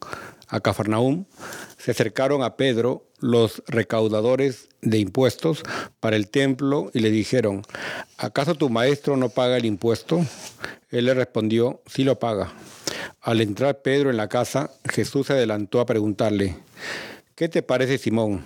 a 0.48 0.60
Cafarnaúm, 0.60 1.24
se 1.78 1.92
acercaron 1.92 2.42
a 2.42 2.56
Pedro 2.56 3.09
los 3.20 3.62
recaudadores 3.66 4.68
de 4.82 4.98
impuestos 4.98 5.62
para 6.00 6.16
el 6.16 6.28
templo 6.28 6.90
y 6.94 7.00
le 7.00 7.10
dijeron, 7.10 7.62
¿acaso 8.18 8.54
tu 8.54 8.70
maestro 8.70 9.16
no 9.16 9.28
paga 9.28 9.56
el 9.56 9.64
impuesto? 9.64 10.24
Él 10.90 11.06
le 11.06 11.14
respondió, 11.14 11.82
sí 11.86 12.04
lo 12.04 12.18
paga. 12.18 12.52
Al 13.20 13.40
entrar 13.40 13.82
Pedro 13.82 14.10
en 14.10 14.16
la 14.16 14.28
casa, 14.28 14.70
Jesús 14.90 15.26
se 15.26 15.34
adelantó 15.34 15.80
a 15.80 15.86
preguntarle, 15.86 16.56
¿qué 17.34 17.48
te 17.48 17.62
parece 17.62 17.98
Simón? 17.98 18.44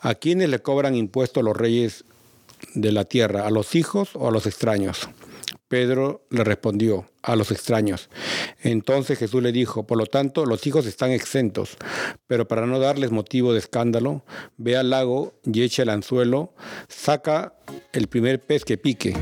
¿A 0.00 0.14
quiénes 0.14 0.48
le 0.48 0.60
cobran 0.60 0.94
impuestos 0.94 1.44
los 1.44 1.56
reyes 1.56 2.04
de 2.74 2.92
la 2.92 3.04
tierra? 3.04 3.46
¿A 3.46 3.50
los 3.50 3.74
hijos 3.74 4.10
o 4.14 4.28
a 4.28 4.30
los 4.30 4.46
extraños? 4.46 5.08
Pedro 5.70 6.26
le 6.30 6.42
respondió, 6.42 7.06
a 7.22 7.36
los 7.36 7.52
extraños. 7.52 8.10
Entonces 8.60 9.18
Jesús 9.18 9.40
le 9.40 9.52
dijo, 9.52 9.86
por 9.86 9.98
lo 9.98 10.06
tanto, 10.06 10.44
los 10.44 10.66
hijos 10.66 10.84
están 10.84 11.12
exentos, 11.12 11.76
pero 12.26 12.48
para 12.48 12.66
no 12.66 12.80
darles 12.80 13.12
motivo 13.12 13.52
de 13.52 13.60
escándalo, 13.60 14.24
ve 14.56 14.76
al 14.76 14.90
lago 14.90 15.34
y 15.44 15.62
echa 15.62 15.84
el 15.84 15.90
anzuelo, 15.90 16.54
saca 16.88 17.54
el 17.92 18.08
primer 18.08 18.44
pez 18.44 18.64
que 18.64 18.78
pique, 18.78 19.14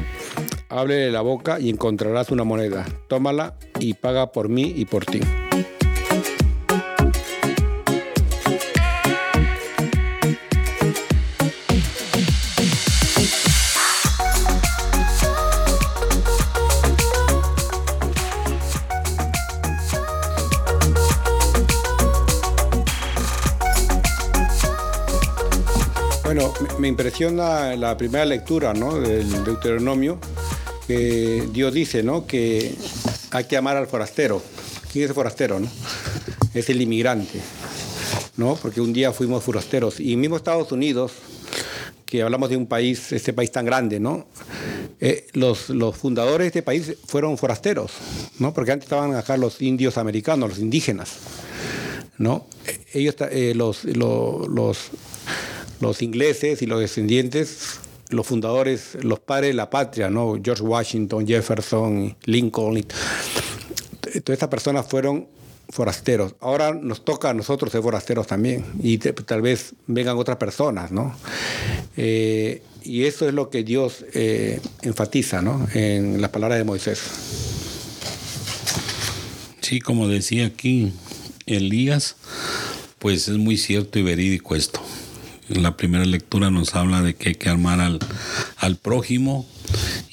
háblele 0.70 1.12
la 1.12 1.20
boca 1.20 1.61
y 1.61 1.68
encontrarás 1.68 2.30
una 2.30 2.44
moneda, 2.44 2.86
tómala 3.09 3.59
y 3.78 3.92
paga 3.92 4.32
por 4.32 4.49
mí 4.49 4.72
y 4.74 4.86
por 4.86 5.05
ti. 5.05 5.20
Impresiona 26.89 27.76
la 27.76 27.97
primera 27.97 28.24
lectura 28.24 28.72
¿no? 28.74 28.99
del 28.99 29.45
Deuteronomio, 29.45 30.18
que 30.86 31.47
Dios 31.53 31.72
dice 31.72 32.03
¿no? 32.03 32.26
que 32.26 32.74
hay 33.30 33.45
que 33.45 33.57
amar 33.57 33.76
al 33.76 33.86
forastero. 33.86 34.43
¿Quién 34.93 35.05
es 35.05 35.11
el 35.11 35.14
forastero? 35.14 35.61
No? 35.61 35.68
Es 36.55 36.68
el 36.70 36.80
inmigrante, 36.80 37.41
¿no? 38.36 38.57
porque 38.57 38.80
un 38.80 38.93
día 38.93 39.12
fuimos 39.12 39.45
forasteros. 39.45 40.01
Y 40.01 40.16
mismo 40.16 40.36
Estados 40.36 40.72
Unidos, 40.72 41.12
que 42.07 42.22
hablamos 42.22 42.49
de 42.49 42.57
un 42.57 42.66
país, 42.66 43.12
este 43.12 43.32
país 43.34 43.53
tan 43.53 43.66
grande, 43.66 44.01
¿no? 44.01 44.26
Eh, 45.01 45.26
los, 45.34 45.68
los 45.68 45.95
fundadores 45.97 46.45
de 46.47 46.47
este 46.49 46.62
país 46.62 46.95
fueron 47.07 47.36
forasteros, 47.39 47.93
¿no? 48.39 48.53
porque 48.55 48.72
antes 48.72 48.86
estaban 48.86 49.14
acá 49.14 49.36
los 49.36 49.61
indios 49.62 49.97
americanos, 49.99 50.49
los 50.49 50.59
indígenas. 50.59 51.11
¿no? 52.16 52.47
Eh, 52.66 52.80
Ellos, 52.95 53.14
eh, 53.30 53.53
los, 53.55 53.84
lo- 53.84 54.49
los, 54.49 54.78
los 55.81 56.03
ingleses 56.03 56.62
y 56.62 56.66
los 56.66 56.81
descendientes, 56.81 57.81
los 58.11 58.26
fundadores, 58.26 58.97
los 59.03 59.20
padres 59.20 59.51
de 59.51 59.55
la 59.55 59.70
patria, 59.70 60.11
¿no? 60.11 60.39
George 60.43 60.62
Washington, 60.62 61.26
Jefferson, 61.26 62.16
Lincoln, 62.24 62.83
todas 64.01 64.16
estas 64.26 64.49
personas 64.49 64.87
fueron 64.87 65.26
forasteros. 65.68 66.35
Ahora 66.41 66.72
nos 66.72 67.05
toca 67.05 67.31
a 67.31 67.35
nosotros 67.35 67.70
ser 67.70 67.83
forasteros 67.83 68.26
también 68.26 68.64
y 68.83 68.99
tal 68.99 69.43
vez 69.43 69.74
vengan 69.87 70.16
otras 70.16 70.39
personas, 70.39 70.91
¿no? 70.91 71.14
Eh, 71.97 72.62
y 72.83 73.05
eso 73.05 73.29
es 73.29 73.35
lo 73.35 73.51
que 73.51 73.64
Dios 73.64 74.05
eh, 74.14 74.61
enfatiza, 74.83 75.43
¿no? 75.43 75.66
En 75.74 76.20
las 76.20 76.31
palabras 76.31 76.59
de 76.59 76.64
Moisés. 76.64 77.01
Sí, 79.61 79.81
como 79.81 80.09
decía 80.09 80.47
aquí 80.47 80.93
Elías, 81.45 82.16
pues 82.99 83.29
es 83.29 83.37
muy 83.37 83.59
cierto 83.59 83.99
y 83.99 84.03
verídico 84.03 84.57
esto. 84.57 84.81
En 85.49 85.62
la 85.62 85.76
primera 85.76 86.05
lectura 86.05 86.51
nos 86.51 86.74
habla 86.74 87.03
de 87.03 87.14
que 87.14 87.30
hay 87.30 87.34
que 87.34 87.49
amar 87.49 87.80
al, 87.80 87.99
al 88.57 88.76
prójimo. 88.76 89.46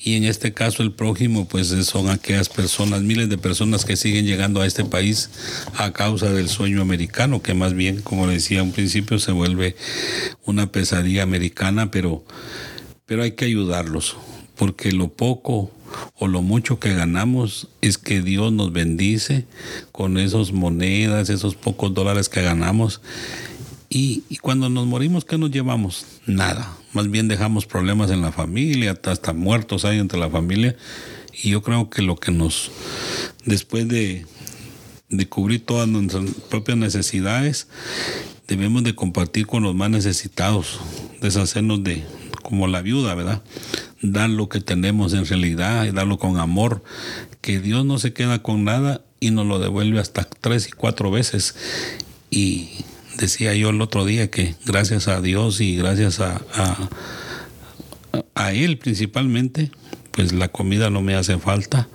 Y 0.03 0.15
en 0.15 0.23
este 0.23 0.53
caso 0.53 0.83
el 0.83 0.91
prójimo 0.91 1.47
pues 1.47 1.67
son 1.67 2.09
aquellas 2.09 2.49
personas, 2.49 3.01
miles 3.01 3.29
de 3.29 3.38
personas 3.38 3.86
que 3.86 3.95
siguen 3.95 4.25
llegando 4.25 4.61
a 4.61 4.65
este 4.65 4.86
país 4.86 5.29
a 5.75 5.91
causa 5.91 6.31
del 6.31 6.49
sueño 6.49 6.81
americano, 6.81 7.41
que 7.41 7.53
más 7.53 7.73
bien, 7.73 8.01
como 8.01 8.27
decía 8.27 8.63
un 8.63 8.71
principio, 8.71 9.19
se 9.19 9.31
vuelve 9.31 9.75
una 10.45 10.71
pesadilla 10.71 11.23
americana, 11.23 11.91
pero, 11.91 12.23
pero 13.05 13.23
hay 13.23 13.31
que 13.31 13.45
ayudarlos, 13.45 14.17
porque 14.55 14.91
lo 14.91 15.09
poco 15.09 15.71
o 16.15 16.27
lo 16.27 16.41
mucho 16.41 16.79
que 16.79 16.93
ganamos 16.93 17.69
es 17.81 17.97
que 17.97 18.21
Dios 18.21 18.51
nos 18.51 18.71
bendice 18.73 19.45
con 19.91 20.17
esas 20.17 20.51
monedas, 20.51 21.29
esos 21.29 21.55
pocos 21.55 21.93
dólares 21.93 22.29
que 22.29 22.41
ganamos 22.41 23.01
Y, 23.95 24.23
y 24.27 24.35
cuando 24.35 24.67
nos 24.67 24.85
morimos, 24.85 25.23
¿qué 25.23 25.37
nos 25.37 25.51
llevamos? 25.51 26.05
Nada. 26.25 26.69
Más 26.91 27.09
bien 27.09 27.29
dejamos 27.29 27.65
problemas 27.65 28.11
en 28.11 28.19
la 28.19 28.33
familia, 28.33 28.99
hasta, 29.01 29.31
muertos 29.31 29.85
hay 29.85 29.99
entre 29.99 30.19
la 30.19 30.29
familia. 30.29 30.75
Y 31.31 31.51
yo 31.51 31.61
creo 31.61 31.89
que 31.89 32.01
lo 32.01 32.17
que 32.17 32.33
nos, 32.33 32.71
después 33.45 33.87
de, 33.87 34.25
de 35.07 35.29
cubrir 35.29 35.65
todas 35.65 35.87
nuestras 35.87 36.25
propias 36.49 36.77
necesidades, 36.77 37.69
debemos 38.49 38.83
de 38.83 38.95
compartir 38.95 39.47
con 39.47 39.63
los 39.63 39.73
más 39.75 39.89
necesitados, 39.89 40.81
deshacernos 41.21 41.81
de, 41.81 42.03
como 42.43 42.67
la 42.67 42.81
viuda, 42.81 43.15
¿verdad? 43.15 43.43
Dar 44.01 44.29
lo 44.29 44.49
que 44.49 44.59
tenemos 44.59 45.13
en 45.13 45.25
realidad 45.25 45.85
y 45.85 45.91
darlo 45.91 46.19
con 46.19 46.37
amor, 46.37 46.83
que 47.39 47.61
Dios 47.61 47.85
no 47.85 47.97
se 47.97 48.11
queda 48.11 48.43
con 48.43 48.65
nada 48.65 49.05
y 49.21 49.31
nos 49.31 49.45
lo 49.45 49.57
devuelve 49.57 50.01
hasta 50.01 50.25
tres 50.25 50.67
y 50.67 50.73
cuatro 50.73 51.11
veces. 51.11 51.55
Y 52.29 52.83
decía 53.18 53.53
yo 53.53 53.70
el 53.70 53.82
otro 53.82 54.05
día 54.05 54.30
que 54.30 54.55
gracias 54.66 55.07
a 55.07 55.22
Dios 55.22 55.61
y 55.61 55.76
gracias 55.76 56.20
a, 56.20 56.41
a, 58.34 58.53
Él 58.53 58.78
principalmente, 58.78 59.72
pues 60.11 60.34
la 60.34 60.47
comida 60.49 60.89
no 60.89 61.01
me 61.01 61.16
hace 61.16 61.38
falta, 61.38 61.88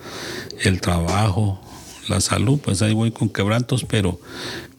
el 0.63 0.81
trabajo, 0.81 1.61
la 2.09 2.21
salud, 2.21 2.59
pues 2.59 2.83
ahí 2.83 2.95
voy 2.95 3.11
con 3.11 3.29
quebrantos, 3.29 3.85
pero, 3.85 4.21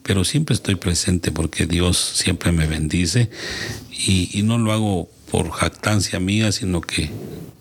pero 0.02 0.24
siempre 0.24 0.54
estoy 0.54 0.76
presente 0.76 1.32
porque 1.32 1.66
Dios 1.66 1.98
siempre 1.98 2.52
me 2.52 2.66
bendice 2.66 3.30
y, 3.90 4.30
y 4.38 4.42
no 4.42 4.58
lo 4.58 4.72
hago 4.72 5.08
por 5.30 5.50
jactancia 5.50 6.20
mía, 6.20 6.52
sino 6.52 6.80
que 6.80 7.10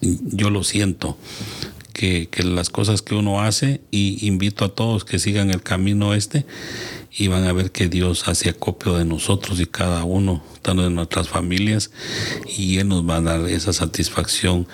yo 0.02 0.50
lo 0.50 0.64
siento. 0.64 1.18
Que, 1.94 2.30
que, 2.32 2.44
las 2.44 2.70
cosas 2.70 3.02
que 3.02 3.16
uno 3.16 3.42
hace 3.42 3.82
y 3.92 4.26
invito 4.26 4.64
a 4.66 4.74
todos 4.74 5.04
que 5.04 5.20
sigan 5.20 5.52
el 5.52 5.62
camino 5.62 6.14
este 6.14 6.46
y 7.14 7.28
van 7.28 7.43
a 7.43 7.53
ver 7.53 7.72
que 7.72 7.89
Dios 7.89 8.28
hace 8.28 8.49
acopio 8.49 8.97
de 8.97 9.05
nosotros 9.05 9.59
y 9.59 9.66
cada 9.66 10.03
uno, 10.03 10.41
tanto 10.62 10.84
de 10.84 10.89
nuestras 10.89 11.28
familias, 11.28 11.91
y 12.57 12.78
Él 12.78 12.88
nos 12.88 13.07
va 13.07 13.18
a 13.18 13.22
dar 13.22 13.41
esa 13.49 13.74
satisfacción 13.74 14.68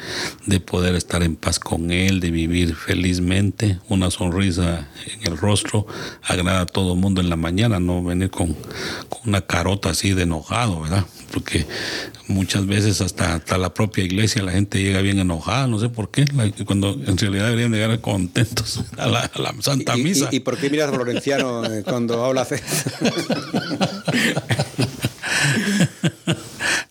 de 0.45 0.59
poder 0.59 0.95
estar 0.95 1.23
en 1.23 1.35
paz 1.35 1.59
con 1.59 1.91
Él, 1.91 2.19
de 2.19 2.31
vivir 2.31 2.75
felizmente, 2.75 3.79
una 3.89 4.11
sonrisa 4.11 4.88
en 5.13 5.31
el 5.31 5.38
rostro, 5.38 5.88
agrada 6.21 6.61
a 6.61 6.65
todo 6.67 6.95
mundo 6.95 7.21
en 7.21 7.29
la 7.29 7.35
mañana, 7.38 7.79
no 7.79 8.03
venir 8.03 8.29
con 8.29 8.55
una 9.25 9.41
carota 9.41 9.89
así 9.89 10.13
de 10.13 10.23
enojado, 10.23 10.81
¿verdad? 10.81 11.05
Porque 11.32 11.65
muchas 12.28 12.65
veces 12.65 13.01
hasta, 13.01 13.36
hasta 13.36 13.57
la 13.57 13.73
propia 13.73 14.03
iglesia 14.03 14.41
la 14.43 14.51
gente 14.51 14.82
llega 14.82 15.01
bien 15.01 15.19
enojada, 15.19 15.67
no 15.67 15.80
sé 15.80 15.89
por 15.89 16.09
qué, 16.11 16.25
cuando 16.65 16.93
en 16.93 17.17
realidad 17.17 17.45
deberían 17.45 17.71
llegar 17.71 17.99
contentos 18.01 18.82
a 18.97 19.07
la, 19.07 19.19
a 19.21 19.41
la 19.41 19.53
Santa 19.61 19.97
¿Y, 19.97 20.03
Misa. 20.03 20.30
¿Y, 20.32 20.38
y, 20.38 20.39
por 20.39 20.57
qué 20.57 20.69
miras 20.69 20.89
a 20.89 20.93
Florenciano 20.93 21.65
eh, 21.65 21.84
cuando 21.84 22.23
habla 22.25 22.45
fe? 22.45 22.61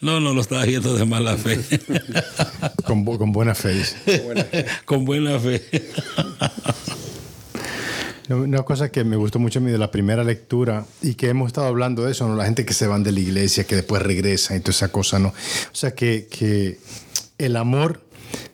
No, 0.01 0.21
no 0.21 0.35
lo 0.35 0.41
estaba 0.41 0.65
viendo 0.65 0.95
de 0.95 1.05
mala 1.05 1.37
fe. 1.37 1.57
Con, 2.85 3.05
bu- 3.05 3.19
con 3.19 3.33
buena 3.33 3.55
fe. 3.55 3.83
Con 4.85 5.05
buena 5.05 5.39
fe. 5.41 5.63
Una 8.29 8.65
cosa 8.65 8.91
que 8.91 9.05
me 9.05 9.15
gustó 9.15 9.39
mucho 9.39 9.61
a 9.61 9.63
mí 9.63 9.71
de 9.71 9.79
la 9.79 9.93
primera 9.93 10.25
lectura 10.25 10.85
y 11.01 11.15
que 11.15 11.29
hemos 11.29 11.47
estado 11.47 11.69
hablando 11.69 12.05
de 12.05 12.11
eso, 12.11 12.27
¿no? 12.27 12.35
la 12.35 12.45
gente 12.45 12.67
que 12.67 12.75
se 12.75 12.89
van 12.89 13.05
de 13.05 13.13
la 13.13 13.21
iglesia, 13.21 13.65
que 13.65 13.77
después 13.77 14.03
regresan 14.03 14.57
y 14.57 14.61
toda 14.61 14.73
esa 14.73 14.91
cosa, 14.91 15.21
¿no? 15.21 15.29
O 15.29 15.75
sea, 15.75 15.95
que, 15.95 16.79
el 17.39 17.57
amor 17.57 18.03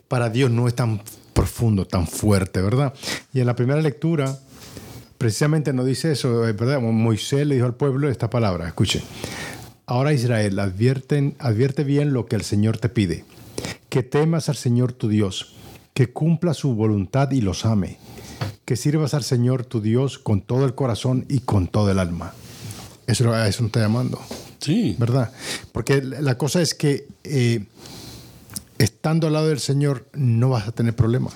para 0.08 0.28
Dios 0.28 0.50
no 0.50 0.68
es 0.68 0.74
tan 0.74 1.00
profundo, 1.32 1.86
tan 1.86 2.06
fuerte, 2.06 2.60
¿verdad? 2.60 2.92
Y 3.32 3.40
en 3.40 3.46
la 3.46 3.56
primera 3.56 3.80
lectura, 3.80 4.38
precisamente 5.16 5.72
nos 5.72 5.86
dice 5.86 6.12
eso, 6.12 6.46
eh, 6.46 6.52
¿verdad? 6.52 6.80
Moisés 6.80 7.46
le 7.46 7.54
dijo 7.54 7.66
al 7.66 7.74
pueblo 7.74 8.10
esta 8.10 8.28
palabra, 8.28 8.66
escuche. 8.66 9.02
Ahora 9.86 10.12
Israel, 10.12 10.58
advierten, 10.58 11.34
advierte 11.38 11.84
bien 11.84 12.12
lo 12.12 12.26
que 12.26 12.36
el 12.36 12.42
Señor 12.42 12.76
te 12.76 12.90
pide, 12.90 13.24
que 13.88 14.02
temas 14.02 14.50
al 14.50 14.56
Señor 14.56 14.92
tu 14.92 15.08
Dios, 15.08 15.54
que 15.94 16.12
cumpla 16.12 16.52
su 16.52 16.74
voluntad 16.74 17.30
y 17.30 17.40
los 17.40 17.64
ame 17.64 17.98
que 18.64 18.76
sirvas 18.76 19.14
al 19.14 19.24
Señor 19.24 19.64
tu 19.64 19.80
Dios 19.80 20.18
con 20.18 20.40
todo 20.40 20.64
el 20.64 20.74
corazón 20.74 21.24
y 21.28 21.40
con 21.40 21.66
todo 21.68 21.90
el 21.90 21.98
alma. 21.98 22.32
Eso, 23.06 23.32
a 23.32 23.48
eso 23.48 23.62
nos 23.62 23.68
está 23.70 23.80
llamando, 23.80 24.20
Sí. 24.60 24.94
¿verdad? 24.98 25.32
Porque 25.72 26.02
la 26.02 26.38
cosa 26.38 26.62
es 26.62 26.72
que 26.74 27.06
eh, 27.24 27.64
estando 28.78 29.26
al 29.26 29.32
lado 29.34 29.48
del 29.48 29.58
Señor 29.60 30.06
no 30.14 30.50
vas 30.50 30.68
a 30.68 30.72
tener 30.72 30.94
problemas. 30.94 31.34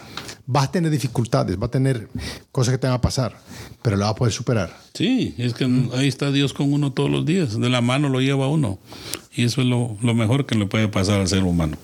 Vas 0.48 0.68
a 0.68 0.70
tener 0.70 0.92
dificultades, 0.92 1.58
vas 1.58 1.68
a 1.68 1.70
tener 1.72 2.08
cosas 2.52 2.72
que 2.74 2.78
te 2.78 2.86
van 2.86 2.94
a 2.94 3.00
pasar, 3.00 3.36
pero 3.82 3.96
la 3.96 4.06
vas 4.06 4.12
a 4.12 4.16
poder 4.16 4.32
superar. 4.32 4.76
Sí, 4.94 5.34
es 5.38 5.54
que 5.54 5.64
ahí 5.94 6.06
está 6.06 6.30
Dios 6.30 6.52
con 6.54 6.72
uno 6.72 6.92
todos 6.92 7.10
los 7.10 7.26
días. 7.26 7.58
De 7.58 7.68
la 7.68 7.80
mano 7.80 8.08
lo 8.08 8.20
lleva 8.20 8.46
uno. 8.46 8.78
Y 9.34 9.42
eso 9.44 9.60
es 9.60 9.66
lo, 9.66 9.96
lo 10.02 10.14
mejor 10.14 10.46
que 10.46 10.54
le 10.54 10.66
puede 10.66 10.86
pasar 10.86 11.20
al 11.20 11.26
ser 11.26 11.42
humano. 11.42 11.76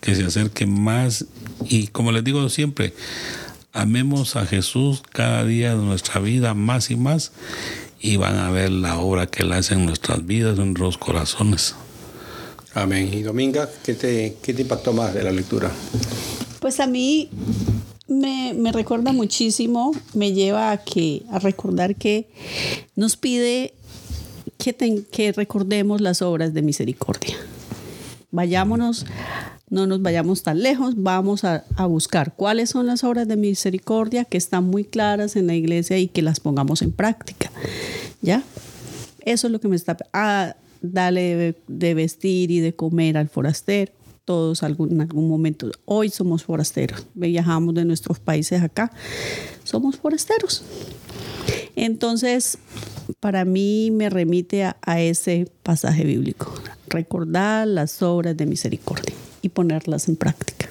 Que 0.00 0.14
se 0.14 0.24
acerque 0.24 0.64
más. 0.64 1.26
Y 1.68 1.88
como 1.88 2.12
les 2.12 2.22
digo 2.22 2.48
siempre, 2.48 2.94
amemos 3.74 4.36
a 4.36 4.46
Jesús 4.46 5.02
cada 5.12 5.44
día 5.44 5.76
de 5.76 5.82
nuestra 5.82 6.20
vida 6.20 6.54
más 6.54 6.90
y 6.90 6.96
más. 6.96 7.32
Y 8.00 8.16
van 8.16 8.36
a 8.38 8.50
ver 8.50 8.70
la 8.70 8.98
obra 8.98 9.26
que 9.26 9.42
Él 9.42 9.52
hace 9.52 9.74
en 9.74 9.84
nuestras 9.86 10.24
vidas, 10.26 10.58
en 10.58 10.66
nuestros 10.74 10.96
corazones. 10.98 11.74
Amén. 12.74 13.10
Y 13.12 13.22
Dominga, 13.22 13.68
¿qué 13.84 13.94
te, 13.94 14.36
qué 14.42 14.52
te 14.52 14.62
impactó 14.62 14.92
más 14.92 15.14
de 15.14 15.22
la 15.22 15.30
lectura? 15.32 15.70
Pues 16.60 16.80
a 16.80 16.86
mí 16.86 17.28
me, 18.08 18.52
me 18.54 18.72
recuerda 18.72 19.12
muchísimo, 19.12 19.92
me 20.12 20.32
lleva 20.32 20.70
a, 20.72 20.78
que, 20.78 21.22
a 21.30 21.38
recordar 21.38 21.94
que 21.94 22.28
nos 22.96 23.16
pide 23.16 23.74
que, 24.58 24.72
ten- 24.72 25.06
que 25.10 25.32
recordemos 25.32 26.00
las 26.00 26.20
obras 26.20 26.52
de 26.52 26.62
misericordia. 26.62 27.36
Vayámonos, 28.32 29.06
no 29.74 29.88
nos 29.88 30.00
vayamos 30.00 30.44
tan 30.44 30.62
lejos, 30.62 30.94
vamos 30.96 31.42
a, 31.44 31.64
buscar 31.88 32.34
cuáles 32.36 32.70
son 32.70 32.86
las 32.86 33.02
obras 33.02 33.26
de 33.26 33.36
misericordia 33.36 34.24
que 34.24 34.38
están 34.38 34.64
muy 34.64 34.84
claras 34.84 35.34
en 35.34 35.48
la 35.48 35.54
iglesia 35.54 35.98
y 35.98 36.06
que 36.06 36.22
las 36.22 36.38
pongamos 36.38 36.80
en 36.80 36.92
práctica. 36.92 37.50
¿Ya? 38.22 38.42
Eso 39.20 39.48
es 39.48 39.52
lo 39.52 39.60
que 39.60 39.68
me 39.68 39.76
está... 39.76 39.96
Ah, 40.12 40.54
dale 40.80 41.34
de, 41.34 41.62
de 41.66 41.94
vestir 41.94 42.50
y 42.50 42.60
de 42.60 42.74
comer 42.74 43.16
al 43.16 43.28
forastero. 43.28 43.90
Todos 44.24 44.62
algún, 44.62 44.92
en 44.92 45.00
algún 45.00 45.28
momento. 45.28 45.70
Hoy 45.86 46.08
somos 46.08 46.44
forasteros. 46.44 47.04
Viajamos 47.14 47.74
de 47.74 47.84
nuestros 47.84 48.20
países 48.20 48.62
acá. 48.62 48.92
Somos 49.64 49.96
forasteros. 49.96 50.62
Entonces, 51.74 52.58
para 53.18 53.44
mí 53.44 53.90
me 53.90 54.08
remite 54.08 54.64
a, 54.64 54.76
a 54.82 55.00
ese 55.00 55.50
pasaje 55.62 56.04
bíblico. 56.04 56.54
Recordar 56.86 57.66
las 57.66 58.00
obras 58.02 58.36
de 58.36 58.46
misericordia 58.46 59.14
y 59.44 59.48
ponerlas 59.50 60.08
en 60.08 60.16
práctica. 60.16 60.68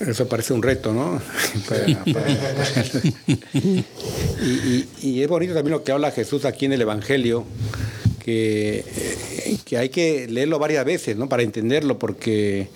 Eso 0.00 0.28
parece 0.28 0.52
un 0.52 0.62
reto, 0.62 0.92
¿no? 0.92 1.20
Para- 1.68 2.04
para- 2.04 2.30
y, 4.42 4.48
y- 4.48 4.88
y 5.02 5.22
es 5.22 5.28
bonito 5.28 5.54
también 5.54 5.72
lo 5.72 5.84
que 5.84 5.92
habla 5.92 6.10
Jesús 6.12 6.44
aquí 6.44 6.66
en 6.66 6.72
el 6.72 6.82
Evangelio, 6.82 7.44
que, 8.24 8.84
eh, 8.86 9.58
que 9.64 9.78
hay 9.78 9.88
que 9.88 10.28
leerlo 10.28 10.58
varias 10.58 10.84
veces, 10.84 11.16
¿no? 11.16 11.28
Para 11.28 11.42
entenderlo, 11.42 11.98
porque 11.98 12.60
eh, 12.62 12.68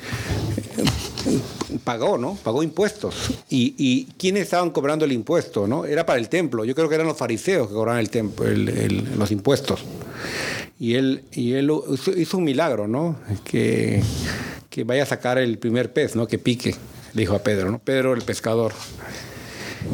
pagó, 1.84 2.18
¿no? 2.18 2.36
Pagó 2.42 2.62
impuestos. 2.64 3.14
Y, 3.48 3.74
y 3.78 4.06
¿quiénes 4.18 4.44
estaban 4.44 4.70
cobrando 4.70 5.04
el 5.04 5.12
impuesto, 5.12 5.66
no? 5.68 5.84
Era 5.84 6.04
para 6.04 6.18
el 6.18 6.28
templo. 6.28 6.64
Yo 6.64 6.74
creo 6.74 6.88
que 6.88 6.96
eran 6.96 7.06
los 7.06 7.16
fariseos 7.16 7.68
que 7.68 7.74
cobraban 7.74 8.00
el 8.00 8.10
templo, 8.10 8.46
el- 8.48 8.68
el- 8.68 9.08
los 9.18 9.30
impuestos. 9.30 9.80
Y 10.82 10.96
él, 10.96 11.22
y 11.30 11.52
él 11.52 11.70
hizo- 12.16 12.38
un 12.38 12.42
milagro, 12.42 12.88
¿no? 12.88 13.16
Que, 13.44 14.02
que 14.68 14.82
vaya 14.82 15.04
a 15.04 15.06
sacar 15.06 15.38
el 15.38 15.56
primer 15.58 15.92
pez, 15.92 16.16
¿no? 16.16 16.26
Que 16.26 16.38
pique, 16.38 16.74
le 17.14 17.20
dijo 17.22 17.36
a 17.36 17.38
Pedro, 17.44 17.70
¿no? 17.70 17.78
Pedro 17.78 18.14
el 18.14 18.22
pescador. 18.22 18.72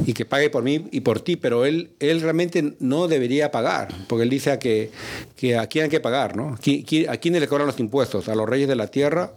Y 0.06 0.14
que 0.14 0.24
pague 0.24 0.48
por 0.48 0.62
mí 0.62 0.86
y 0.90 1.00
por 1.00 1.20
ti, 1.20 1.36
pero 1.36 1.66
él, 1.66 1.90
él 2.00 2.22
realmente 2.22 2.74
no 2.80 3.06
debería 3.06 3.50
pagar, 3.50 3.88
porque 4.08 4.22
él 4.22 4.30
dice 4.30 4.58
que, 4.58 4.90
que 5.36 5.58
a 5.58 5.66
quién 5.66 5.84
hay 5.84 5.90
que 5.90 6.00
pagar, 6.00 6.34
¿no? 6.36 6.56
¿Qui- 6.56 6.86
qui- 6.86 7.06
¿A 7.06 7.18
quiénes 7.18 7.42
le 7.42 7.48
cobran 7.48 7.66
los 7.66 7.78
impuestos? 7.80 8.26
¿A 8.30 8.34
los 8.34 8.48
reyes 8.48 8.66
de 8.68 8.76
la 8.76 8.86
tierra? 8.86 9.32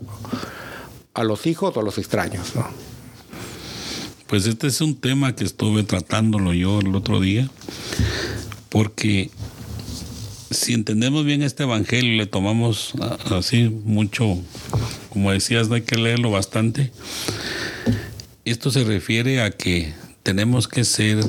¿A 1.14 1.24
los 1.26 1.46
hijos 1.48 1.76
o 1.76 1.82
a 1.82 1.84
los 1.84 1.98
extraños? 1.98 2.56
¿no? 2.56 2.66
Pues 4.28 4.46
este 4.48 4.68
es 4.68 4.80
un 4.80 4.96
tema 4.96 5.36
que 5.36 5.44
estuve 5.44 5.84
tratándolo 5.84 6.54
yo 6.54 6.80
el 6.80 6.96
otro 6.96 7.20
día, 7.20 7.50
porque 8.70 9.30
si 10.52 10.74
entendemos 10.74 11.26
bien 11.26 11.42
este 11.42 11.64
evangelio 11.64 12.14
y 12.14 12.18
le 12.18 12.26
tomamos 12.28 12.94
a- 13.02 13.38
así 13.38 13.70
mucho, 13.70 14.38
como 15.10 15.32
decías, 15.32 15.72
hay 15.72 15.82
que 15.82 15.98
leerlo 15.98 16.30
bastante. 16.32 16.92
Esto 18.46 18.72
se 18.72 18.84
refiere 18.84 19.42
a 19.42 19.52
que 19.52 19.94
tenemos 20.24 20.68
que 20.68 20.84
ser 20.84 21.20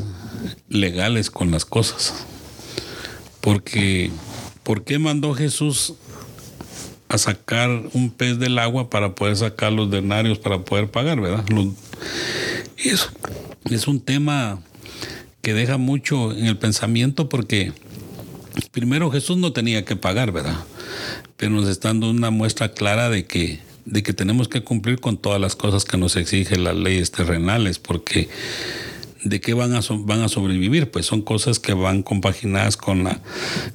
legales 0.68 1.30
con 1.30 1.50
las 1.50 1.64
cosas. 1.64 2.12
Porque, 3.40 4.10
¿por 4.62 4.84
qué 4.84 4.98
mandó 4.98 5.34
Jesús 5.34 5.94
a 7.08 7.18
sacar 7.18 7.68
un 7.92 8.10
pez 8.10 8.38
del 8.38 8.58
agua 8.58 8.88
para 8.88 9.14
poder 9.14 9.36
sacar 9.36 9.72
los 9.72 9.90
denarios 9.90 10.38
para 10.38 10.64
poder 10.64 10.90
pagar, 10.90 11.20
verdad? 11.20 11.44
Los- 11.48 11.74
eso 12.78 13.10
es 13.70 13.86
un 13.86 14.00
tema 14.00 14.60
que 15.42 15.54
deja 15.54 15.76
mucho 15.76 16.32
en 16.32 16.46
el 16.46 16.56
pensamiento 16.56 17.28
porque 17.28 17.72
primero 18.72 19.10
Jesús 19.10 19.36
no 19.36 19.52
tenía 19.52 19.84
que 19.84 19.96
pagar, 19.96 20.32
¿verdad? 20.32 20.56
Pero 21.36 21.52
nos 21.52 21.68
está 21.68 21.88
dando 21.88 22.10
una 22.10 22.30
muestra 22.30 22.72
clara 22.72 23.10
de 23.10 23.26
que, 23.26 23.60
de 23.84 24.02
que 24.02 24.14
tenemos 24.14 24.48
que 24.48 24.64
cumplir 24.64 24.98
con 24.98 25.18
todas 25.18 25.40
las 25.40 25.54
cosas 25.54 25.84
que 25.84 25.98
nos 25.98 26.16
exigen 26.16 26.64
las 26.64 26.74
leyes 26.74 27.12
terrenales, 27.12 27.78
porque 27.78 28.28
¿de 29.22 29.40
qué 29.40 29.54
van 29.54 29.74
a, 29.74 29.80
van 29.90 30.22
a 30.22 30.28
sobrevivir? 30.28 30.90
Pues 30.90 31.06
son 31.06 31.22
cosas 31.22 31.60
que 31.60 31.74
van 31.74 32.02
compaginadas 32.02 32.76
con 32.76 33.04
la, 33.04 33.20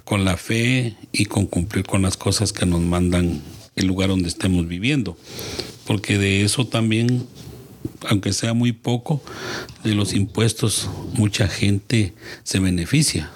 con 0.03 0.25
la 0.25 0.35
fe 0.35 0.95
y 1.11 1.25
con 1.25 1.45
cumplir 1.45 1.85
con 1.85 2.01
las 2.01 2.17
cosas 2.17 2.51
que 2.51 2.65
nos 2.65 2.81
mandan 2.81 3.41
el 3.75 3.85
lugar 3.85 4.09
donde 4.09 4.27
estemos 4.27 4.67
viviendo. 4.67 5.15
Porque 5.85 6.17
de 6.17 6.43
eso 6.43 6.65
también, 6.67 7.27
aunque 8.09 8.33
sea 8.33 8.53
muy 8.53 8.71
poco, 8.71 9.21
de 9.83 9.93
los 9.93 10.13
impuestos 10.13 10.89
mucha 11.13 11.47
gente 11.47 12.13
se 12.43 12.59
beneficia. 12.59 13.31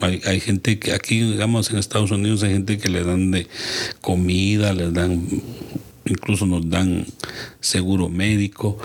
Hay, 0.00 0.20
hay 0.24 0.40
gente 0.40 0.78
que 0.78 0.92
aquí, 0.92 1.20
digamos, 1.20 1.70
en 1.70 1.78
Estados 1.78 2.10
Unidos 2.10 2.42
hay 2.42 2.52
gente 2.52 2.78
que 2.78 2.88
le 2.88 3.04
dan 3.04 3.30
de 3.30 3.46
comida, 4.00 4.72
les 4.72 4.92
dan, 4.92 5.26
incluso 6.04 6.46
nos 6.46 6.68
dan 6.68 7.06
seguro 7.60 8.08
médico 8.08 8.78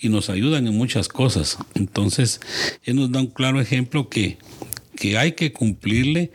y 0.00 0.08
nos 0.08 0.30
ayudan 0.30 0.66
en 0.66 0.76
muchas 0.76 1.08
cosas. 1.08 1.58
Entonces, 1.74 2.40
él 2.84 2.96
nos 2.96 3.10
da 3.10 3.20
un 3.20 3.26
claro 3.28 3.60
ejemplo 3.60 4.08
que, 4.08 4.38
que 4.96 5.18
hay 5.18 5.32
que 5.32 5.52
cumplirle 5.52 6.32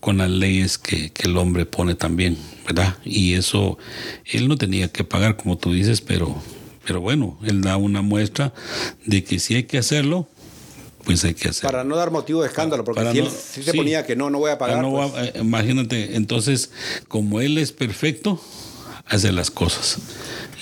con 0.00 0.18
las 0.18 0.30
leyes 0.30 0.76
que, 0.76 1.10
que 1.10 1.28
el 1.28 1.36
hombre 1.38 1.64
pone 1.64 1.94
también, 1.94 2.36
¿verdad? 2.66 2.98
Y 3.06 3.32
eso, 3.32 3.78
él 4.26 4.48
no 4.48 4.56
tenía 4.56 4.88
que 4.88 5.02
pagar, 5.02 5.36
como 5.36 5.56
tú 5.56 5.72
dices, 5.72 6.02
pero, 6.02 6.42
pero 6.84 7.00
bueno, 7.00 7.38
él 7.42 7.62
da 7.62 7.78
una 7.78 8.02
muestra 8.02 8.52
de 9.06 9.24
que 9.24 9.38
si 9.38 9.54
hay 9.54 9.62
que 9.64 9.78
hacerlo, 9.78 10.28
pues 11.04 11.24
hay 11.24 11.34
que 11.34 11.48
hacerlo. 11.48 11.70
Para 11.70 11.84
no 11.84 11.96
dar 11.96 12.10
motivo 12.10 12.42
de 12.42 12.48
escándalo, 12.48 12.84
porque 12.84 13.02
si 13.12 13.18
él 13.18 13.24
no- 13.24 13.30
sí 13.30 13.62
se 13.62 13.74
ponía 13.74 14.04
que 14.06 14.16
no, 14.16 14.30
no 14.30 14.38
voy 14.38 14.50
a 14.50 14.58
pagar. 14.58 14.78
Ah, 14.78 14.82
no 14.82 14.90
pues, 14.90 15.14
va- 15.14 15.24
eh, 15.24 15.32
imagínate, 15.40 16.16
entonces, 16.16 16.70
como 17.08 17.40
él 17.40 17.58
es 17.58 17.72
perfecto, 17.72 18.40
hace 19.06 19.32
las 19.32 19.50
cosas. 19.50 19.98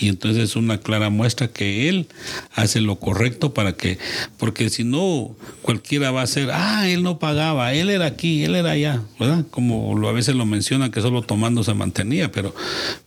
Y 0.01 0.09
entonces 0.09 0.43
es 0.43 0.57
una 0.57 0.81
clara 0.81 1.11
muestra 1.11 1.47
que 1.49 1.89
él 1.89 2.09
hace 2.55 2.81
lo 2.81 2.97
correcto 2.97 3.55
para 3.55 3.75
que, 3.77 3.99
porque 4.37 4.69
si 4.69 4.83
no, 4.83 5.37
cualquiera 5.61 6.11
va 6.11 6.23
a 6.23 6.27
ser, 6.27 6.51
ah, 6.53 6.89
él 6.89 7.05
no 7.05 7.21
pagaba, 7.21 7.73
él 7.73 7.89
era 7.89 8.07
aquí, 8.07 8.43
él 8.43 8.57
era 8.57 8.73
allá, 8.73 9.01
¿verdad? 9.21 9.45
Como 9.53 9.97
lo, 9.97 10.09
a 10.09 10.13
veces 10.13 10.35
lo 10.35 10.45
menciona 10.45 10.91
que 10.91 11.01
solo 11.03 11.23
tomando 11.23 11.63
se 11.63 11.75
mantenía, 11.75 12.33
pero, 12.33 12.53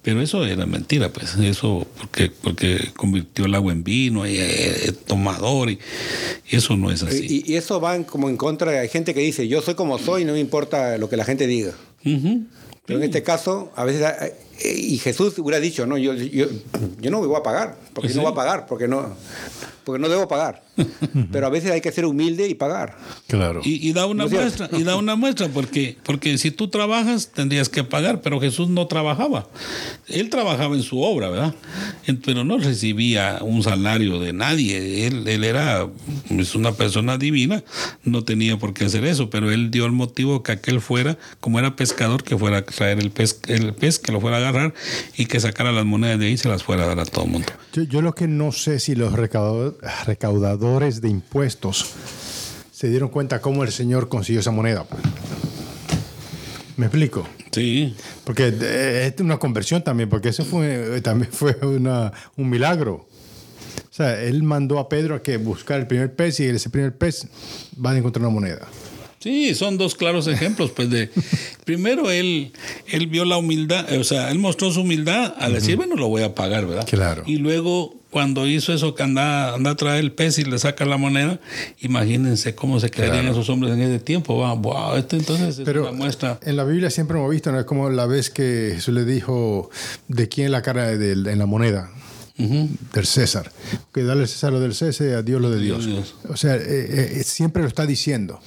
pero 0.04 0.22
eso 0.22 0.46
era 0.46 0.66
mentira, 0.66 1.12
pues, 1.12 1.36
eso 1.36 1.86
porque, 1.98 2.32
porque 2.42 2.92
convirtió 2.96 3.44
el 3.46 3.56
agua 3.56 3.74
en 3.74 3.84
vino, 3.84 4.26
y, 4.26 4.38
eh, 4.38 4.94
tomador, 5.06 5.72
y, 5.72 5.80
y 6.50 6.56
eso 6.56 6.78
no 6.78 6.92
es 6.92 7.04
así. 7.04 7.44
y, 7.46 7.52
y 7.52 7.56
eso 7.58 7.82
va 7.82 7.96
en- 7.96 8.06
como 8.06 8.30
en 8.30 8.38
contra. 8.38 8.72
Hay 8.80 8.88
gente 8.88 9.14
que 9.14 9.20
dice, 9.20 9.50
yo 9.50 9.62
soy 9.62 9.74
como 9.76 10.00
soy, 10.00 10.24
no 10.24 10.32
me 10.32 10.40
importa 10.40 10.98
lo 10.98 11.10
que 11.10 11.18
la 11.18 11.26
gente 11.26 11.46
diga. 11.46 11.74
Ujú. 12.06 12.44
Pero 12.86 13.00
en 13.00 13.06
este 13.06 13.24
caso, 13.24 13.74
a 13.76 13.84
veces, 13.84 14.04
eh, 14.22 14.36
y 14.64 14.98
Jesús 14.98 15.38
hubiera 15.40 15.60
dicho, 15.60 15.86
no, 15.86 15.98
yo, 15.98 16.14
yo, 16.14 16.48
yo 17.00 17.12
no 17.12 17.22
me 17.22 17.28
voy 17.28 17.38
a 17.38 17.44
pagar, 17.44 17.78
porque 17.94 18.08
Pues 18.08 18.16
no 18.16 18.22
voy 18.24 18.32
a 18.32 18.36
pagar, 18.36 18.66
porque 18.68 18.88
no, 18.88 19.16
porque 19.86 20.02
no 20.02 20.10
debo 20.10 20.28
pagar. 20.28 20.64
Pero 21.32 21.48
a 21.48 21.50
veces 21.50 21.72
hay 21.72 21.80
que 21.80 21.92
ser 21.92 22.06
humilde 22.06 22.50
y 22.50 22.56
pagar. 22.56 22.98
Claro. 23.28 23.62
Y, 23.64 23.88
y 23.88 23.94
da 23.94 24.08
una 24.08 24.28
muestra, 24.28 24.68
y 24.74 24.84
da 24.84 24.98
una 24.98 25.16
muestra, 25.16 25.48
porque, 25.48 25.96
porque 26.04 26.38
si 26.38 26.52
tú 26.52 26.70
trabajas 26.70 27.30
tendrías 27.30 27.70
que 27.70 27.84
pagar, 27.84 28.22
pero 28.22 28.42
Jesús 28.42 28.68
no 28.68 28.88
trabajaba. 28.88 29.48
Él 30.08 30.30
trabajaba 30.30 30.76
en 30.76 30.82
su 30.82 31.02
obra, 31.02 31.30
¿verdad? 31.30 31.56
Pero 32.26 32.44
no 32.44 32.58
recibía 32.58 33.40
un 33.42 33.64
salario 33.64 34.20
de 34.20 34.34
nadie. 34.34 35.08
Él, 35.08 35.28
él 35.28 35.44
era 35.44 35.88
es 36.30 36.56
una 36.56 36.74
persona 36.74 37.18
divina, 37.18 37.64
no 38.04 38.24
tenía 38.24 38.58
por 38.58 38.74
qué 38.74 38.86
hacer 38.86 39.06
eso, 39.06 39.30
pero 39.30 39.52
él 39.52 39.72
dio 39.72 39.86
el 39.86 39.92
motivo 39.92 40.44
que 40.44 40.52
aquel 40.52 40.82
fuera, 40.82 41.18
como 41.40 41.60
era 41.60 41.76
pescador, 41.76 42.24
que 42.24 42.38
fuera 42.38 42.58
a 42.58 42.66
traer 42.66 43.00
el 43.00 43.12
pez, 43.12 43.40
el 43.48 43.74
pez, 43.74 44.00
que 44.00 44.12
lo 44.12 44.20
fuera 44.20 44.38
a 44.38 44.40
agarrar 44.50 44.74
y 45.18 45.26
que 45.26 45.40
sacara 45.40 45.72
las 45.72 45.86
monedas 45.86 46.20
de 46.20 46.28
ahí 46.28 46.34
y 46.34 46.38
se 46.38 46.48
las 46.50 46.64
fuera 46.64 46.84
a 46.84 46.88
dar 46.88 47.00
a 47.00 47.06
todo 47.06 47.26
el 47.26 47.32
mundo. 47.32 47.48
Yo, 47.74 47.84
yo 47.84 48.02
lo 48.02 48.14
que 48.16 48.28
no 48.28 48.52
sé 48.52 48.80
si 48.80 48.96
los 48.96 49.14
recaudador- 49.14 49.76
recaudadores 50.06 51.02
de 51.02 51.10
impuestos 51.10 51.86
se 52.72 52.90
dieron 52.90 53.10
cuenta 53.10 53.42
cómo 53.42 53.64
el 53.64 53.72
Señor 53.72 54.10
consiguió 54.10 54.42
esa 54.42 54.52
moneda. 54.52 54.86
¿Me 56.78 56.88
explico? 56.88 57.26
Sí, 57.52 57.96
Porque 58.26 58.54
eh, 58.62 59.14
es 59.16 59.22
una 59.22 59.38
conversión 59.38 59.82
también, 59.82 60.10
porque 60.10 60.30
eso 60.30 60.44
fue, 60.44 61.00
también 61.02 61.32
fue 61.32 61.56
una- 61.66 62.12
un 62.36 62.50
milagro. 62.50 63.08
O 63.90 63.94
sea, 63.96 64.22
él 64.22 64.44
mandó 64.44 64.78
a 64.80 64.90
Pedro 64.90 65.16
a 65.16 65.24
que 65.24 65.38
buscar 65.38 65.80
el 65.80 65.88
primer 65.88 66.14
pez 66.14 66.38
y 66.42 66.44
ese 66.48 66.70
primer 66.70 66.98
pez 66.98 67.28
va 67.84 67.92
a 67.92 67.98
encontrar 67.98 68.26
una 68.26 68.34
moneda. 68.34 68.68
Sí, 69.26 69.56
son 69.56 69.80
dos 69.80 69.96
claros 69.96 70.28
ejemplos, 70.28 70.70
pues 70.70 70.88
de 70.92 71.10
primero 71.64 72.12
él 72.12 72.52
él 72.88 73.08
vio 73.08 73.26
la 73.26 73.38
humildad, 73.38 73.92
o 73.94 74.04
sea, 74.04 74.30
él 74.30 74.38
mostró 74.38 74.72
su 74.72 74.82
humildad 74.82 75.34
al 75.40 75.54
decir, 75.54 75.78
bueno, 75.78 75.96
lo 75.96 76.08
voy 76.10 76.22
a 76.22 76.36
pagar, 76.36 76.68
¿verdad? 76.68 76.86
Claro. 76.88 77.24
Y 77.26 77.38
luego 77.38 77.96
cuando 78.12 78.48
hizo 78.48 78.72
eso 78.72 78.94
que 78.94 79.02
anda, 79.02 79.56
anda 79.56 79.72
a 79.72 79.76
traer 79.76 80.00
el 80.02 80.12
pez 80.12 80.38
y 80.38 80.46
le 80.46 80.60
saca 80.60 80.86
la 80.86 80.98
moneda, 80.98 81.40
imagínense 81.80 82.54
cómo 82.54 82.80
se 82.80 82.92
quedarían 82.92 83.22
Claro. 83.26 83.32
esos 83.36 83.50
hombres 83.50 83.74
en 83.74 83.82
ese 83.82 83.98
tiempo, 84.00 84.38
va, 84.38 84.54
wow, 84.54 84.96
este 84.96 85.16
entonces 85.18 85.58
es 85.58 85.66
Pero 85.66 85.82
una 85.82 85.92
muestra. 85.92 86.40
en 86.44 86.56
la 86.56 86.64
Biblia 86.64 86.92
siempre 86.92 87.18
hemos 87.18 87.32
visto, 87.32 87.52
¿no? 87.52 87.60
Es 87.60 87.66
como 87.66 87.90
la 87.90 88.06
vez 88.06 88.30
que 88.30 88.74
Jesús 88.76 88.94
le 88.94 89.06
dijo 89.06 89.72
de 90.08 90.30
quién 90.30 90.46
es 90.46 90.52
la 90.52 90.62
cara 90.62 90.96
del- 90.96 91.26
en 91.26 91.40
la 91.40 91.48
moneda. 91.48 91.90
Del 92.38 93.06
César. 93.06 93.50
Que 93.94 94.04
darle 94.04 94.24
al 94.24 94.28
César 94.30 94.52
lo 94.52 94.60
del 94.60 94.76
César 94.76 95.08
y 95.08 95.12
a 95.12 95.22
Dios 95.22 95.42
lo 95.42 95.50
de 95.50 95.60
Dios. 95.62 95.86
Dios. 95.86 96.16
O 96.30 96.36
sea, 96.36 96.58
eh, 96.58 96.62
eh, 97.20 97.24
siempre 97.24 97.62
lo 97.64 97.68
está 97.70 97.86
diciendo. 97.86 98.42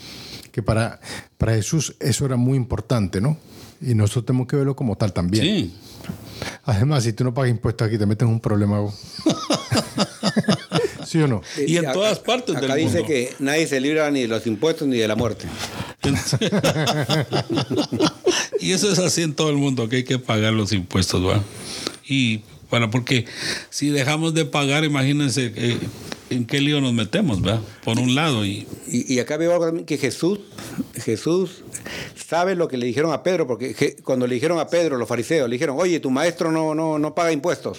Que 0.52 0.62
para, 0.62 1.00
para 1.36 1.54
Jesús 1.54 1.94
eso 2.00 2.26
era 2.26 2.36
muy 2.36 2.56
importante, 2.56 3.20
¿no? 3.20 3.36
Y 3.80 3.94
nosotros 3.94 4.26
tenemos 4.26 4.48
que 4.48 4.56
verlo 4.56 4.74
como 4.74 4.96
tal 4.96 5.12
también. 5.12 5.44
Sí. 5.44 5.74
Además, 6.64 7.04
si 7.04 7.12
tú 7.12 7.24
no 7.24 7.32
pagas 7.32 7.50
impuestos 7.50 7.86
aquí, 7.86 7.98
te 7.98 8.06
metes 8.06 8.26
en 8.26 8.34
un 8.34 8.40
problema. 8.40 8.80
vos. 8.80 8.94
¿Sí 11.06 11.18
o 11.22 11.28
no? 11.28 11.42
Y 11.66 11.76
en 11.76 11.90
todas 11.92 12.18
partes 12.18 12.56
acá 12.56 12.74
del 12.74 12.84
dice 12.84 12.98
mundo. 12.98 13.08
que 13.08 13.32
nadie 13.38 13.66
se 13.66 13.80
libra 13.80 14.10
ni 14.10 14.22
de 14.22 14.28
los 14.28 14.46
impuestos 14.46 14.86
ni 14.86 14.98
de 14.98 15.08
la 15.08 15.16
muerte. 15.16 15.46
y 18.60 18.72
eso 18.72 18.92
es 18.92 18.98
así 18.98 19.22
en 19.22 19.34
todo 19.34 19.48
el 19.50 19.56
mundo, 19.56 19.88
que 19.88 19.96
hay 19.96 20.04
que 20.04 20.18
pagar 20.18 20.52
los 20.52 20.72
impuestos, 20.72 21.24
¿va? 21.26 21.42
Y 22.06 22.42
para, 22.70 22.90
porque 22.90 23.24
si 23.70 23.88
dejamos 23.90 24.34
de 24.34 24.44
pagar, 24.44 24.84
imagínense 24.84 25.52
eh, 25.56 25.78
en 26.30 26.44
qué 26.46 26.60
lío 26.60 26.80
nos 26.80 26.92
metemos, 26.92 27.44
¿va? 27.46 27.60
Por 27.84 27.98
un 27.98 28.14
lado, 28.14 28.44
y 28.44 28.66
Y, 28.86 29.14
y 29.14 29.18
acá 29.20 29.36
veo 29.36 29.52
algo 29.52 29.66
también 29.66 29.86
que 29.86 29.96
Jesús, 29.98 30.40
Jesús 30.94 31.62
sabe 32.28 32.54
lo 32.54 32.68
que 32.68 32.76
le 32.76 32.86
dijeron 32.86 33.12
a 33.12 33.22
Pedro, 33.22 33.46
porque 33.46 33.74
Je- 33.74 34.02
cuando 34.02 34.26
le 34.26 34.34
dijeron 34.34 34.58
a 34.58 34.68
Pedro, 34.68 34.98
los 34.98 35.08
fariseos, 35.08 35.48
le 35.48 35.54
dijeron, 35.54 35.76
oye, 35.78 36.00
tu 36.00 36.10
maestro 36.10 36.52
no, 36.52 36.74
no, 36.74 36.98
no 36.98 37.14
paga 37.14 37.32
impuestos. 37.32 37.78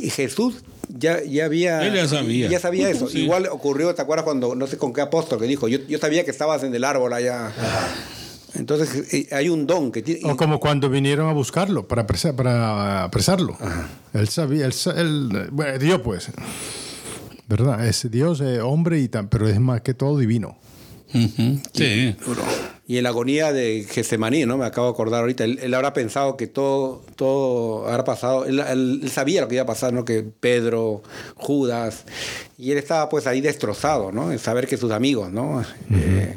Y 0.00 0.08
Jesús 0.10 0.54
ya, 0.88 1.22
ya 1.22 1.44
había... 1.44 1.86
Él 1.86 1.94
ya 1.94 2.08
sabía. 2.08 2.48
Ya 2.48 2.58
sabía 2.60 2.88
eso. 2.90 3.08
Sí. 3.08 3.20
Igual 3.20 3.46
ocurrió, 3.50 3.94
¿te 3.94 4.00
acuerdas 4.02 4.24
cuando, 4.24 4.54
no 4.54 4.66
sé 4.66 4.78
con 4.78 4.92
qué 4.94 5.02
apóstol, 5.02 5.38
que 5.38 5.46
dijo, 5.46 5.68
yo, 5.68 5.78
yo 5.86 5.98
sabía 5.98 6.24
que 6.24 6.30
estabas 6.30 6.62
en 6.64 6.74
el 6.74 6.84
árbol 6.84 7.12
allá. 7.12 7.52
Entonces 8.54 9.12
eh, 9.14 9.28
hay 9.32 9.48
un 9.48 9.66
don 9.66 9.90
que 9.92 10.02
tiene... 10.02 10.20
O 10.30 10.36
como 10.36 10.60
cuando 10.60 10.90
vinieron 10.90 11.28
a 11.28 11.32
buscarlo 11.32 11.88
para, 11.88 12.02
apresa- 12.06 12.34
para 12.36 13.04
apresarlo. 13.04 13.56
Él 14.12 14.28
sabía, 14.28 14.66
él, 14.66 14.74
él- 14.96 15.48
bueno, 15.52 15.78
Dios 15.78 16.00
pues. 16.02 16.30
¿Verdad? 17.48 17.86
Es 17.86 18.10
Dios, 18.10 18.40
eh, 18.40 18.60
hombre, 18.60 19.00
y 19.00 19.08
tan, 19.08 19.28
pero 19.28 19.48
es 19.48 19.58
más 19.60 19.80
que 19.82 19.94
todo 19.94 20.16
divino. 20.18 20.56
Ujú, 21.14 21.60
sí. 21.74 22.16
Y 22.92 22.98
en 22.98 23.04
la 23.04 23.08
agonía 23.08 23.54
de 23.54 23.86
Getsemaní, 23.88 24.44
¿no? 24.44 24.58
Me 24.58 24.66
acabo 24.66 24.88
de 24.88 24.92
acordar 24.92 25.20
ahorita. 25.20 25.44
Él, 25.44 25.72
habrá 25.72 25.94
pensado 25.94 26.36
que 26.36 26.46
todo, 26.46 27.02
todo 27.16 27.88
habrá 27.88 28.04
pasado. 28.04 28.44
Él, 28.44 29.08
sabía 29.10 29.40
lo 29.40 29.48
que 29.48 29.54
iba 29.54 29.62
a 29.62 29.66
pasar, 29.66 29.94
¿no? 29.94 30.04
Que 30.04 30.22
Pedro, 30.22 31.02
Judas. 31.34 32.04
Y 32.58 32.70
él 32.70 32.76
estaba 32.76 33.08
pues 33.08 33.26
ahí 33.26 33.40
destrozado, 33.40 34.12
¿no? 34.12 34.30
En 34.30 34.38
saber 34.38 34.66
que 34.66 34.76
sus 34.76 34.90
amigos, 34.92 35.32
¿no? 35.32 35.64
Eh, 35.90 36.36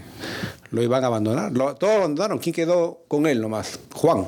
lo 0.72 0.82
iban 0.82 1.04
a 1.04 1.08
abandonar. 1.08 1.52
Lo- 1.52 1.76
todos 1.76 1.98
abandonaron. 1.98 2.38
¿Quién 2.40 2.56
quedó 2.56 3.02
con 3.10 3.28
él 3.28 3.42
nomás? 3.42 3.78
Juan, 3.94 4.26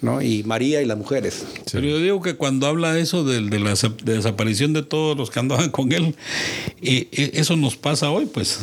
¿no? 0.00 0.22
Y 0.22 0.44
María 0.44 0.80
y 0.80 0.86
las 0.86 0.96
mujeres. 0.96 1.44
Pero 1.70 1.86
yo 1.86 1.98
digo 1.98 2.22
que 2.22 2.34
cuando 2.36 2.66
habla 2.66 2.98
eso 2.98 3.24
de, 3.24 3.42
de 3.42 3.60
la 3.60 3.72
desa- 3.72 3.94
de 4.02 4.14
desaparición 4.14 4.72
de 4.72 4.84
todos 4.84 5.18
los 5.18 5.30
que 5.30 5.38
andaban 5.40 5.68
con 5.68 5.92
él, 5.92 6.16
eh, 6.80 7.08
eh, 7.12 7.30
eso 7.34 7.56
nos 7.56 7.76
pasa 7.76 8.10
hoy, 8.10 8.24
pues. 8.24 8.58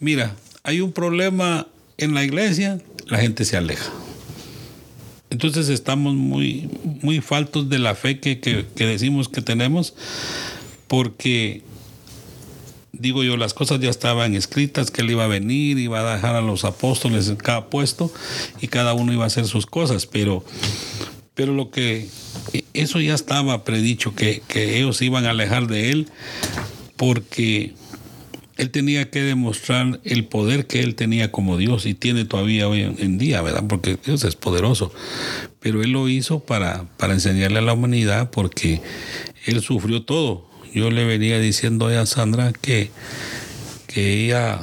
Mira, 0.00 0.36
hay 0.64 0.82
un 0.82 0.92
problema 0.92 1.66
en 1.98 2.14
la 2.14 2.24
iglesia, 2.24 2.80
la 3.06 3.18
gente 3.18 3.44
se 3.44 3.56
aleja. 3.56 3.90
Entonces 5.30 5.68
estamos 5.68 6.14
muy, 6.14 6.68
muy 7.02 7.20
faltos 7.20 7.68
de 7.68 7.78
la 7.78 7.94
fe 7.94 8.20
que, 8.20 8.38
que- 8.40 8.64
decimos 8.86 9.28
que 9.28 9.42
tenemos, 9.42 9.94
porque 10.86 11.62
digo 12.92 13.24
yo, 13.24 13.36
las 13.36 13.52
cosas 13.54 13.80
ya 13.80 13.90
estaban 13.90 14.34
escritas, 14.36 14.90
que 14.92 15.02
él 15.02 15.10
iba 15.10 15.24
a 15.24 15.28
venir, 15.28 15.78
iba 15.78 16.00
a 16.08 16.14
dejar 16.14 16.36
a 16.36 16.40
los 16.40 16.64
apóstoles 16.64 17.28
en 17.28 17.36
cada 17.36 17.68
puesto 17.68 18.12
y 18.60 18.68
cada 18.68 18.94
uno 18.94 19.12
iba 19.12 19.24
a 19.24 19.26
hacer 19.26 19.46
sus 19.46 19.66
cosas, 19.66 20.06
pero, 20.06 20.44
pero 21.34 21.52
lo 21.52 21.70
que, 21.72 22.06
eso 22.72 23.00
ya 23.00 23.14
estaba 23.14 23.64
predicho, 23.64 24.14
que, 24.14 24.40
que 24.46 24.78
ellos 24.78 25.02
iban 25.02 25.26
a 25.26 25.30
alejar 25.30 25.66
de 25.66 25.90
él, 25.90 26.08
porque 26.96 27.74
él 28.56 28.70
tenía 28.70 29.10
que 29.10 29.22
demostrar 29.22 30.00
el 30.04 30.26
poder 30.26 30.66
que 30.66 30.80
él 30.80 30.94
tenía 30.94 31.32
como 31.32 31.56
Dios 31.56 31.86
y 31.86 31.94
tiene 31.94 32.24
todavía 32.24 32.68
hoy 32.68 32.82
en 32.82 33.18
día, 33.18 33.42
¿verdad? 33.42 33.64
Porque 33.68 33.98
Dios 34.04 34.24
es 34.24 34.36
poderoso. 34.36 34.92
Pero 35.60 35.82
él 35.82 35.90
lo 35.90 36.08
hizo 36.08 36.40
para, 36.40 36.84
para 36.96 37.14
enseñarle 37.14 37.58
a 37.58 37.62
la 37.62 37.72
humanidad 37.72 38.30
porque 38.30 38.80
él 39.46 39.60
sufrió 39.60 40.02
todo. 40.02 40.48
Yo 40.72 40.90
le 40.90 41.04
venía 41.04 41.38
diciendo 41.38 41.86
a 41.86 42.06
Sandra 42.06 42.52
que, 42.52 42.90
que 43.86 44.24
ella 44.24 44.60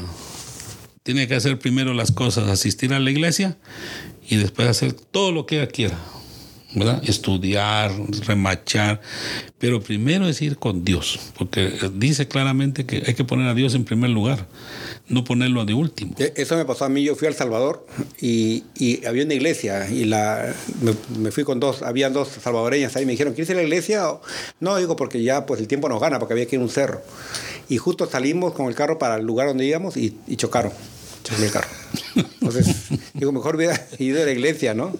tiene 1.04 1.28
que 1.28 1.36
hacer 1.36 1.60
primero 1.60 1.94
las 1.94 2.12
cosas, 2.12 2.50
asistir 2.50 2.94
a 2.94 3.00
la 3.00 3.12
iglesia 3.12 3.58
y 4.30 4.38
después 4.38 4.68
hacer 4.68 4.94
todo 4.94 5.32
lo 5.32 5.46
que 5.46 5.58
ella 5.58 5.68
quiera. 5.68 5.98
Estudiar, 7.04 7.92
remachar, 8.26 9.02
pero 9.58 9.82
primero 9.82 10.28
es 10.28 10.42
ir 10.42 10.58
con 10.58 10.86
Dios, 10.86 11.20
porque 11.38 11.74
dice 11.96 12.28
claramente 12.30 12.86
que 12.86 13.04
hay 13.06 13.14
que 13.14 13.26
poner 13.26 13.48
a 13.50 13.54
Dios 13.54 13.76
en 13.76 13.84
primer 13.84 14.10
lugar, 14.10 14.48
no 15.10 15.26
ponerlo 15.26 15.66
de 15.66 15.74
último. 15.74 16.16
E- 16.18 16.32
Eso 16.38 16.56
me 16.56 16.64
pasó 16.64 16.86
a 16.86 16.90
mí, 16.90 17.04
yo 17.04 17.16
fui 17.16 17.26
a 17.26 17.30
El 17.30 17.36
Salvador 17.36 17.86
y, 18.22 18.64
había 19.06 19.26
una 19.26 19.34
iglesia 19.34 19.90
y 19.90 20.06
la, 20.06 20.54
me, 21.20 21.32
fui 21.32 21.44
con 21.44 21.60
dos, 21.60 21.82
habían 21.82 22.14
dos 22.14 22.30
salvadoreñas 22.42 22.96
ahí, 22.96 23.06
me 23.06 23.12
dijeron, 23.12 23.34
¿quieres 23.34 23.50
ir 23.50 23.58
a 23.58 23.60
la 23.60 23.64
iglesia? 23.64 24.04
No, 24.62 24.78
digo, 24.78 24.96
porque 24.96 25.22
ya 25.22 25.46
pues 25.46 25.60
el 25.60 25.68
tiempo 25.68 25.90
nos 25.90 26.00
gana, 26.00 26.20
porque 26.20 26.34
había 26.34 26.46
que 26.46 26.56
ir 26.56 26.62
a 26.62 26.64
un 26.64 26.70
cerro. 26.70 27.02
Y 27.68 27.78
justo 27.78 28.10
salimos 28.10 28.54
con 28.54 28.68
el 28.68 28.76
carro 28.76 28.98
para 28.98 29.16
el 29.18 29.26
lugar 29.26 29.48
donde 29.48 29.66
íbamos 29.66 29.98
y 29.98 30.14
chocaron. 30.38 30.72
Choqué 31.24 31.46
el 31.46 31.52
carro. 31.52 31.68
Entonces, 32.16 32.76
digo, 33.14 33.32
mejor 33.32 33.56
hubiera 33.56 33.80
ido 34.00 34.22
a 34.22 34.26
la 34.26 34.32
iglesia, 34.32 34.74
¿no? 34.74 34.92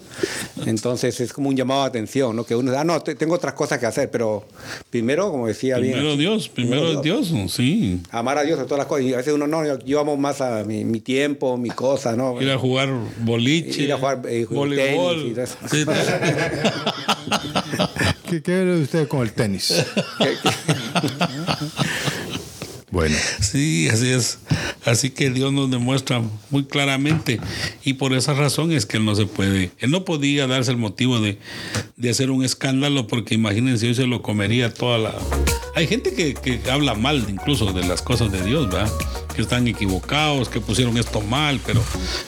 Entonces 0.66 1.20
es 1.20 1.32
como 1.32 1.48
un 1.48 1.56
llamado 1.56 1.82
de 1.82 1.88
atención, 1.88 2.36
¿no? 2.36 2.44
Que 2.44 2.54
uno, 2.54 2.72
ah, 2.78 2.84
no, 2.84 3.00
te- 3.00 3.14
tengo 3.16 3.34
otras 3.34 3.54
cosas 3.54 3.78
que 3.78 3.86
hacer, 3.86 4.10
pero 4.10 4.46
primero, 4.90 5.30
como 5.30 5.46
decía 5.48 5.78
bien. 5.78 5.94
Primero 5.94 6.16
Dios, 6.16 6.48
primero 6.48 7.00
Dios, 7.02 7.32
sí. 7.48 8.00
Amar 8.10 8.38
a 8.38 8.42
Dios 8.44 8.58
de 8.58 8.64
todas 8.64 8.78
las 8.78 8.86
cosas. 8.86 9.04
Y 9.06 9.14
a 9.14 9.16
veces 9.16 9.34
uno 9.34 9.46
no, 9.46 9.66
yo, 9.66 9.78
yo 9.80 10.00
amo 10.00 10.16
más 10.16 10.40
a 10.40 10.62
mi, 10.64 10.84
mi 10.84 11.00
tiempo, 11.00 11.56
mi 11.56 11.70
cosa, 11.70 12.14
¿no? 12.14 12.40
Ir 12.40 12.50
a 12.50 12.58
jugar 12.58 12.88
boliche, 13.20 13.82
Ir 13.82 13.92
a 13.92 13.96
jugar, 13.98 14.22
eh, 14.28 14.46
voleibol. 14.48 15.34
tenis 15.34 15.56
y. 15.62 15.76
Sí. 15.76 15.84
¿Qué, 18.30 18.42
qué 18.42 18.64
ve 18.64 18.80
usted 18.82 19.08
con 19.08 19.22
el 19.22 19.32
tenis? 19.32 19.74
Bueno, 22.92 23.16
Sí, 23.40 23.88
así 23.88 24.10
es. 24.10 24.38
Así 24.84 25.10
que 25.10 25.30
Dios 25.30 25.50
nos 25.50 25.70
demuestra 25.70 26.22
muy 26.50 26.64
claramente. 26.64 27.40
Y 27.84 27.94
por 27.94 28.12
esa 28.12 28.34
razón 28.34 28.70
es 28.70 28.84
que 28.84 28.98
Él 28.98 29.06
no 29.06 29.14
se 29.14 29.24
puede. 29.24 29.70
Él 29.78 29.90
no 29.90 30.04
podía 30.04 30.46
darse 30.46 30.72
el 30.72 30.76
motivo 30.76 31.18
de, 31.18 31.38
de 31.96 32.10
hacer 32.10 32.30
un 32.30 32.44
escándalo 32.44 33.06
porque 33.06 33.34
imagínense, 33.34 33.88
hoy 33.88 33.94
se 33.94 34.06
lo 34.06 34.20
comería 34.20 34.72
toda 34.74 34.98
la... 34.98 35.14
Hay 35.74 35.86
gente 35.86 36.12
que, 36.12 36.34
que 36.34 36.70
habla 36.70 36.94
mal 36.94 37.24
incluso 37.30 37.72
de 37.72 37.82
las 37.86 38.02
cosas 38.02 38.30
de 38.30 38.44
Dios, 38.44 38.68
¿verdad? 38.68 38.92
Que 39.34 39.40
están 39.40 39.66
equivocados, 39.66 40.50
que 40.50 40.60
pusieron 40.60 40.98
esto 40.98 41.22
mal, 41.22 41.60
pero, 41.64 41.82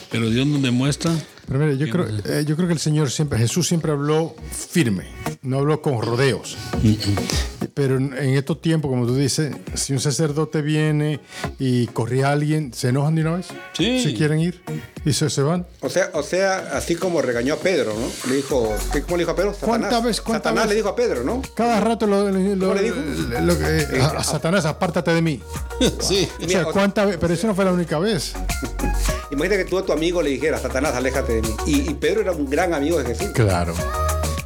pero 0.09 0.31
Dios 0.31 0.47
nos 0.47 0.63
demuestra. 0.63 1.15
Pero 1.47 1.59
mire, 1.59 1.77
yo 1.77 1.89
creo, 1.89 2.05
eh, 2.25 2.43
yo 2.45 2.55
creo 2.55 2.67
que 2.67 2.73
el 2.73 2.79
Señor 2.79 3.09
siempre, 3.11 3.37
Jesús 3.39 3.67
siempre 3.67 3.91
habló 3.91 4.35
firme, 4.51 5.07
no 5.41 5.59
habló 5.59 5.81
con 5.81 6.01
rodeos. 6.01 6.57
Pero 7.73 7.97
en, 7.97 8.13
en 8.17 8.35
estos 8.35 8.61
tiempos, 8.61 8.89
como 8.89 9.05
tú 9.05 9.15
dices, 9.15 9.53
si 9.73 9.91
un 9.93 9.99
sacerdote 9.99 10.61
viene 10.61 11.19
y 11.59 11.87
corría 11.87 12.29
a 12.29 12.31
alguien, 12.31 12.73
¿se 12.73 12.89
enojan 12.89 13.15
de 13.15 13.21
una 13.21 13.35
vez? 13.37 13.47
Sí. 13.73 13.99
Si 14.01 14.13
quieren 14.13 14.39
ir 14.39 14.61
y 15.03 15.11
se, 15.11 15.29
se 15.29 15.41
van. 15.41 15.65
O 15.81 15.89
sea, 15.89 16.09
o 16.13 16.23
sea, 16.23 16.69
así 16.73 16.95
como 16.95 17.21
regañó 17.21 17.55
a 17.55 17.57
Pedro, 17.57 17.93
¿no? 17.93 18.29
Le 18.29 18.37
dijo, 18.37 18.73
¿qué- 18.93 19.01
¿cómo 19.01 19.17
le 19.17 19.23
dijo 19.23 19.31
a 19.31 19.35
Pedro? 19.35 19.53
Satanás. 19.53 19.67
¿Cuántas 19.79 20.03
veces- 20.03 20.21
cuántas 20.21 20.43
Satanás 20.43 20.63
veces? 20.63 20.69
le 20.69 20.75
dijo 20.75 20.89
a 20.89 20.95
Pedro, 20.95 21.23
¿no? 21.23 21.41
Cada 21.53 21.79
rato 21.81 22.07
lo, 22.07 22.31
lo- 22.31 22.55
lo- 22.55 22.73
le 22.75 22.81
dijo? 22.83 22.95
lo 23.41 23.53
eh, 23.53 23.87
a, 24.01 24.05
a 24.19 24.23
Satanás, 24.23 24.65
apártate 24.65 25.11
de 25.13 25.21
mí. 25.21 25.41
Sí. 25.99 26.27
O 26.43 26.47
sea, 26.47 26.63
¿cuántas 26.65 27.05
veces? 27.07 27.19
Pero 27.19 27.33
eso 27.33 27.47
no 27.47 27.55
fue 27.55 27.65
la 27.65 27.73
única 27.73 27.99
vez. 27.99 28.33
Imagínate 29.31 29.63
que 29.63 29.69
tú 29.69 29.77
a 29.77 29.85
tu 29.85 29.91
amigo 29.91 30.21
le 30.21 30.29
dijeras, 30.29 30.61
Satanás, 30.61 30.93
aléjate 30.95 31.33
de 31.33 31.41
mí. 31.41 31.55
Y, 31.65 31.89
y 31.89 31.93
Pedro 31.95 32.21
era 32.21 32.31
un 32.31 32.49
gran 32.49 32.73
amigo 32.73 32.97
de 32.99 33.05
Jesús. 33.05 33.29
Claro. 33.33 33.73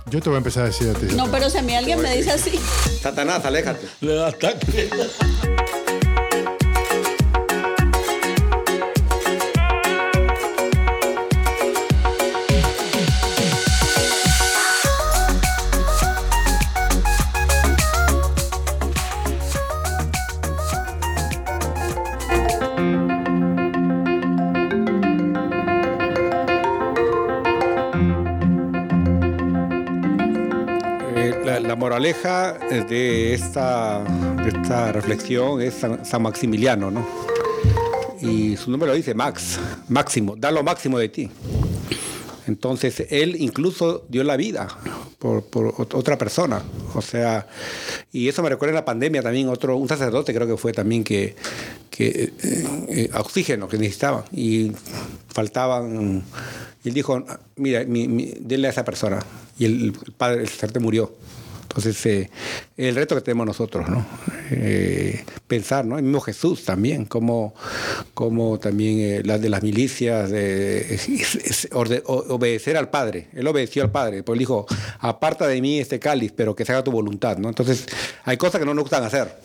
Yo 0.10 0.22
te 0.22 0.30
voy 0.30 0.36
a 0.36 0.40
empezar 0.40 0.64
a 0.64 0.66
decir 0.68 0.90
a 0.90 0.94
ti. 0.94 1.08
No, 1.16 1.30
pero 1.30 1.50
si 1.50 1.58
a 1.58 1.62
mí 1.62 1.76
alguien 1.76 2.02
me 2.02 2.16
dice 2.16 2.32
así, 2.32 2.60
Satanás, 3.02 3.46
aléjate. 3.46 3.88
Le 4.02 4.16
da 4.16 4.28
ataque. 4.30 4.90
Moraleja 32.00 32.54
de 32.88 33.34
esta, 33.34 34.02
de 34.42 34.48
esta 34.58 34.94
reflexión 34.94 35.62
es 35.62 35.74
San, 35.74 36.06
San 36.06 36.22
Maximiliano, 36.22 36.90
¿no? 36.90 37.06
Y 38.22 38.56
su 38.56 38.72
nombre 38.72 38.88
lo 38.88 38.96
dice, 38.96 39.14
Max, 39.14 39.60
máximo, 39.90 40.38
da 40.38 40.50
lo 40.50 40.64
máximo 40.64 40.98
de 40.98 41.10
ti. 41.10 41.30
Entonces, 42.48 43.06
él 43.10 43.36
incluso 43.40 44.06
dio 44.08 44.24
la 44.24 44.38
vida 44.38 44.70
por, 45.20 45.44
por 45.44 45.74
ot- 45.76 45.94
otra 45.94 46.18
persona. 46.18 46.62
O 46.96 47.02
sea, 47.02 47.46
y 48.14 48.30
eso 48.30 48.42
me 48.44 48.48
recuerda 48.50 48.72
en 48.72 48.76
la 48.76 48.86
pandemia 48.86 49.22
también, 49.22 49.50
otro, 49.50 49.76
un 49.76 49.90
sacerdote 49.90 50.34
creo 50.34 50.48
que 50.48 50.56
fue 50.56 50.72
también 50.72 51.04
que, 51.04 51.36
que 51.90 52.08
eh, 52.08 52.34
eh, 52.88 53.10
oxígeno 53.14 53.68
que 53.68 53.78
necesitaba 53.78 54.24
y 54.32 54.72
faltaban. 55.28 56.24
Y 56.82 56.88
él 56.88 56.94
dijo, 56.94 57.26
mira, 57.58 57.84
mi, 57.84 58.08
mi- 58.08 58.36
denle 58.40 58.68
a 58.68 58.72
esa 58.72 58.86
persona. 58.86 59.20
Y 59.58 59.66
el, 59.66 59.84
el 60.06 60.14
padre, 60.14 60.44
el 60.44 60.48
sacerdote 60.48 60.80
murió. 60.80 61.14
Entonces, 61.70 62.04
eh, 62.08 62.30
el 62.78 62.96
reto 62.96 63.14
que 63.16 63.22
tenemos 63.22 63.46
nosotros, 63.46 63.88
¿no? 63.88 64.04
Eh, 64.52 65.24
pensar, 65.48 65.86
¿no? 65.86 65.98
El 65.98 66.04
mismo 66.04 66.20
Jesús 66.20 66.66
también, 66.66 67.06
como, 67.06 67.54
como 68.16 68.58
también 68.60 69.00
eh, 69.00 69.22
las 69.24 69.40
de 69.40 69.50
las 69.50 69.62
milicias, 69.62 70.32
es 70.32 71.68
orde- 71.72 72.02
o- 72.06 72.34
obedecer 72.34 72.76
al 72.76 72.90
Padre. 72.90 73.28
Él 73.34 73.46
obedeció 73.48 73.84
al 73.84 73.92
Padre, 73.92 74.24
pues 74.24 74.36
él 74.36 74.40
dijo, 74.40 74.66
aparta 75.00 75.48
de 75.48 75.62
mí 75.62 75.80
este 75.80 76.00
cáliz, 76.00 76.34
pero 76.36 76.56
que 76.56 76.66
se 76.66 76.72
haga 76.72 76.84
tu 76.84 76.92
voluntad, 76.92 77.38
¿no? 77.38 77.50
Entonces, 77.50 77.86
hay 78.26 78.38
cosas 78.38 78.60
que 78.60 78.66
no 78.66 78.74
nos 78.74 78.84
gustan 78.84 79.04
hacer. 79.04 79.38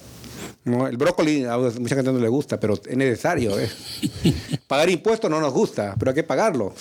¿no? 0.64 0.86
El 0.88 0.96
brócoli 0.96 1.44
a 1.44 1.58
mucha 1.58 1.94
gente 1.94 2.10
no 2.10 2.18
le 2.18 2.28
gusta, 2.28 2.58
pero 2.58 2.72
es 2.74 2.96
necesario. 2.96 3.58
¿eh? 3.60 3.68
Pagar 4.66 4.88
impuestos 4.88 5.30
no 5.30 5.38
nos 5.40 5.52
gusta, 5.52 5.94
pero 5.98 6.10
hay 6.10 6.14
que 6.14 6.22
pagarlo. 6.24 6.72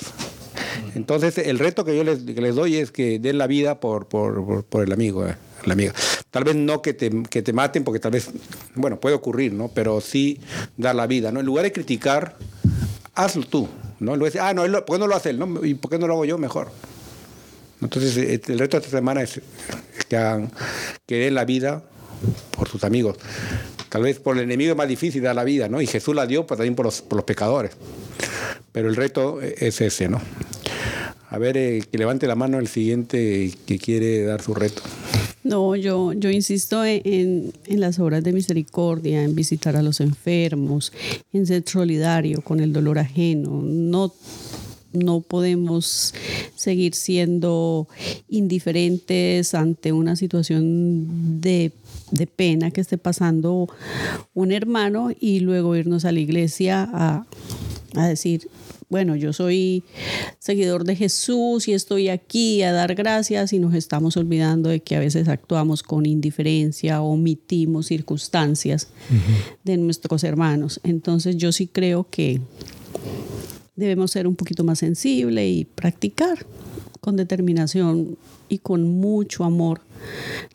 Entonces, 0.95 1.37
el 1.37 1.59
reto 1.59 1.85
que 1.85 1.95
yo 1.95 2.03
les, 2.03 2.55
doy 2.55 2.77
es 2.77 2.91
que 2.91 3.19
den 3.19 3.37
la 3.37 3.47
vida 3.47 3.79
por, 3.79 4.07
el 4.73 4.91
amigo, 4.91 5.27
eh, 5.27 5.35
la 5.65 5.73
amiga. 5.73 5.93
Tal 6.31 6.43
vez 6.43 6.55
no 6.55 6.81
que 6.81 6.93
te, 6.93 7.53
maten, 7.53 7.83
porque 7.83 7.99
tal 7.99 8.11
vez, 8.11 8.29
bueno, 8.75 8.99
puede 8.99 9.15
ocurrir, 9.15 9.53
¿no? 9.53 9.69
Pero 9.69 10.01
sí 10.01 10.39
dar 10.77 10.95
la 10.95 11.07
vida, 11.07 11.31
¿no? 11.31 11.39
En 11.39 11.45
lugar 11.45 11.63
de 11.63 11.71
criticar, 11.71 12.37
hazlo 13.15 13.43
tú, 13.43 13.67
¿no? 13.99 14.17
Decir, 14.17 14.41
ah, 14.41 14.53
no, 14.53 14.63
¿por 14.85 14.95
qué 14.95 14.99
no 14.99 15.07
lo 15.07 15.15
hace 15.15 15.31
él? 15.31 15.43
¿Y 15.63 15.75
por 15.75 15.91
qué 15.91 15.97
no 15.97 16.07
lo 16.07 16.13
hago 16.13 16.25
yo 16.25 16.37
mejor? 16.37 16.71
Entonces, 17.81 18.17
eh, 18.17 18.41
el 18.47 18.59
reto 18.59 18.77
de 18.77 18.85
esta 18.85 18.97
semana 18.97 19.21
es 19.21 19.41
que, 20.07 21.15
den 21.15 21.35
la 21.35 21.45
vida 21.45 21.83
por 22.55 22.69
sus 22.69 22.83
amigos. 22.83 23.17
Tal 23.89 24.03
vez 24.03 24.19
por 24.19 24.37
el 24.37 24.43
enemigo 24.43 24.71
es 24.71 24.77
más 24.77 24.87
difícil 24.87 25.21
dar 25.21 25.35
la 25.35 25.43
vida, 25.43 25.67
¿no? 25.67 25.81
Y 25.81 25.87
Jesús 25.87 26.15
la 26.15 26.25
dio 26.25 26.47
pues, 26.47 26.57
también 26.57 26.75
por 26.75 26.85
los, 26.85 27.01
por 27.01 27.17
los 27.17 27.25
pecadores. 27.25 27.71
Pero 28.71 28.89
el 28.89 28.95
reto 28.95 29.39
es 29.41 29.81
ese, 29.81 30.07
¿no? 30.07 30.19
A 31.33 31.39
ver, 31.39 31.57
eh, 31.57 31.81
que 31.91 31.97
levante 31.97 32.27
la 32.27 32.35
mano 32.35 32.59
el 32.59 32.67
siguiente 32.67 33.51
que 33.65 33.79
quiere 33.79 34.21
dar 34.23 34.39
su 34.43 34.53
reto. 34.53 34.83
No, 35.43 35.75
yo, 35.75 36.13
yo 36.13 36.29
insisto 36.29 36.85
en, 36.85 37.51
en- 37.65 37.79
las 37.79 37.97
obras 37.97 38.23
de 38.23 38.31
misericordia, 38.33 39.23
en 39.23 39.33
visitar 39.33 39.75
a 39.75 39.81
los 39.81 39.99
enfermos, 39.99 40.93
en 41.33 41.47
ser 41.47 41.63
solidario 41.65 42.43
con 42.43 42.59
el 42.59 42.71
dolor 42.71 42.99
ajeno. 42.99 43.63
No, 43.63 44.13
no 44.93 45.21
podemos 45.21 46.13
seguir 46.55 46.93
siendo 46.93 47.87
indiferentes 48.29 49.55
ante 49.55 49.91
una 49.91 50.15
situación 50.15 51.41
de, 51.41 51.71
de 52.11 52.27
pena 52.27 52.69
que 52.69 52.81
esté 52.81 52.99
pasando 52.99 53.67
un 54.35 54.51
hermano 54.51 55.09
y 55.19 55.39
luego 55.39 55.75
irnos 55.75 56.05
a 56.05 56.11
la 56.11 56.19
iglesia 56.19 56.87
a, 56.93 57.25
a 57.95 58.07
decir, 58.07 58.47
bueno, 58.93 59.15
yo 59.15 59.33
soy 59.33 59.83
seguidor 60.37 60.83
de 60.83 60.95
Jesús 60.95 61.67
y 61.67 61.73
estoy 61.73 62.09
aquí 62.09 62.61
a 62.61 62.71
dar 62.71 62.93
gracias 62.93 63.51
y 63.51 63.57
nos 63.57 63.73
estamos 63.73 64.17
olvidando 64.17 64.69
de 64.69 64.81
que 64.81 64.95
a 64.95 64.99
veces 64.99 65.29
actuamos 65.29 65.81
con 65.81 66.05
indiferencia, 66.05 67.01
omitimos 67.01 67.87
circunstancias 67.87 68.89
de 69.63 69.77
nuestros 69.77 70.23
hermanos. 70.23 70.79
Entonces 70.83 71.37
yo 71.37 71.51
sí 71.51 71.65
creo 71.65 72.05
que 72.07 72.39
debemos 73.75 74.11
ser 74.11 74.27
un 74.27 74.35
poquito 74.35 74.63
más 74.63 74.77
sensibles 74.77 75.43
y 75.43 75.65
practicar 75.65 76.45
con 77.01 77.15
determinación 77.15 78.15
y 78.47 78.59
con 78.59 78.83
mucho 78.83 79.43
amor 79.43 79.81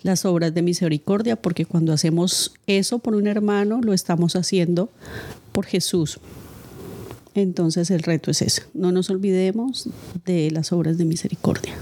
las 0.05 0.25
obras 0.25 0.55
de 0.55 0.63
misericordia, 0.63 1.35
porque 1.35 1.65
cuando 1.65 1.93
hacemos 1.93 2.55
eso 2.69 3.01
por 3.01 3.17
un 3.17 3.27
hermano, 3.27 3.81
lo 3.83 3.93
estamos 3.93 4.37
haciendo 4.37 4.93
por 5.51 5.67
Jesús. 5.67 6.21
Entonces 7.41 7.91
el 7.93 8.03
reto 8.03 8.33
es 8.33 8.43
ese, 8.43 8.63
no 8.75 8.91
nos 8.91 9.11
olvidemos 9.11 9.89
de 10.25 10.51
las 10.51 10.73
obras 10.73 10.99
de 10.99 11.05
misericordia. 11.05 11.73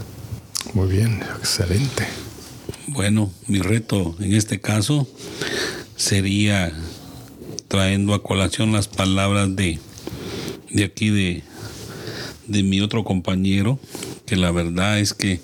Muy 0.75 0.89
bien, 0.89 1.23
excelente. 1.39 2.07
Bueno, 2.89 3.31
mi 3.47 3.61
reto 3.61 4.15
en 4.21 4.35
este 4.35 4.61
caso 4.61 5.09
sería 5.97 6.73
trayendo 7.69 8.13
a 8.13 8.23
colación 8.23 8.73
las 8.73 8.87
palabras 8.87 9.57
de, 9.57 9.79
de 10.71 10.85
aquí 10.85 11.09
de, 11.09 11.43
de 12.49 12.63
mi 12.63 12.83
otro 12.83 13.03
compañero, 13.03 13.79
que 14.27 14.37
la 14.37 14.51
verdad 14.51 14.99
es 14.99 15.15
que 15.15 15.41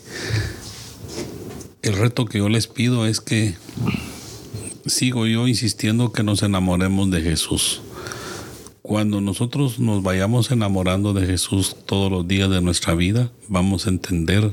el 1.81 1.97
reto 1.97 2.27
que 2.27 2.39
yo 2.39 2.51
les 2.51 2.67
pido 2.67 3.07
es 3.07 3.23
que 3.23 3.55
sigo 4.85 5.27
yo 5.27 5.49
insistiendo 5.49 6.13
que 6.13 6.23
nos 6.23 6.43
enamoremos 6.43 7.11
de 7.11 7.23
Jesús. 7.23 7.81
Cuando 8.83 9.21
nosotros 9.21 9.79
nos 9.79 10.03
vayamos 10.03 10.51
enamorando 10.51 11.15
de 11.15 11.25
Jesús 11.25 11.77
todos 11.87 12.11
los 12.11 12.27
días 12.27 12.51
de 12.51 12.61
nuestra 12.61 12.97
vida, 12.97 13.31
vamos 13.47 13.87
a 13.87 13.91
entender 13.91 14.53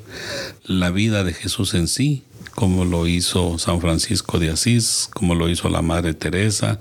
la 0.64 0.92
vida 0.92 1.24
de 1.24 1.34
Jesús 1.34 1.74
en 1.74 1.88
sí, 1.88 2.22
como 2.54 2.86
lo 2.86 3.08
hizo 3.08 3.58
San 3.58 3.82
Francisco 3.82 4.38
de 4.38 4.52
Asís, 4.52 5.10
como 5.12 5.34
lo 5.34 5.50
hizo 5.50 5.68
la 5.70 5.82
Madre 5.82 6.14
Teresa, 6.14 6.80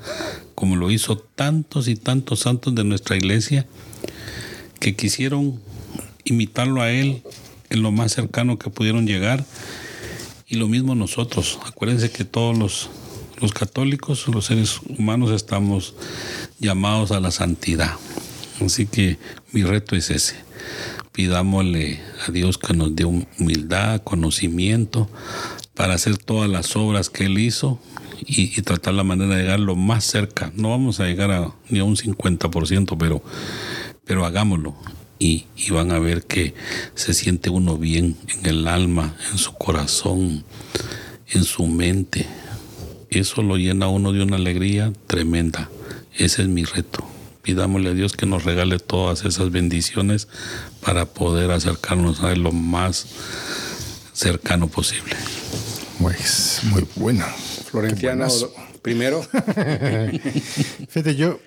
como 0.55 0.77
lo 0.77 0.91
hizo 0.91 1.17
tantos 1.17 1.89
y 1.89 1.97
tantos 1.97 2.41
santos 2.41 2.75
de 2.75 2.85
nuestra 2.85 3.17
iglesia 3.17 3.67
que 4.79 4.95
quisieron 4.95 5.59
imitarlo 6.25 6.83
a 6.83 6.91
él 6.91 7.23
en 7.71 7.83
lo 7.83 7.93
más 7.93 8.13
cercano 8.13 8.59
que 8.59 8.69
pudieron 8.69 9.07
llegar. 9.07 9.43
Y 10.47 10.57
lo 10.57 10.69
mismo 10.69 10.95
nosotros. 10.95 11.59
Acuérdense 11.65 12.11
que 12.11 12.25
todos 12.25 12.59
los, 12.59 12.91
los 13.41 13.53
católicos, 13.53 14.29
los 14.29 14.45
seres 14.45 14.81
humanos, 14.99 15.31
estamos 15.31 15.95
llamados 16.59 17.13
a 17.13 17.21
la 17.21 17.31
santidad. 17.31 17.95
Así 18.65 18.87
que 18.87 19.19
mi 19.53 19.63
reto 19.63 19.97
es 19.97 20.11
ese. 20.11 20.37
Pidámosle 21.13 22.01
a 22.27 22.31
Dios 22.31 22.59
que 22.59 22.75
nos 22.75 22.95
dé 22.95 23.05
humildad, 23.05 24.03
conocimiento 24.03 25.09
para 25.75 25.95
hacer 25.95 26.19
todas 26.19 26.51
las 26.51 26.75
obras 26.77 27.11
que 27.11 27.27
Él 27.27 27.39
hizo 27.39 27.81
y, 28.21 28.61
tratar 28.63 28.95
la 28.95 29.05
manera 29.05 29.37
de 29.37 29.43
llegar 29.43 29.61
lo 29.61 29.77
más 29.77 30.05
cerca. 30.05 30.53
No 30.57 30.71
vamos 30.71 31.01
a 31.01 31.07
llegar 31.07 31.31
a, 31.31 31.53
ni 31.69 31.79
a 31.79 31.85
un 31.85 31.97
50%, 31.97 32.97
pero, 32.99 33.23
pero 34.05 34.27
hagámoslo. 34.27 34.75
Y, 35.21 35.47
y, 35.57 35.71
van 35.71 35.91
a 35.93 35.99
ver 35.99 36.25
que 36.25 36.55
se 36.95 37.15
siente 37.15 37.51
uno 37.51 37.77
bien 37.77 38.17
en 38.29 38.47
el 38.47 38.69
alma, 38.69 39.17
en 39.33 39.39
su 39.39 39.55
corazón, 39.55 40.45
en 41.29 41.45
su 41.45 41.67
mente. 41.67 42.27
Eso 43.11 43.43
lo 43.43 43.57
llena 43.57 43.89
uno 43.89 44.13
de 44.13 44.23
una 44.23 44.37
alegría 44.37 44.93
tremenda. 45.07 45.71
Ese 46.19 46.43
es 46.43 46.49
mi 46.49 46.65
reto. 46.65 47.07
Pidámosle 47.43 47.91
a 47.91 47.95
Dios 47.95 48.13
que 48.13 48.27
nos 48.27 48.45
regale 48.45 48.81
todas 48.81 49.25
esas 49.25 49.51
bendiciones 49.51 50.27
para 50.83 51.07
poder 51.07 51.53
acercarnos 51.53 52.23
a 52.23 52.33
Él 52.33 52.43
lo 52.43 52.51
más 52.51 53.07
cercano 54.13 54.67
posible. 54.67 55.17
Pues 56.01 56.61
muy 56.65 56.87
bueno. 56.97 57.25
Florenciano, 57.71 58.27
primero. 58.83 59.23
Fíjate, 60.89 61.15
yo, 61.15 61.39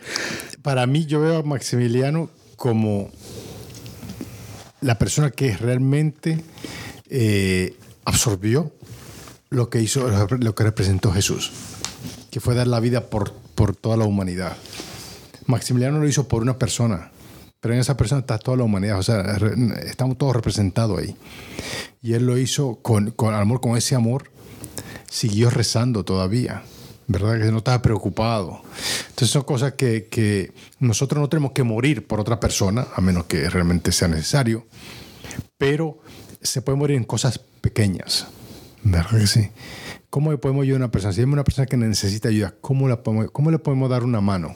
para 0.62 0.88
mí, 0.88 1.06
yo 1.06 1.20
veo 1.20 1.38
a 1.38 1.44
Maximiliano 1.44 2.30
como 2.56 3.12
la 4.80 4.98
persona 4.98 5.32
que 5.32 5.58
realmente 5.58 6.44
eh, 7.10 7.76
absorbió 8.06 8.72
lo 9.50 9.70
que 9.70 9.82
hizo, 9.82 10.08
lo 10.40 10.56
que 10.56 10.64
representó 10.64 11.12
Jesús, 11.12 11.52
que 12.32 12.40
fue 12.40 12.56
dar 12.56 12.68
la 12.68 12.80
vida 12.80 13.10
por, 13.10 13.41
por 13.62 13.76
toda 13.76 13.96
la 13.96 14.06
humanidad. 14.06 14.58
Maximiliano 15.46 16.00
lo 16.00 16.08
hizo 16.08 16.28
por 16.28 16.42
una 16.42 16.58
persona, 16.58 17.12
pero 17.60 17.76
en 17.76 17.80
esa 17.80 17.96
persona 17.96 18.22
está 18.22 18.40
toda 18.40 18.58
la 18.58 18.64
humanidad, 18.64 18.98
o 18.98 19.04
sea, 19.04 19.38
estamos 19.86 20.18
todos 20.18 20.36
representados 20.36 20.98
ahí. 20.98 21.16
Y 22.02 22.14
él 22.14 22.26
lo 22.26 22.40
hizo 22.40 22.80
con, 22.82 23.12
con 23.12 23.36
amor, 23.36 23.62
con 23.62 23.78
ese 23.78 23.94
amor, 23.94 24.32
siguió 25.12 25.52
rezando 25.52 26.04
todavía. 26.04 26.64
¿verdad? 27.06 27.40
Que 27.40 27.52
no 27.52 27.60
estaba 27.60 27.84
preocupado. 27.84 28.64
Entonces 29.10 29.30
son 29.30 29.44
cosas 29.44 29.74
que, 29.74 30.08
que, 30.08 30.54
nosotros 30.80 31.22
no 31.22 31.30
tenemos 31.30 31.52
que 31.52 31.62
morir 31.62 32.08
por 32.08 32.20
otra 32.20 32.40
persona, 32.40 32.88
a 32.96 33.00
menos 33.00 33.26
que 33.26 33.48
realmente 33.48 33.92
sea 33.92 34.08
necesario, 34.08 34.66
pero 35.60 36.00
se 36.42 36.64
puede 36.64 36.80
morir 36.80 36.98
en 36.98 37.04
cosas 37.04 37.38
pequeñas, 37.38 38.26
¿verdad 38.84 39.20
que 39.20 39.28
sí? 39.28 39.50
¿Cómo 40.10 40.32
le 40.32 40.38
podemos 40.38 40.64
ayudar 40.64 40.82
a 40.82 40.86
una 40.86 40.92
persona? 40.92 41.14
Si 41.14 41.22
hay 41.22 41.26
una 41.26 41.44
persona 41.44 41.66
que 41.66 41.78
necesita 41.78 42.30
ayuda, 42.30 42.54
¿cómo, 42.62 42.88
la 42.88 42.98
cómo 42.98 43.52
le 43.52 43.60
podemos 43.60 43.90
dar 43.90 44.04
una 44.04 44.22
mano? 44.22 44.56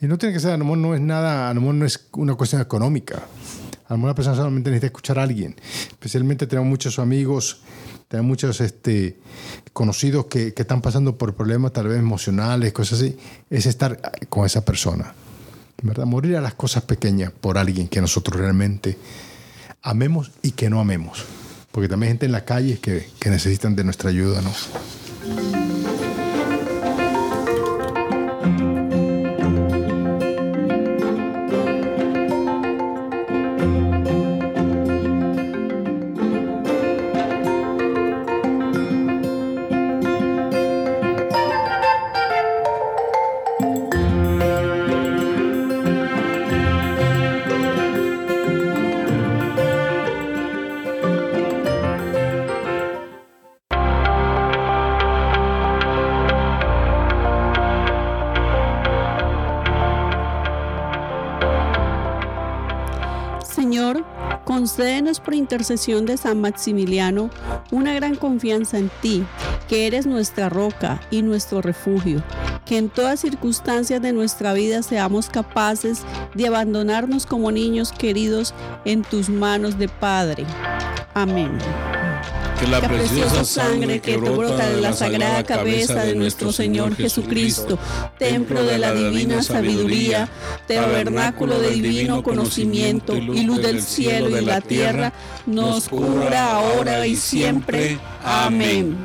Y 0.00 0.06
no 0.06 0.18
tiene 0.18 0.34
que 0.34 0.40
ser, 0.40 0.52
a 0.52 0.56
lo 0.56 0.64
mejor 0.64 0.78
no 0.78 0.94
es 0.94 1.00
nada, 1.00 1.48
a 1.48 1.54
lo 1.54 1.60
mejor 1.60 1.74
no 1.76 1.86
es 1.86 2.08
una 2.12 2.34
cuestión 2.34 2.60
económica. 2.60 3.22
A 3.86 3.94
lo 3.94 3.98
mejor 3.98 4.08
una 4.10 4.14
persona 4.14 4.36
solamente 4.36 4.70
necesita 4.70 4.86
escuchar 4.86 5.18
a 5.18 5.22
alguien. 5.22 5.56
Especialmente 5.90 6.46
tenemos 6.46 6.68
muchos 6.68 6.98
amigos 6.98 7.62
tenemos 8.08 8.28
muchos 8.28 8.60
este, 8.60 9.18
conocidos 9.72 10.26
que, 10.26 10.54
que, 10.54 10.62
están 10.62 10.80
pasando 10.80 11.18
por 11.18 11.34
problemas 11.34 11.72
tal 11.72 11.88
vez 11.88 11.98
emocionales, 11.98 12.72
cosas 12.72 13.00
así, 13.00 13.16
es 13.50 13.66
estar 13.66 14.12
con 14.28 14.46
esa 14.46 14.64
persona. 14.64 15.14
¿verdad? 15.82 16.06
Morir 16.06 16.36
a 16.36 16.40
las 16.40 16.54
cosas 16.54 16.84
pequeñas 16.84 17.32
por 17.32 17.58
alguien 17.58 17.88
que 17.88 18.00
nosotros 18.00 18.38
realmente 18.38 18.96
amemos 19.82 20.30
y 20.42 20.52
que 20.52 20.70
no 20.70 20.80
amemos. 20.80 21.24
Porque 21.74 21.88
también 21.88 22.06
hay 22.06 22.12
gente 22.12 22.26
en 22.26 22.32
la 22.32 22.44
calle 22.44 22.78
que, 22.78 23.08
que 23.18 23.30
necesitan 23.30 23.74
de 23.74 23.82
nuestra 23.82 24.10
ayuda, 24.10 24.40
¿no? 24.42 25.73
Intercesión 65.44 66.06
de 66.06 66.16
San 66.16 66.40
Maximiliano 66.40 67.28
una 67.70 67.92
gran 67.92 68.16
confianza 68.16 68.78
en 68.78 68.90
ti, 69.02 69.24
que 69.68 69.86
eres 69.86 70.06
nuestra 70.06 70.48
roca 70.48 71.00
y 71.10 71.20
nuestro 71.20 71.60
refugio, 71.60 72.24
que 72.64 72.78
en 72.78 72.88
todas 72.88 73.20
circunstancias 73.20 74.00
de 74.00 74.14
nuestra 74.14 74.54
vida 74.54 74.82
seamos 74.82 75.28
capaces 75.28 76.00
de 76.34 76.46
abandonarnos 76.46 77.26
como 77.26 77.52
niños 77.52 77.92
queridos 77.92 78.54
en 78.86 79.02
tus 79.02 79.28
manos 79.28 79.78
de 79.78 79.88
Padre. 79.88 80.46
Amén. 81.12 81.50
Que 82.64 82.70
la, 82.70 82.80
preciosa 82.80 83.44
sangre 83.44 84.00
que 84.00 84.16
brota 84.16 84.70
de 84.70 84.80
la 84.80 84.94
sagrada 84.94 85.44
cabeza 85.44 86.02
de 86.02 86.14
nuestro 86.14 86.50
Señor 86.50 86.96
Jesucristo, 86.96 87.78
templo 88.18 88.64
de 88.64 88.78
la 88.78 88.94
divina 88.94 89.42
sabiduría, 89.42 90.30
tabernáculo 90.66 91.58
de 91.58 91.72
divino 91.72 92.22
conocimiento 92.22 93.16
y 93.16 93.42
luz 93.42 93.60
del 93.60 93.82
cielo 93.82 94.40
y 94.40 94.42
la 94.46 94.62
tierra, 94.62 95.12
nos 95.44 95.90
cubra 95.90 96.52
ahora 96.52 97.06
y 97.06 97.16
siempre. 97.16 97.98
Amén. 98.24 98.96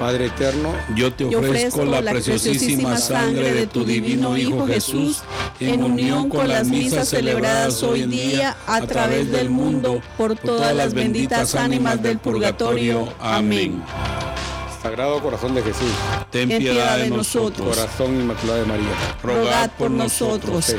Padre 0.00 0.26
eterno, 0.28 0.72
yo 0.96 1.12
te 1.12 1.26
ofrezco, 1.26 1.84
la, 1.84 2.00
preciosísima 2.00 2.96
sangre 2.96 3.52
de 3.52 3.66
tu 3.66 3.84
divino 3.84 4.34
Hijo 4.34 4.66
Jesús 4.66 5.18
en 5.60 5.84
unión 5.84 6.30
con 6.30 6.48
las 6.48 6.66
misas 6.68 7.10
celebradas 7.10 7.82
hoy 7.82 8.04
día 8.04 8.56
a 8.66 8.80
través 8.80 9.30
del 9.30 9.50
mundo 9.50 10.00
por 10.16 10.36
todas 10.36 10.74
las 10.74 10.94
benditas 10.94 11.54
ánimas 11.54 12.02
del 12.02 12.16
purgatorio. 12.16 13.12
Amén. 13.20 13.82
Sagrado 14.82 15.20
Corazón 15.20 15.54
de 15.54 15.62
Jesús, 15.62 15.92
ten 16.30 16.48
piedad 16.48 16.96
de 16.96 17.10
nosotros. 17.10 17.76
Corazón 17.76 18.22
Inmaculado 18.22 18.60
de 18.60 18.64
María, 18.64 18.88
rogad 19.22 19.70
por 19.72 19.90
nosotros. 19.90 20.76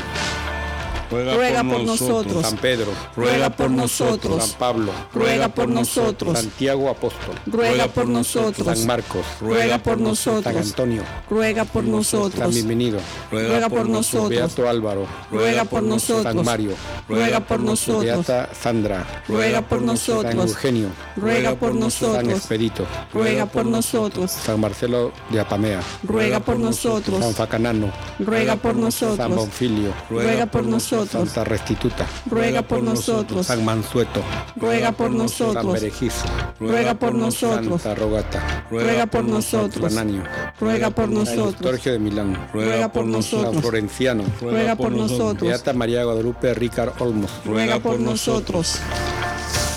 Ruega 1.12 1.62
por 1.62 1.82
nosotros. 1.82 2.46
San 2.46 2.56
Pedro, 2.58 2.92
ruega 3.16 3.50
por 3.50 3.70
nosotros. 3.70 4.44
San 4.44 4.58
Pablo, 4.58 4.92
ruega 5.12 5.48
por 5.48 5.68
nosotros. 5.68 6.38
Santiago 6.38 6.88
Apóstol, 6.88 7.34
ruega 7.46 7.88
por 7.88 8.08
nosotros. 8.08 8.66
San 8.66 8.86
Marcos, 8.86 9.24
ruega 9.40 9.78
por 9.78 9.94
San 9.94 10.04
nosotros. 10.04 10.56
Antonio, 10.56 11.02
ruega 11.28 11.64
por 11.64 11.82
San 11.82 11.92
nosotros. 11.92 12.54
Bienvenido, 12.54 12.98
ruega 13.30 13.68
por 13.68 13.88
nosotros. 13.88 14.30
Beato 14.30 14.68
Álvaro, 14.68 15.06
ruega 15.30 15.64
por 15.64 15.80
San 15.80 15.88
nosotros. 15.88 16.44
Mario, 16.44 16.72
ruega 17.08 17.40
por 17.40 17.60
nosotros. 17.60 18.26
Beata 18.26 18.48
Sandra, 18.54 19.06
ruega 19.28 19.62
por 19.62 19.78
San 19.78 19.86
nosotros. 19.86 20.50
Eugenio, 20.50 20.88
ruega 21.16 21.54
por 21.54 21.70
San 21.70 21.80
nosotros. 21.80 22.28
Expedito, 22.32 22.86
ruega 23.12 23.46
por 23.46 23.66
nosotros. 23.66 24.30
San 24.30 24.60
Marcelo 24.60 25.12
de 25.30 25.40
Apamea, 25.40 25.80
ruega 26.02 26.40
por 26.40 26.58
nosotros. 26.58 27.20
San 27.20 27.34
Facanano, 27.34 27.92
ruega 28.18 28.56
por 28.56 28.72
San 28.72 28.80
nosotros. 28.80 29.36
Bonfilio, 29.36 29.92
ruega 30.10 30.46
por 30.46 30.64
nosotros. 30.64 31.01
Santa 31.10 31.44
Restituta, 31.44 32.06
ruega 32.26 32.62
por 32.62 32.82
nosotros. 32.82 33.46
San 33.46 33.64
Mansueto, 33.64 34.22
ruega 34.56 34.92
por 34.92 35.08
San 35.08 35.18
nosotros. 35.18 35.72
Berejizo, 35.72 36.24
ruega 36.60 36.94
por 36.94 37.14
nosotros. 37.14 37.82
Santa 37.82 38.00
Rogata, 38.00 38.66
ruega 38.70 39.06
por 39.06 39.24
nosotros. 39.24 39.92
Ananio, 39.92 40.22
ruega 40.60 40.90
por 40.90 41.04
San 41.06 41.14
nosotros. 41.14 41.54
Eustorgio 41.54 41.92
de 41.92 41.98
Milán, 41.98 42.48
ruega 42.52 42.92
por 42.92 43.02
San 43.04 43.12
nosotros. 43.12 43.62
Florenciano, 43.62 44.24
ruega 44.40 44.76
por 44.76 44.92
nosotros. 44.92 45.48
Beata 45.48 45.72
María 45.72 46.04
Guadalupe 46.04 46.54
Ricard 46.54 47.00
Olmos, 47.00 47.30
ruega 47.44 47.78
por 47.78 47.98
nosotros. 48.00 48.78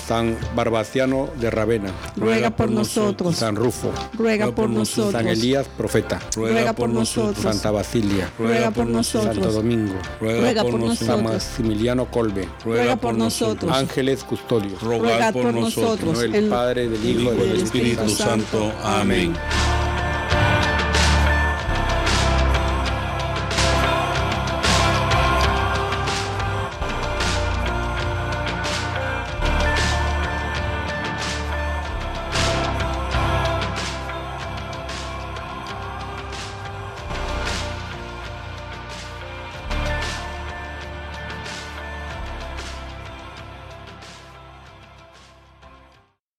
San 0.06 0.36
Barbaciano 0.54 1.28
de 1.40 1.50
Ravena, 1.50 1.90
ruega 2.16 2.50
por 2.50 2.70
nosotros. 2.70 3.36
San 3.36 3.56
Rufo, 3.56 3.90
ruega 4.16 4.52
por 4.52 4.70
nosotros. 4.70 5.12
San 5.12 5.26
Elías 5.26 5.66
Profeta, 5.76 6.20
ruega 6.34 6.72
por 6.72 6.88
nosotros. 6.88 7.42
Santa 7.42 7.70
Basilia, 7.70 8.30
ruega 8.38 8.70
por 8.70 8.84
Santo 8.84 8.92
nosotros. 8.92 9.54
Domingo, 9.54 9.94
ruega 10.20 10.62
por 10.62 10.72
San 10.72 10.80
nosotros. 10.80 11.22
Maximiliano 11.22 12.10
Colbe, 12.10 12.48
ruega 12.64 12.96
por 12.96 13.14
nosotros. 13.14 13.72
Ángeles 13.72 14.22
Custodios, 14.22 14.80
ruega 14.80 15.32
por 15.32 15.52
nosotros. 15.52 16.22
el 16.22 16.48
Padre, 16.48 16.88
del 16.88 17.04
Hijo 17.04 17.32
y 17.34 17.36
del 17.36 17.62
Espíritu 17.62 18.08
Santo. 18.08 18.72
Amén. 18.84 19.34